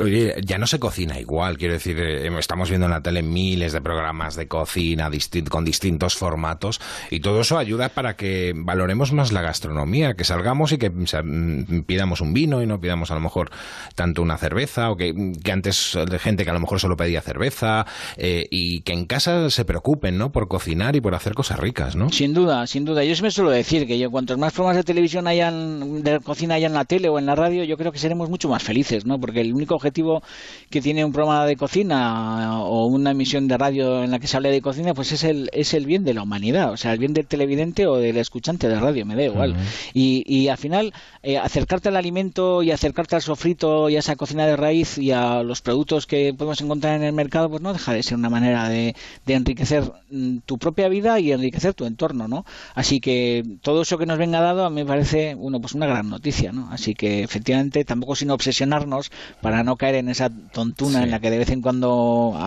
[0.00, 3.72] Oye, ya no se cocina igual, quiero decir, eh, estamos viendo en la tele miles
[3.72, 5.10] de programas de cocina
[5.48, 6.80] con distintos formatos
[7.10, 11.82] y todo eso ayuda para que valoremos más la gastronomía, que salgamos y que mm,
[11.82, 13.50] pidamos un vino y no pidamos a lo mejor
[13.94, 17.20] tanto una cerveza o que, que antes de gente que a lo mejor solo pedía
[17.20, 20.32] cerveza eh, y que en casa se preocupen, ¿no?
[20.32, 22.10] Por cocinar y por hacer cosas ricas, ¿no?
[22.10, 23.04] Sin duda, sin duda.
[23.04, 26.68] Yo me suelo decir que yo, cuantos más formas de televisión hayan, de cocina hayan
[26.68, 29.20] en la tele o en la radio, yo creo que seremos mucho más felices, ¿no?
[29.20, 30.22] Porque el único objetivo
[30.70, 34.36] que tiene un programa de cocina o una emisión de radio en la que se
[34.36, 36.98] hable de cocina, pues es el, es el bien de la humanidad, o sea, el
[36.98, 39.54] bien del televidente o del escuchante de radio, me da igual.
[39.94, 40.92] y, y, al final,
[41.22, 45.12] eh, acercarte al alimento y acercarte al sofrito y a esa cocina de raíz y
[45.12, 48.30] a los productos que podemos encontrar en el mercado, pues no deja de ser una
[48.30, 48.96] manera de,
[49.26, 52.46] de enriquecer mm, tu propia vida y enriquecer tu entorno, ¿no?
[52.74, 55.86] Así que todo eso que nos venga dado a mí me parece, bueno, pues una
[55.86, 56.70] gran noticia, ¿no?
[56.78, 59.10] Así que efectivamente tampoco sin obsesionarnos
[59.40, 62.38] para no caer en esa tontuna en la que de vez en cuando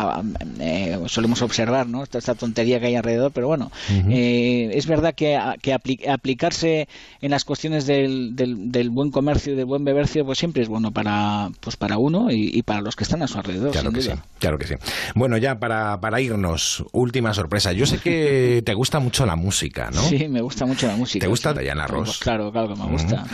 [0.59, 2.03] eh, solemos observar, ¿no?
[2.03, 3.71] Esta, tontería que hay alrededor, pero bueno,
[4.09, 6.87] eh, es verdad que, que aplicarse
[7.21, 10.91] en las cuestiones del, del, buen comercio y del buen bebercio, pues siempre es bueno
[10.91, 13.71] para, pues para uno y, para los que están a su alrededor.
[13.71, 14.75] Claro que sí, claro que sí.
[15.13, 17.73] Bueno, ya para, para irnos, última sorpresa.
[17.73, 20.01] Yo sé que te gusta mucho la música, ¿no?
[20.01, 21.23] Sí, me gusta mucho la música.
[21.23, 22.19] ¿Te gusta Diana Ross?
[22.19, 23.25] Claro, claro que me gusta.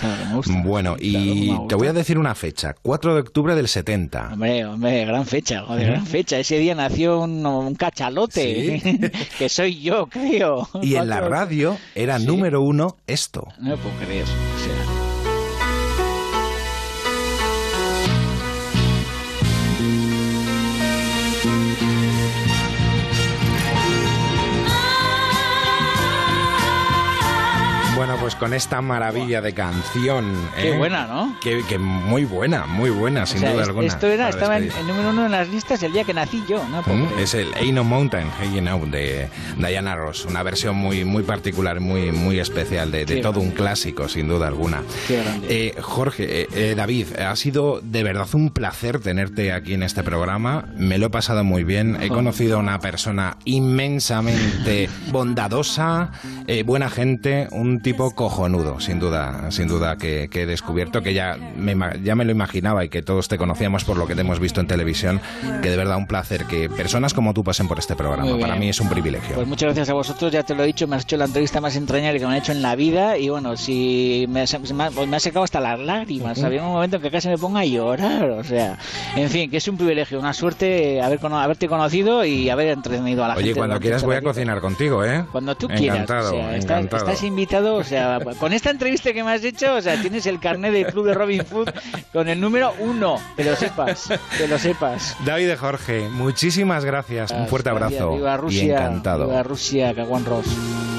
[0.64, 4.34] Bueno, y te voy a decir una fecha, 4 de octubre del 70.
[4.34, 6.40] Hombre, hombre, gran fecha, joder, gran fecha.
[6.40, 10.68] Ese día nació un, cachalote, que soy yo, creo.
[10.82, 13.48] Y en la radio era número uno esto.
[13.60, 14.24] No me puedo creer.
[14.24, 14.97] O sea,
[27.98, 30.32] Bueno, pues con esta maravilla de canción.
[30.56, 30.78] Qué ¿eh?
[30.78, 31.36] buena, ¿no?
[31.42, 33.88] Que, muy buena, muy buena, sin duda alguna.
[33.88, 36.64] Esto era, estaba en el número uno en las listas el día que nací yo,
[36.70, 36.84] ¿no?
[36.84, 40.26] Mm, es el Ain't No Mountain, You Know, de Diana Ross.
[40.26, 44.84] Una versión muy, muy particular, muy, muy especial, de, todo un clásico, sin duda alguna.
[45.08, 45.48] Qué grande.
[45.50, 50.66] Eh, Jorge, eh, David, ha sido de verdad un placer tenerte aquí en este programa.
[50.78, 51.98] Me lo he pasado muy bien.
[52.00, 56.12] He conocido a una persona inmensamente bondadosa,
[56.64, 61.74] buena gente, un tipo cojonudo, sin duda, sin duda que, he descubierto que ya me,
[62.04, 64.60] ya me lo imaginaba y que todos te conocíamos por lo que te hemos visto
[64.60, 65.22] en televisión,
[65.62, 68.38] que de verdad un placer que personas como tú pasen por este programa.
[68.40, 69.36] Para mí es un privilegio.
[69.36, 71.62] Pues muchas gracias a vosotros, ya te lo he dicho, me has hecho la entrevista
[71.62, 74.44] más entrañable que me han hecho en la vida y bueno, si me,
[75.08, 77.66] me, ha secado hasta las lágrimas, había un momento en que casi me ponga a
[77.66, 78.78] llorar, o sea,
[79.16, 83.30] en fin, que es un privilegio, una suerte haber, haberte conocido y haber entretenido a
[83.30, 83.52] la gente.
[83.52, 85.24] Oye, cuando quieras voy a cocinar contigo, ¿eh?
[85.32, 86.00] Cuando tú quieras.
[86.02, 90.26] Encantado, estás invitado o sea, con esta entrevista que me has hecho, o sea, tienes
[90.26, 91.70] el carnet del club de Robin Hood
[92.14, 95.16] con el número uno, que lo sepas, que lo sepas.
[95.26, 98.16] David Jorge, muchísimas gracias, un fuerte abrazo.
[98.16, 99.28] Viva Rusia, y encantado.
[99.28, 100.97] Viva Rusia, Caguán Ross.